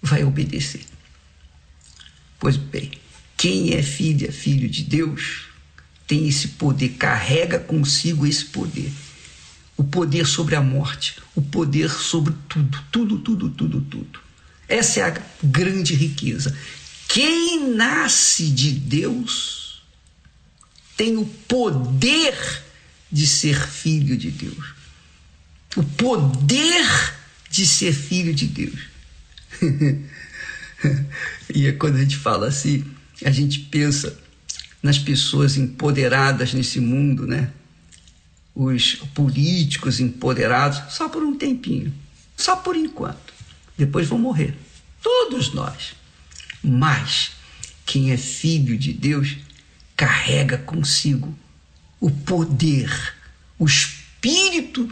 vai 0.00 0.22
obedecer. 0.22 0.82
Pois 2.38 2.56
bem, 2.56 2.92
quem 3.36 3.74
é 3.74 3.82
filha, 3.82 4.30
filho 4.30 4.68
de 4.68 4.84
Deus, 4.84 5.48
tem 6.06 6.28
esse 6.28 6.48
poder, 6.48 6.90
carrega 6.90 7.58
consigo 7.58 8.26
esse 8.26 8.44
poder. 8.44 8.92
O 9.76 9.84
poder 9.84 10.26
sobre 10.26 10.54
a 10.56 10.60
morte, 10.60 11.16
o 11.34 11.42
poder 11.42 11.90
sobre 11.90 12.34
tudo, 12.48 12.84
tudo, 12.90 13.18
tudo, 13.18 13.48
tudo, 13.50 13.80
tudo. 13.80 14.20
Essa 14.68 15.00
é 15.00 15.02
a 15.04 15.22
grande 15.42 15.94
riqueza. 15.94 16.56
Quem 17.12 17.74
nasce 17.74 18.46
de 18.50 18.70
Deus 18.70 19.82
tem 20.96 21.16
o 21.16 21.26
poder 21.26 22.62
de 23.10 23.26
ser 23.26 23.60
filho 23.66 24.16
de 24.16 24.30
Deus. 24.30 24.74
O 25.76 25.82
poder 25.82 26.86
de 27.50 27.66
ser 27.66 27.92
filho 27.92 28.32
de 28.32 28.46
Deus. 28.46 28.78
e 31.52 31.66
é 31.66 31.72
quando 31.72 31.96
a 31.96 32.00
gente 32.00 32.16
fala 32.16 32.46
assim, 32.46 32.84
a 33.24 33.30
gente 33.32 33.58
pensa 33.58 34.16
nas 34.80 34.96
pessoas 34.96 35.56
empoderadas 35.56 36.54
nesse 36.54 36.78
mundo, 36.78 37.26
né? 37.26 37.50
Os 38.54 38.94
políticos 39.14 39.98
empoderados, 39.98 40.94
só 40.94 41.08
por 41.08 41.24
um 41.24 41.36
tempinho, 41.36 41.92
só 42.36 42.54
por 42.54 42.76
enquanto. 42.76 43.34
Depois 43.76 44.06
vão 44.06 44.18
morrer. 44.18 44.56
Todos 45.02 45.52
nós. 45.52 45.98
Mas 46.62 47.32
quem 47.86 48.12
é 48.12 48.16
filho 48.16 48.76
de 48.76 48.92
Deus 48.92 49.36
carrega 49.96 50.58
consigo 50.58 51.36
o 52.00 52.10
poder, 52.10 53.14
o 53.58 53.66
espírito 53.66 54.90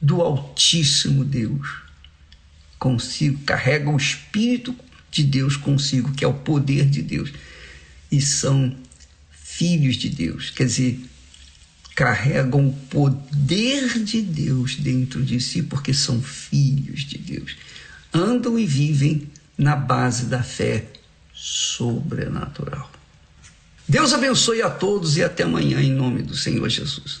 do 0.00 0.20
Altíssimo 0.20 1.24
Deus. 1.24 1.82
Consigo, 2.78 3.42
carrega 3.44 3.88
o 3.88 3.96
espírito 3.96 4.76
de 5.10 5.22
Deus 5.22 5.56
consigo, 5.56 6.12
que 6.12 6.24
é 6.24 6.28
o 6.28 6.34
poder 6.34 6.86
de 6.86 7.00
Deus. 7.00 7.32
E 8.12 8.20
são 8.20 8.76
filhos 9.30 9.96
de 9.96 10.10
Deus, 10.10 10.50
quer 10.50 10.66
dizer, 10.66 11.00
carregam 11.94 12.68
o 12.68 12.72
poder 12.74 13.98
de 14.04 14.20
Deus 14.20 14.76
dentro 14.76 15.24
de 15.24 15.40
si, 15.40 15.62
porque 15.62 15.94
são 15.94 16.20
filhos 16.20 17.04
de 17.04 17.16
Deus. 17.16 17.56
Andam 18.12 18.58
e 18.58 18.66
vivem 18.66 19.30
na 19.56 19.76
base 19.76 20.26
da 20.26 20.42
fé 20.42 20.84
sobrenatural. 21.32 22.90
Deus 23.88 24.12
abençoe 24.12 24.62
a 24.62 24.70
todos 24.70 25.16
e 25.16 25.22
até 25.22 25.44
amanhã, 25.44 25.80
em 25.80 25.92
nome 25.92 26.22
do 26.22 26.34
Senhor 26.34 26.68
Jesus. 26.68 27.20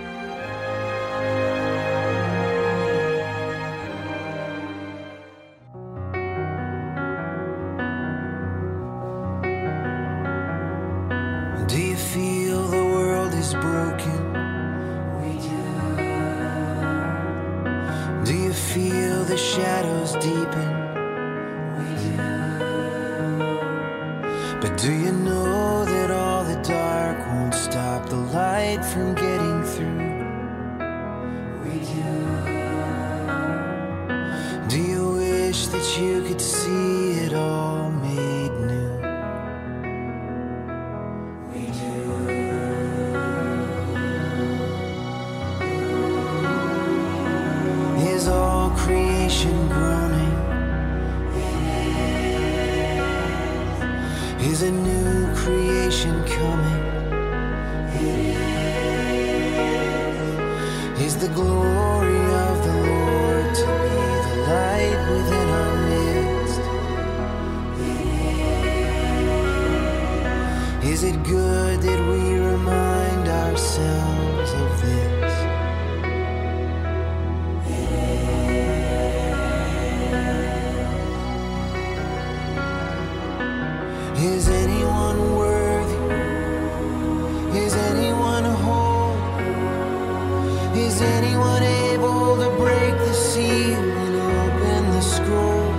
anyone 91.21 91.63
able 91.63 92.35
to 92.37 92.49
break 92.57 92.97
the 92.97 93.13
seal 93.13 93.77
and 94.03 94.15
open 94.43 94.91
the 94.91 95.01
scroll? 95.01 95.73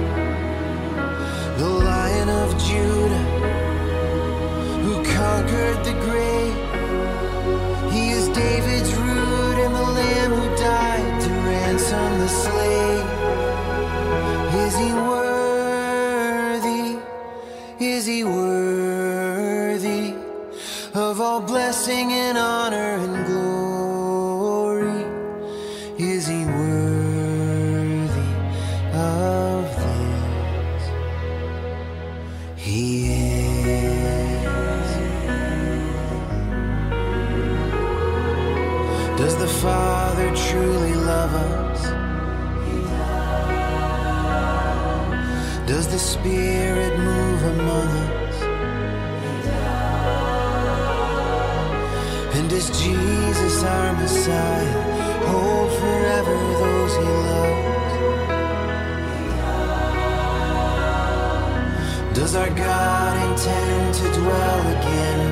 The 1.58 1.68
Lion 1.68 2.28
of 2.28 2.48
Judah, 2.66 3.26
who 4.84 4.94
conquered 5.04 5.80
the 5.84 5.94
grave, 6.06 6.56
he 7.92 8.10
is 8.10 8.28
David's 8.28 8.94
root 8.94 9.56
and 9.64 9.74
the 9.74 9.86
Lamb 9.98 10.32
who 10.32 10.46
died 10.56 11.20
to 11.22 11.30
ransom 11.50 12.18
the 12.20 12.28
slave. 12.28 13.06
Is 14.64 14.74
he 14.82 14.90
worthy? 15.10 16.86
Is 17.80 18.06
he 18.06 18.22
worthy 18.24 20.14
of 20.94 21.20
all 21.20 21.40
blessing? 21.40 22.11
our 62.34 62.48
God 62.48 63.30
intend 63.30 63.94
to 63.94 64.20
dwell 64.20 64.78
again. 64.78 65.31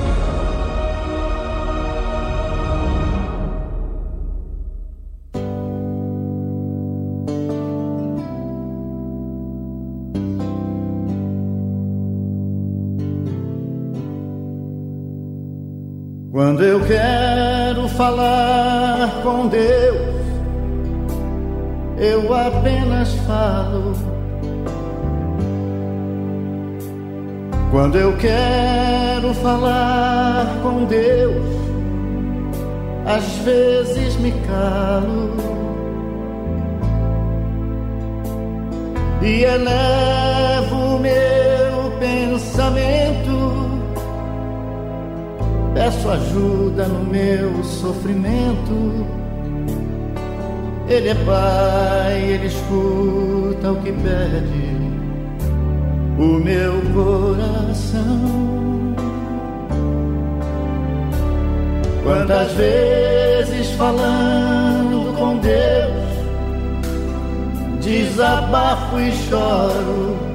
Quando 16.43 16.63
eu 16.63 16.79
quero 16.79 17.87
falar 17.89 19.21
com 19.21 19.47
Deus, 19.47 20.25
eu 21.99 22.33
apenas 22.33 23.13
falo. 23.27 23.93
Quando 27.69 27.95
eu 27.95 28.17
quero 28.17 29.35
falar 29.35 30.47
com 30.63 30.85
Deus, 30.85 31.45
às 33.05 33.23
vezes 33.45 34.15
me 34.15 34.31
calo 34.47 35.37
e 39.21 39.43
elevo 39.43 40.97
meu 40.97 41.91
pensamento 41.99 43.30
Peço 45.81 46.11
ajuda 46.11 46.87
no 46.87 47.03
meu 47.05 47.63
sofrimento. 47.63 49.07
Ele 50.87 51.09
é 51.09 51.15
pai, 51.15 52.21
ele 52.21 52.45
escuta 52.45 53.71
o 53.71 53.75
que 53.77 53.91
pede 53.91 54.77
o 56.19 56.37
meu 56.37 56.73
coração. 56.93 58.21
Quantas 62.03 62.51
vezes 62.51 63.71
falando 63.71 65.17
com 65.17 65.39
Deus, 65.39 66.05
desabafo 67.83 68.99
e 68.99 69.11
choro 69.13 70.30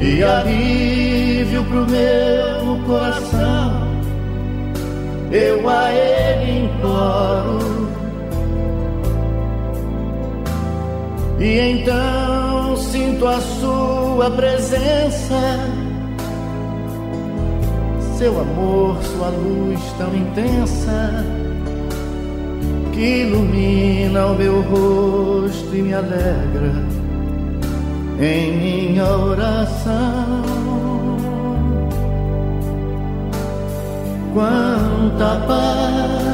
e 0.00 0.22
alívio 0.22 1.64
pro 1.64 1.86
meu 1.86 2.78
coração. 2.86 3.88
Eu 5.30 5.68
a 5.68 5.92
Ele 5.92 6.64
imploro. 6.64 7.88
E 11.40 11.60
então 11.60 12.76
sinto 12.76 13.26
a 13.26 13.40
Sua 13.40 14.30
presença, 14.30 15.58
Seu 18.16 18.40
amor, 18.40 18.96
Sua 19.02 19.28
luz 19.28 19.80
tão 19.98 20.14
intensa, 20.14 21.24
que 22.92 23.22
ilumina 23.22 24.26
o 24.26 24.34
meu 24.34 24.60
rosto 24.62 25.74
e 25.74 25.82
me 25.82 25.94
alegra 25.94 26.97
em 28.20 28.52
minha 28.52 29.04
oração. 29.04 30.42
Quanta 34.34 35.40
paz, 35.46 36.28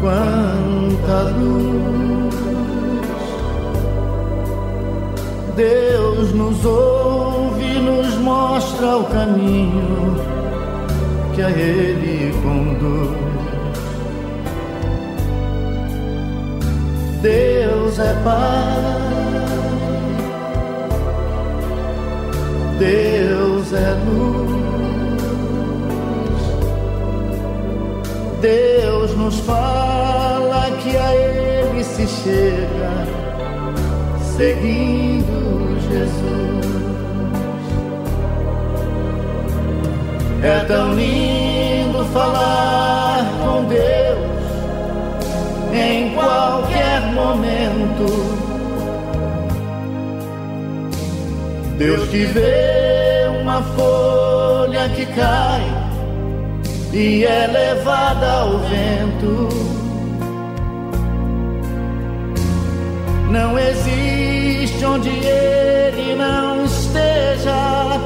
quanta 0.00 1.22
luz. 1.38 1.88
Deus 5.56 6.32
nos 6.34 6.64
ouve, 6.64 7.78
nos 7.80 8.14
mostra 8.18 8.96
o 8.98 9.04
caminho 9.04 10.16
que 11.34 11.42
a 11.42 11.50
Ele 11.50 12.32
conduz. 12.42 13.27
Deus 17.20 17.98
é 17.98 18.14
Pai, 18.22 18.82
Deus 22.78 23.72
é 23.72 23.96
luz. 24.06 24.48
Deus 28.40 29.16
nos 29.16 29.40
fala 29.40 30.70
que 30.80 30.96
a 30.96 31.14
Ele 31.16 31.82
se 31.82 32.06
chega, 32.06 33.06
seguindo 34.36 35.76
Jesus. 35.90 36.38
É 40.44 40.64
tão 40.68 40.94
lindo 40.94 42.04
falar 42.12 43.24
com 43.42 43.64
Deus 43.64 44.07
em 45.72 46.14
qualquer 46.14 47.00
momento. 47.12 48.48
Deus 51.76 52.08
que 52.08 52.24
vê 52.24 53.28
uma 53.40 53.62
folha 53.62 54.88
que 54.88 55.06
cai 55.06 55.62
e 56.92 57.24
é 57.24 57.46
levada 57.46 58.26
ao 58.26 58.58
vento. 58.58 59.48
Não 63.30 63.58
existe 63.58 64.84
onde 64.84 65.10
ele 65.10 66.16
não 66.16 66.64
esteja. 66.64 68.00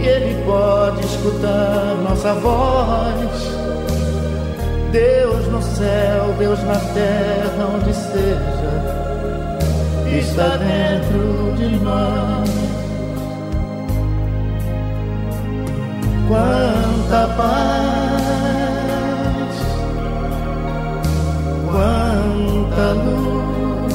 Ele 0.00 0.42
pode 0.44 1.04
escutar 1.04 1.96
nossa 2.02 2.34
voz. 2.34 3.55
Deus 4.96 5.46
no 5.48 5.60
céu, 5.60 6.34
Deus 6.38 6.58
na 6.62 6.78
terra, 6.94 7.68
onde 7.74 7.92
seja 7.92 8.76
está 10.18 10.56
dentro 10.56 11.52
de 11.58 11.68
nós. 11.84 12.48
Quanta 16.26 17.28
paz, 17.36 17.76
quanta 21.70 22.86
luz. 23.04 23.92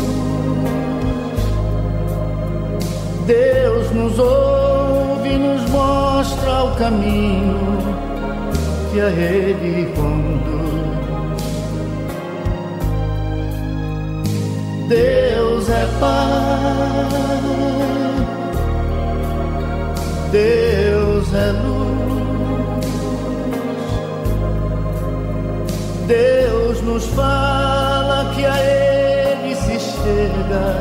Deus 3.25 3.91
nos 3.91 4.19
ouve, 4.19 5.29
e 5.29 5.37
nos 5.39 5.67
mostra 5.71 6.63
o 6.65 6.75
caminho 6.75 7.57
que 8.91 9.01
a 9.01 9.09
Ele 9.09 9.91
conduz. 9.95 10.80
Deus 14.91 15.69
é 15.69 15.87
paz, 16.01 17.13
Deus 20.29 21.33
é 21.33 21.51
luz, 21.63 22.85
Deus 26.07 26.81
nos 26.81 27.05
fala 27.05 28.33
que 28.35 28.45
a 28.45 28.59
Ele 28.59 29.55
se 29.55 29.79
chega, 29.79 30.75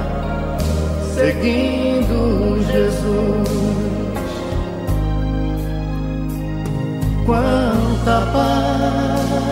seguindo 1.14 2.58
Jesus. 2.66 3.48
Quanta 7.24 8.26
paz 8.32 9.50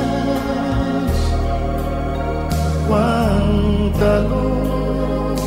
quanta 2.89 3.18
luz. 4.28 5.41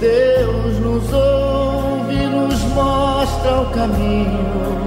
Deus 0.00 0.78
nos 0.80 1.12
ouve, 1.12 2.26
nos 2.26 2.62
mostra 2.74 3.60
o 3.60 3.66
caminho 3.70 4.78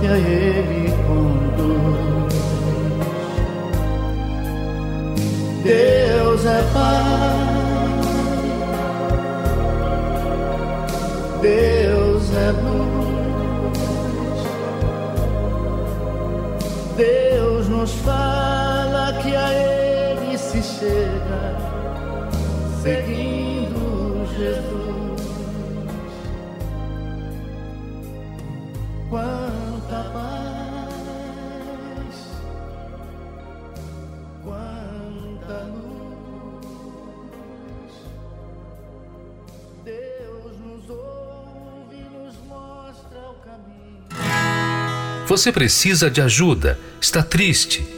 que 0.00 0.06
a 0.06 0.16
Ele 0.18 0.92
conduz. 1.06 2.34
Deus 5.62 6.44
é 6.46 6.62
paz, 6.72 7.48
Deus 11.42 12.34
é 12.34 12.50
luz. 12.52 12.88
Deus 16.96 17.68
nos 17.68 17.92
fala 17.92 18.37
que 19.28 19.36
a 19.36 19.52
Ele 19.52 20.38
se 20.38 20.62
chega, 20.62 21.56
seguindo 22.82 24.26
Jesus. 24.36 25.28
Quanta 29.10 30.10
paz, 30.12 30.88
quanta 34.42 35.64
luz. 35.74 35.92
Deus 39.84 40.58
nos 40.60 40.88
ouve, 40.88 42.00
nos 42.14 42.34
mostra 42.46 43.20
o 43.30 43.34
caminho. 43.44 44.06
Você 45.26 45.52
precisa 45.52 46.10
de 46.10 46.22
ajuda, 46.22 46.78
está 47.00 47.22
triste, 47.22 47.97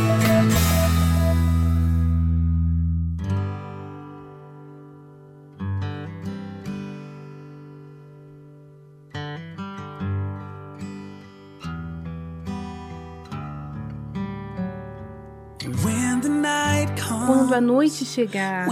A 17.61 17.63
noite 17.63 18.03
chegar, 18.03 18.67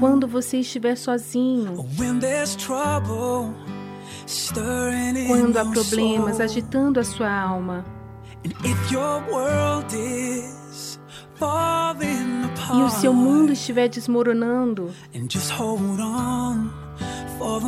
quando 0.00 0.26
você 0.26 0.58
estiver 0.58 0.96
sozinho, 0.96 1.76
quando 5.28 5.56
há 5.56 5.64
problemas 5.64 6.40
agitando 6.40 6.98
a 6.98 7.04
sua 7.04 7.30
alma, 7.30 7.84
e 12.74 12.82
o 12.82 12.90
seu 12.90 13.14
mundo 13.14 13.52
estiver 13.52 13.88
desmoronando, 13.88 14.92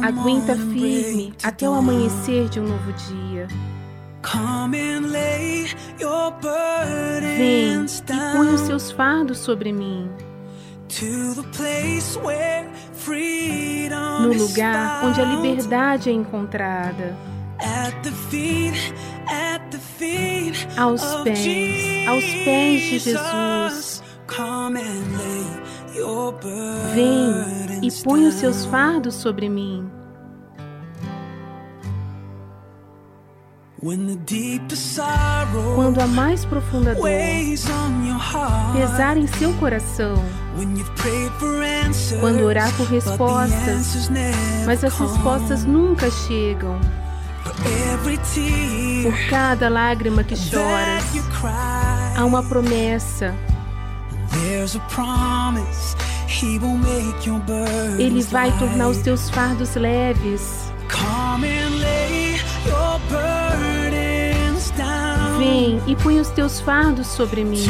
aguenta 0.02 0.57
firme 0.57 1.33
até 1.44 1.70
o 1.70 1.75
amanhecer 1.75 2.49
de 2.49 2.58
um 2.58 2.65
novo 2.66 2.92
dia. 2.92 3.47
Vem 7.36 7.84
e 7.84 8.32
põe 8.32 8.55
os 8.55 8.60
seus 8.62 8.90
fardos 8.90 9.38
sobre 9.38 9.72
mim. 9.72 10.10
No 14.20 14.32
lugar 14.32 15.05
onde 15.05 15.20
a 15.20 15.24
liberdade 15.24 16.10
é 16.10 16.12
encontrada. 16.12 17.16
Aos 20.76 21.02
pés, 21.22 21.44
aos 22.08 22.24
pés 22.44 22.82
de 22.82 22.98
Jesus. 22.98 24.02
Vem 26.94 27.30
e 27.82 27.92
põe 28.02 28.26
os 28.26 28.34
seus 28.34 28.64
fardos 28.66 29.14
sobre 29.14 29.48
mim. 29.48 29.88
Quando 35.74 36.00
a 36.00 36.06
mais 36.06 36.44
profunda 36.46 36.94
dor 36.94 37.02
pesar 38.72 39.16
em 39.18 39.26
seu 39.26 39.52
coração, 39.55 40.14
quando 42.20 42.42
orar 42.42 42.74
por 42.76 42.86
respostas, 42.86 44.08
mas 44.64 44.82
as 44.82 44.98
respostas 44.98 45.64
nunca 45.64 46.10
chegam. 46.10 46.80
Por 49.02 49.30
cada 49.30 49.68
lágrima 49.68 50.24
que 50.24 50.34
choras, 50.36 51.05
há 52.16 52.24
uma 52.24 52.42
promessa. 52.42 53.34
Ele 57.98 58.22
vai 58.22 58.58
tornar 58.58 58.88
os 58.88 58.98
teus 58.98 59.28
fardos 59.30 59.74
leves. 59.74 60.72
Vem 65.39 65.82
e 65.86 65.94
põe 65.97 66.18
os 66.20 66.28
teus 66.31 66.60
fardos 66.60 67.06
sobre 67.08 67.44
mim. 67.44 67.66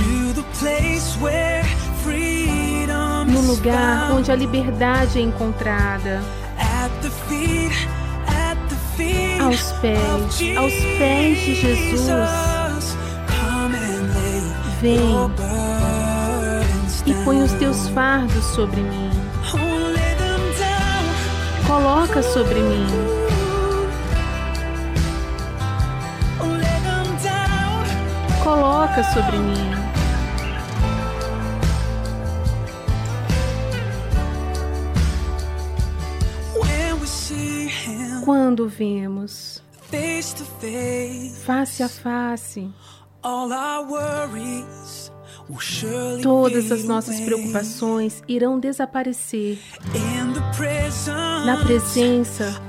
No 3.29 3.41
lugar 3.43 4.13
onde 4.13 4.31
a 4.31 4.37
liberdade 4.37 5.19
é 5.19 5.23
encontrada. 5.23 6.23
Aos 9.41 9.73
pés, 9.81 10.57
aos 10.57 10.73
pés 10.99 11.39
de 11.41 11.55
Jesus. 11.55 12.97
Vem 14.81 15.31
e 17.07 17.15
põe 17.25 17.43
os 17.43 17.53
teus 17.53 17.89
fardos 17.89 18.45
sobre 18.45 18.81
mim. 18.81 19.11
Coloca 21.67 22.23
sobre 22.23 22.61
mim. 22.61 23.26
Coloca 28.47 29.03
sobre 29.03 29.39
mim. 29.39 29.73
Quando 38.25 38.69
vemos 38.69 39.61
face 41.45 41.83
a 41.83 41.89
face, 41.89 42.71
Todas 46.23 46.71
as 46.71 46.85
nossas 46.85 47.21
preocupações 47.21 48.23
irão 48.29 48.61
desaparecer 48.61 49.59
na 51.45 51.57
presença 51.65 52.61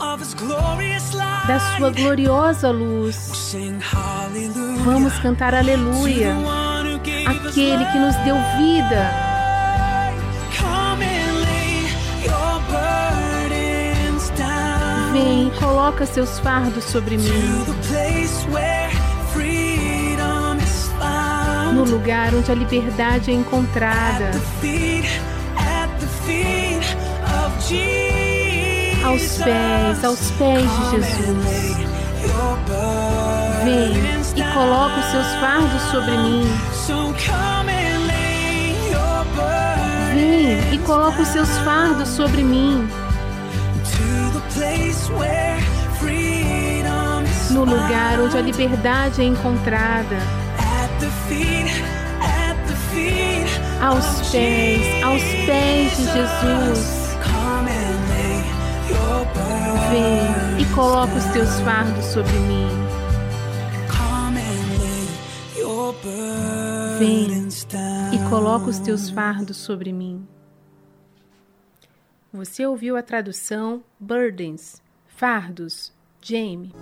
da 1.47 1.59
Sua 1.59 1.91
gloriosa 1.91 2.71
luz. 2.71 3.15
Vamos 4.87 5.19
cantar 5.19 5.53
Aleluia, 5.53 6.33
aquele 7.25 7.83
que 7.91 7.99
nos 7.99 8.15
deu 8.23 8.35
vida. 8.57 9.11
Vem, 15.11 15.51
coloca 15.59 16.05
seus 16.05 16.39
fardos 16.39 16.85
sobre 16.85 17.17
mim 17.17 17.65
no 21.73 21.83
lugar 21.83 22.33
onde 22.33 22.49
a 22.49 22.55
liberdade 22.55 23.29
é 23.29 23.33
encontrada. 23.33 24.31
Aos 29.03 29.37
pés, 29.37 30.03
aos 30.05 30.31
pés 30.31 30.61
de 30.61 30.91
Jesus. 30.91 31.77
Vem 33.67 33.91
e 34.33 34.53
coloca 34.53 34.97
os 34.97 35.05
seus 35.07 35.27
fardos 35.41 35.81
sobre 35.91 36.11
mim. 36.11 36.43
Vem 40.13 40.73
e 40.73 40.77
coloca 40.85 41.21
os 41.21 41.27
seus 41.27 41.49
fardos 41.65 42.07
sobre 42.07 42.43
mim. 42.43 42.87
No 47.51 47.65
lugar 47.65 48.21
onde 48.21 48.37
a 48.37 48.41
liberdade 48.41 49.21
é 49.21 49.25
encontrada 49.25 50.15
aos 53.81 54.31
pés, 54.31 55.03
aos 55.03 55.21
pés 55.45 55.97
de 55.97 56.05
Jesus. 56.05 57.17
Vem 59.91 60.61
e 60.61 60.65
coloca 60.73 61.13
os 61.15 61.25
teus 61.25 61.59
fardos 61.59 62.05
sobre 62.05 62.31
mim. 62.31 62.86
Vem 66.97 67.47
e 68.11 68.29
coloca 68.29 68.65
os 68.65 68.79
teus 68.79 69.07
fardos 69.07 69.57
sobre 69.57 69.93
mim. 69.93 70.27
Você 72.33 72.65
ouviu 72.65 72.97
a 72.97 73.03
tradução 73.03 73.83
Burdens, 73.99 74.81
Fardos, 75.05 75.93
Jamie. 76.19 76.73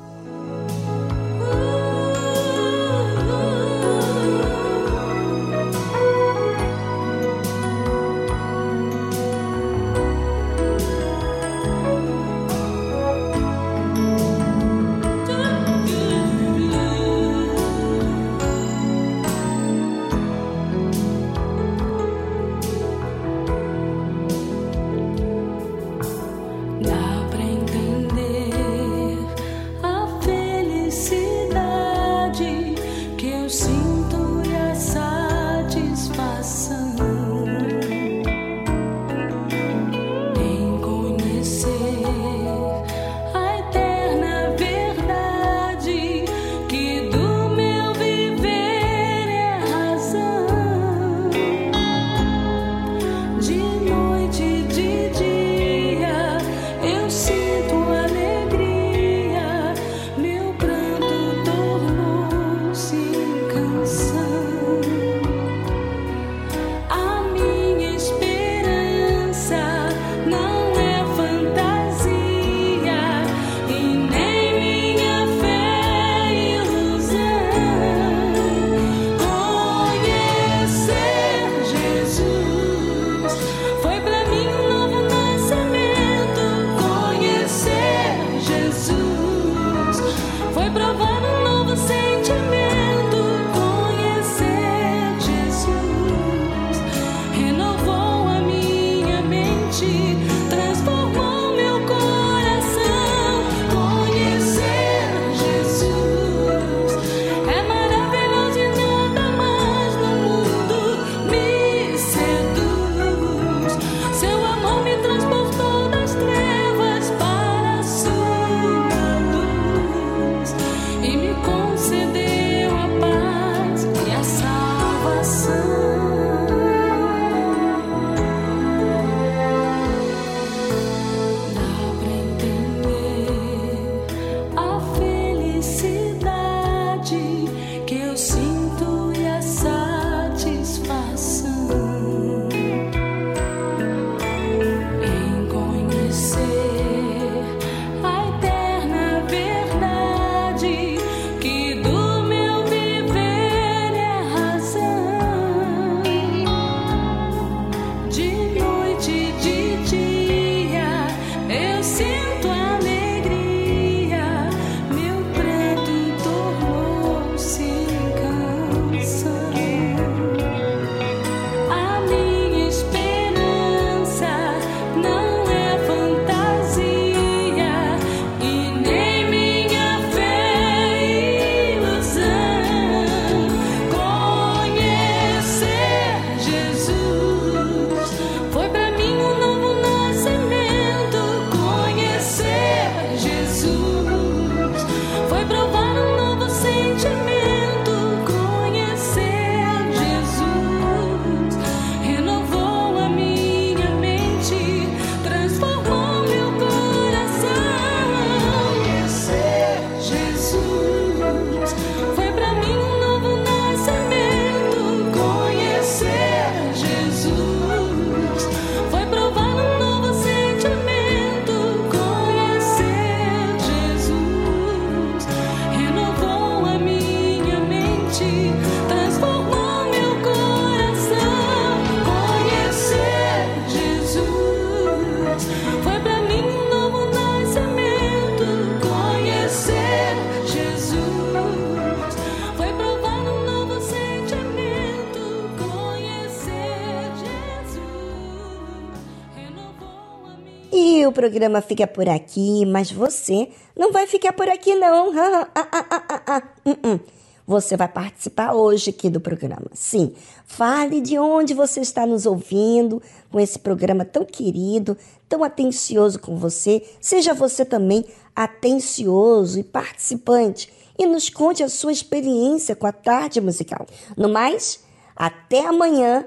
Programa 251.25 251.59
fica 251.59 251.87
por 251.87 252.07
aqui, 252.07 252.63
mas 252.67 252.91
você 252.91 253.49
não 253.75 253.91
vai 253.91 254.05
ficar 254.05 254.31
por 254.31 254.47
aqui, 254.47 254.75
não. 254.75 255.11
Você 257.47 257.75
vai 257.77 257.87
participar 257.87 258.53
hoje 258.53 258.89
aqui 258.89 259.07
do 259.07 259.19
programa. 259.19 259.67
Sim, 259.73 260.13
fale 260.45 260.99
de 260.99 261.19
onde 261.19 261.53
você 261.53 261.79
está 261.79 262.03
nos 262.03 262.25
ouvindo 262.25 262.99
com 263.31 263.39
esse 263.39 263.59
programa 263.59 264.03
tão 264.03 264.25
querido, 264.25 264.97
tão 265.29 265.43
atencioso 265.43 266.17
com 266.17 266.37
você. 266.37 266.83
Seja 266.99 267.35
você 267.35 267.63
também 267.63 268.03
atencioso 268.35 269.59
e 269.59 269.63
participante 269.63 270.73
e 270.97 271.05
nos 271.05 271.29
conte 271.29 271.61
a 271.61 271.69
sua 271.69 271.91
experiência 271.91 272.75
com 272.75 272.87
a 272.87 272.91
tarde 272.91 273.39
musical. 273.39 273.85
No 274.17 274.27
mais, 274.27 274.83
até 275.15 275.67
amanhã, 275.67 276.25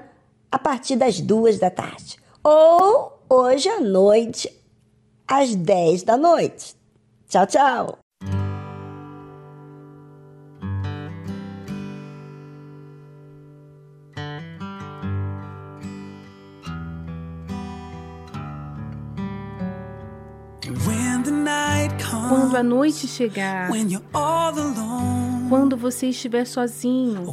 a 0.49 0.57
partir 0.57 0.95
das 0.95 1.19
duas 1.19 1.59
da 1.59 1.69
tarde. 1.69 2.17
Ou 2.41 3.19
hoje 3.29 3.67
à 3.67 3.81
noite, 3.81 4.58
às 5.29 5.55
dez 5.55 6.01
da 6.01 6.17
noite. 6.17 6.75
Tchau, 7.29 7.45
tchau! 7.45 7.99
Quando 22.27 22.57
a 22.57 22.63
noite 22.63 23.07
chegar, 23.07 23.69
quando 25.47 25.77
você 25.77 26.07
estiver 26.07 26.45
sozinho, 26.45 27.25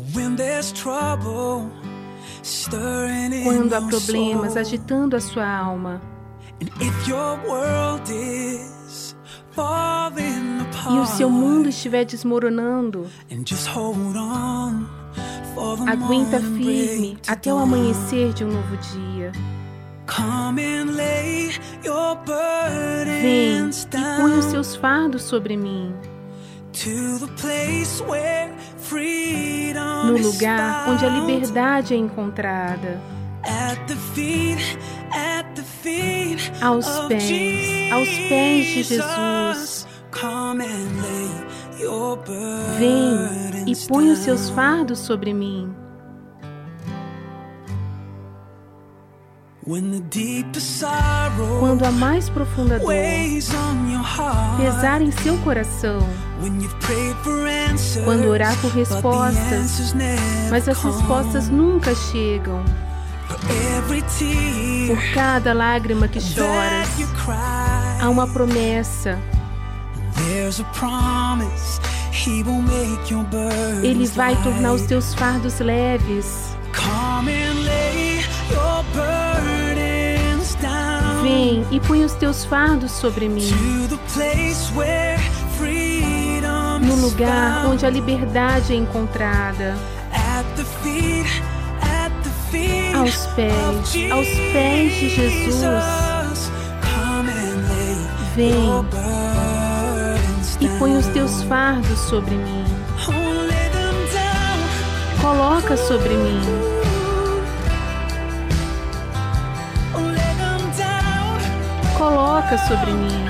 quando 3.45 3.75
há 3.75 3.81
problemas 3.83 4.57
agitando 4.57 5.17
a 5.17 5.21
sua 5.21 5.47
alma, 5.47 6.01
e 10.89 10.99
o 10.99 11.07
seu 11.07 11.29
mundo 11.31 11.69
estiver 11.69 12.05
desmoronando, 12.05 13.07
aguenta 15.87 16.41
firme 16.41 17.19
até 17.27 17.53
o 17.53 17.59
amanhecer 17.59 18.33
de 18.33 18.45
um 18.45 18.53
novo 18.53 18.77
dia. 18.77 19.33
Vem 23.23 23.69
e 23.71 24.17
põe 24.21 24.39
os 24.39 24.45
seus 24.47 24.77
fardos 24.77 25.23
sobre 25.23 25.57
mim. 25.57 25.95
No 30.07 30.17
lugar 30.19 30.89
onde 30.89 31.05
a 31.05 31.09
liberdade 31.09 31.95
é 31.95 31.97
encontrada. 31.97 33.01
Aos 36.61 36.87
pés, 37.07 37.93
aos 37.93 38.09
pés 38.29 38.67
de 38.67 38.83
Jesus. 38.83 39.87
Vem 42.79 43.65
e 43.67 43.77
põe 43.87 44.11
os 44.11 44.19
seus 44.21 44.51
fardos 44.51 44.99
sobre 44.99 45.33
mim. 45.33 45.75
Quando 51.59 51.85
a 51.85 51.91
mais 51.91 52.29
profunda 52.31 52.79
dor 52.79 52.87
pesar 54.57 55.03
em 55.03 55.11
seu 55.11 55.37
coração, 55.39 55.99
quando 58.05 58.29
orar 58.29 58.57
por 58.61 58.71
respostas, 58.71 59.93
mas 60.51 60.69
as 60.69 60.81
respostas 60.81 61.49
nunca 61.49 61.95
chegam. 61.97 62.65
Por 64.89 65.15
cada 65.15 65.53
lágrima 65.53 66.09
que 66.09 66.21
choras, 66.21 66.89
há 68.01 68.09
uma 68.09 68.27
promessa. 68.27 69.19
Ele 73.83 74.07
vai 74.07 74.37
tornar 74.43 74.73
os 74.73 74.83
teus 74.83 75.15
fardos 75.15 75.59
leves. 75.61 76.57
Vem 81.23 81.67
e 81.71 81.81
põe 81.81 82.05
os 82.05 82.13
teus 82.15 82.45
fardos 82.45 82.93
sobre 82.93 83.29
mim. 83.29 83.49
No 86.81 86.97
lugar 86.97 87.67
onde 87.67 87.85
a 87.85 87.91
liberdade 87.91 88.73
é 88.73 88.77
encontrada. 88.77 89.77
Aos 93.07 93.27
pés, 93.35 94.11
aos 94.11 94.29
pés 94.53 94.95
de 94.95 95.09
Jesus. 95.09 96.51
Vem 98.35 98.53
e 100.61 100.69
põe 100.79 100.97
os 100.97 101.07
teus 101.07 101.43
fardos 101.45 101.99
sobre 102.01 102.35
mim. 102.35 102.65
Coloca 105.23 105.77
sobre 105.77 106.15
mim. 106.15 106.77
coloca 111.97 112.59
sobre 112.59 112.93
mim. 112.93 113.26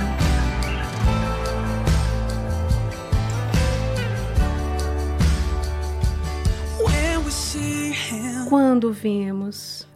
Quando 8.49 8.93
vemos 8.93 9.87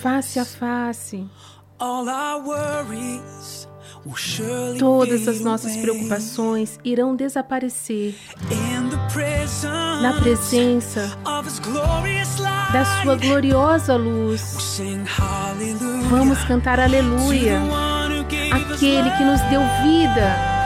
face 0.00 0.38
a 0.38 0.44
face, 0.44 1.26
todas 4.78 5.28
as 5.28 5.40
nossas 5.40 5.76
preocupações 5.76 6.78
irão 6.84 7.16
desaparecer. 7.16 8.14
Na 10.00 10.20
presença 10.20 11.18
da 12.72 12.84
Sua 13.02 13.16
gloriosa 13.16 13.96
luz. 13.96 14.80
Vamos 16.08 16.44
cantar 16.44 16.78
aleluia, 16.78 17.60
aquele 18.52 19.10
que 19.10 19.24
nos 19.24 19.40
deu 19.50 19.60
vida. 19.82 20.57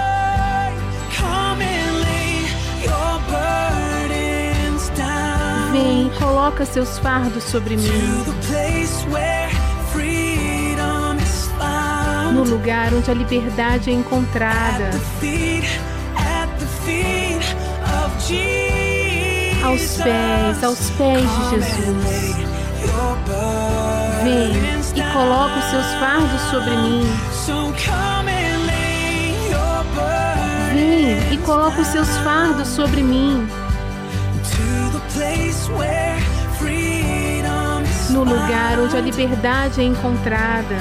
Vem, 5.83 6.11
coloca 6.19 6.65
seus 6.65 6.99
fardos 6.99 7.43
sobre 7.45 7.77
mim. 7.77 8.25
No 12.33 12.45
lugar 12.45 12.95
onde 12.95 13.11
a 13.11 13.15
liberdade 13.15 13.91
é 13.91 13.93
encontrada 13.93 14.91
aos 19.65 19.97
pés, 20.03 20.65
aos 20.65 20.91
pés 20.91 21.21
de 21.21 21.51
Jesus. 21.51 22.37
Vem 24.23 24.53
e 24.95 25.13
coloca 25.13 25.59
os 25.59 25.65
seus 25.65 25.87
fardos 25.95 26.41
sobre 26.51 26.77
mim. 26.77 27.05
Vem 30.73 31.35
e 31.35 31.39
coloca 31.39 31.81
os 31.81 31.87
seus 31.89 32.09
fardos 32.19 32.69
sobre 32.69 33.03
mim. 33.03 33.62
No 38.11 38.25
lugar 38.25 38.79
onde 38.79 38.97
a 38.97 39.01
liberdade 39.01 39.81
é 39.81 39.85
encontrada. 39.85 40.77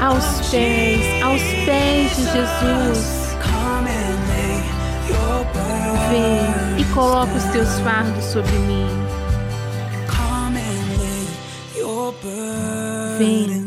Aos 0.00 0.50
pés, 0.50 1.22
aos 1.22 1.42
pés 1.64 2.16
de 2.16 2.24
Jesus. 2.24 3.22
Vem 6.10 6.80
e 6.80 6.94
coloca 6.94 7.32
os 7.32 7.44
teus 7.44 7.78
fardos 7.80 8.24
sobre 8.24 8.52
mim. 8.52 8.86
Vem 13.18 13.66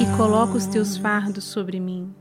e 0.00 0.16
coloca 0.16 0.56
os 0.56 0.66
teus 0.66 0.96
fardos 0.96 1.44
sobre 1.44 1.80
mim. 1.80 2.14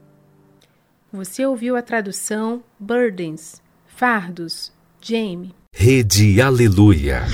Você 1.11 1.45
ouviu 1.45 1.75
a 1.75 1.81
tradução 1.81 2.63
Burdens, 2.79 3.61
Fardos, 3.99 4.71
Jamie. 5.01 5.53
Rede 5.75 6.39
Aleluia. 6.39 7.25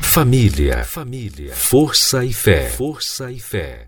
Família, 0.00 0.82
família, 0.82 1.54
força 1.54 2.24
e 2.24 2.32
fé. 2.32 2.70
Força 2.70 3.30
e 3.30 3.38
fé. 3.38 3.84